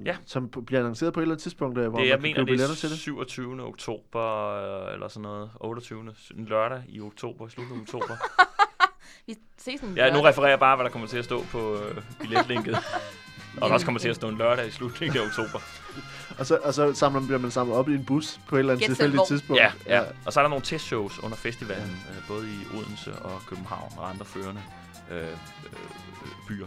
Ja. 0.06 0.16
som 0.26 0.48
bliver 0.66 0.80
annonceret 0.80 1.12
på 1.12 1.20
et 1.20 1.22
eller 1.22 1.34
andet 1.34 1.42
tidspunkt, 1.42 1.78
øh, 1.78 1.88
hvor 1.88 1.98
Det, 1.98 2.04
man 2.04 2.08
jeg 2.08 2.18
kan 2.18 2.22
mener, 2.22 2.36
købe 2.36 2.46
billetter 2.46 2.74
er 2.74 2.76
til 2.78 2.90
det. 2.90 2.98
27. 2.98 3.62
oktober, 3.62 4.48
øh, 4.88 4.94
eller 4.94 5.08
sådan 5.08 5.22
noget. 5.22 5.50
28. 5.60 6.00
En 6.38 6.44
lørdag 6.44 6.82
i 6.88 7.00
oktober, 7.00 7.48
slutningen 7.48 7.86
af 7.88 7.94
oktober. 7.94 8.14
Vi 9.26 9.34
ses 9.58 9.80
en 9.80 9.96
Ja, 9.96 10.10
nu 10.12 10.20
refererer 10.20 10.50
jeg 10.50 10.58
bare, 10.58 10.76
hvad 10.76 10.84
der 10.84 10.90
kommer 10.90 11.08
til 11.08 11.18
at 11.18 11.24
stå 11.24 11.44
på 11.52 11.76
øh, 11.76 12.02
billetlinket. 12.20 12.78
Og 13.60 13.68
der 13.68 13.74
også 13.74 13.86
kommer 13.86 13.98
til 14.00 14.08
at 14.08 14.16
stå 14.16 14.28
en 14.28 14.38
lørdag 14.38 14.66
i 14.68 14.70
slutningen 14.70 15.18
af 15.18 15.26
oktober. 15.26 15.58
Og 16.38 16.46
så, 16.46 16.56
og 16.56 16.74
så 16.74 16.94
samler, 16.94 17.20
bliver 17.20 17.38
man 17.38 17.50
samlet 17.50 17.76
op 17.76 17.88
i 17.88 17.94
en 17.94 18.04
bus 18.04 18.40
på 18.48 18.56
et 18.56 18.58
eller 18.58 18.72
andet 18.72 18.86
selv 18.86 18.96
tilfældigt 18.96 19.22
tidspunkt. 19.28 19.62
Ja, 19.62 19.72
ja. 19.86 20.02
Og 20.26 20.32
så 20.32 20.40
er 20.40 20.44
der 20.44 20.48
nogle 20.48 20.64
testshows 20.64 21.18
under 21.18 21.36
festivalen, 21.36 22.02
øh, 22.10 22.28
både 22.28 22.46
i 22.48 22.76
Odense 22.76 23.12
og 23.12 23.40
København 23.46 23.92
og 23.96 24.10
andre 24.10 24.24
førende 24.24 24.60
øh, 25.10 25.22
øh, 25.22 25.28
byer. 26.48 26.66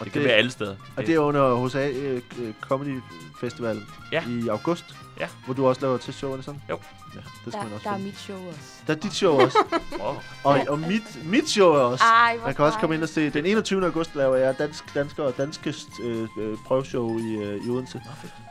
Og 0.00 0.04
Det 0.04 0.12
kan 0.12 0.24
være 0.24 0.32
alle 0.32 0.50
steder. 0.50 0.76
Og 0.96 1.06
det 1.06 1.14
er 1.14 1.18
under 1.18 1.66
HSA 1.66 1.88
øh, 1.88 2.22
Comedy 2.60 3.00
Festival 3.40 3.82
Ja. 4.12 4.24
i 4.28 4.48
august. 4.48 4.84
Ja. 5.20 5.28
Hvor 5.44 5.54
du 5.54 5.66
også 5.66 5.80
laver 5.80 5.96
til 5.98 6.14
show, 6.14 6.32
er 6.32 6.36
det 6.36 6.44
sådan? 6.44 6.62
Jo. 6.70 6.78
Ja, 7.14 7.20
det 7.44 7.52
skal 7.52 7.58
man 7.62 7.68
Der, 7.68 7.74
også 7.74 7.84
der 7.84 7.90
er 7.90 7.94
finde. 7.94 8.06
mit 8.10 8.18
show 8.18 8.48
også. 8.48 8.60
Der 8.86 8.94
er 8.94 8.98
dit 8.98 9.12
show 9.12 9.32
også. 9.40 9.58
Wow. 10.00 10.14
og, 10.44 10.60
og 10.68 10.78
mit, 10.78 11.24
mit 11.24 11.48
show 11.48 11.72
er 11.72 11.78
også. 11.78 12.04
Ej, 12.04 12.36
Man 12.44 12.54
kan 12.54 12.64
også 12.64 12.78
komme 12.78 12.94
ind 12.94 13.02
og 13.02 13.08
se. 13.08 13.30
Den 13.30 13.46
21. 13.46 13.84
august 13.84 14.14
laver 14.14 14.36
jeg 14.36 14.58
dansk, 14.58 14.94
dansker 14.94 15.22
og 15.22 15.36
danske 15.36 15.74
øh, 16.02 16.28
øh, 16.38 16.56
prøveshow 16.66 17.18
i, 17.18 17.32
øh, 17.34 17.66
i 17.66 17.70
Odense. 17.70 18.02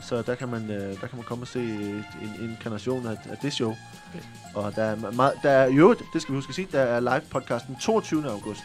Så 0.08 0.22
der 0.22 0.36
kan 0.36 0.50
man, 0.50 0.72
øh, 0.72 1.02
der 1.02 1.08
kan 1.08 1.10
man 1.14 1.24
komme 1.24 1.44
og 1.44 1.48
se 1.48 1.60
en, 1.60 2.06
en 2.22 2.36
inkarnation 2.50 3.08
af, 3.08 3.18
af 3.32 3.38
det 3.42 3.54
show. 3.54 3.76
Fedt. 4.14 4.26
Og 4.56 4.76
der 4.76 4.84
er, 4.84 5.12
meget, 5.12 5.34
der 5.44 5.50
er 5.50 5.68
i 5.68 5.76
øvrigt, 5.76 6.02
det 6.14 6.22
skal 6.22 6.32
vi 6.34 6.38
huske 6.38 6.50
at 6.50 6.56
sige, 6.56 6.68
der 6.72 6.80
er 6.82 7.00
live 7.00 7.22
podcasten 7.32 7.76
22. 7.76 8.30
august 8.32 8.64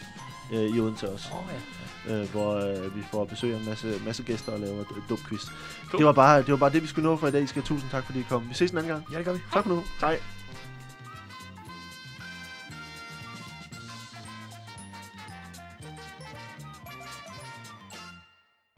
øh, 0.53 0.59
i 0.75 0.79
Odense 0.79 1.09
også. 1.09 1.27
Åh, 1.33 1.39
ja. 1.53 1.78
Øh, 2.09 2.31
hvor 2.31 2.55
øh, 2.55 2.95
vi 2.95 3.01
får 3.11 3.25
besøg 3.25 3.53
af 3.53 3.59
en 3.59 3.65
masse, 3.65 4.01
masse 4.05 4.23
gæster 4.23 4.51
og 4.51 4.59
laver 4.59 4.81
et 4.81 4.87
dum 5.09 5.17
quiz. 5.29 5.41
Cool. 5.89 5.99
Det 5.99 6.05
var, 6.05 6.11
bare, 6.11 6.37
det 6.37 6.51
var 6.51 6.57
bare 6.57 6.69
det, 6.69 6.81
vi 6.81 6.87
skulle 6.87 7.09
nå 7.09 7.17
for 7.17 7.27
i 7.27 7.31
dag. 7.31 7.43
I 7.43 7.47
skal 7.47 7.61
tusind 7.63 7.89
tak, 7.91 8.05
fordi 8.05 8.19
I 8.19 8.25
kom. 8.29 8.49
Vi 8.49 8.53
ses 8.53 8.71
en 8.71 8.77
anden 8.77 8.91
gang. 8.91 9.05
Ja, 9.11 9.17
det 9.17 9.25
gør 9.25 9.33
vi. 9.33 9.39
Tak 9.53 9.63
for 9.63 9.69
nu. 9.69 9.83
Hej. 10.01 10.19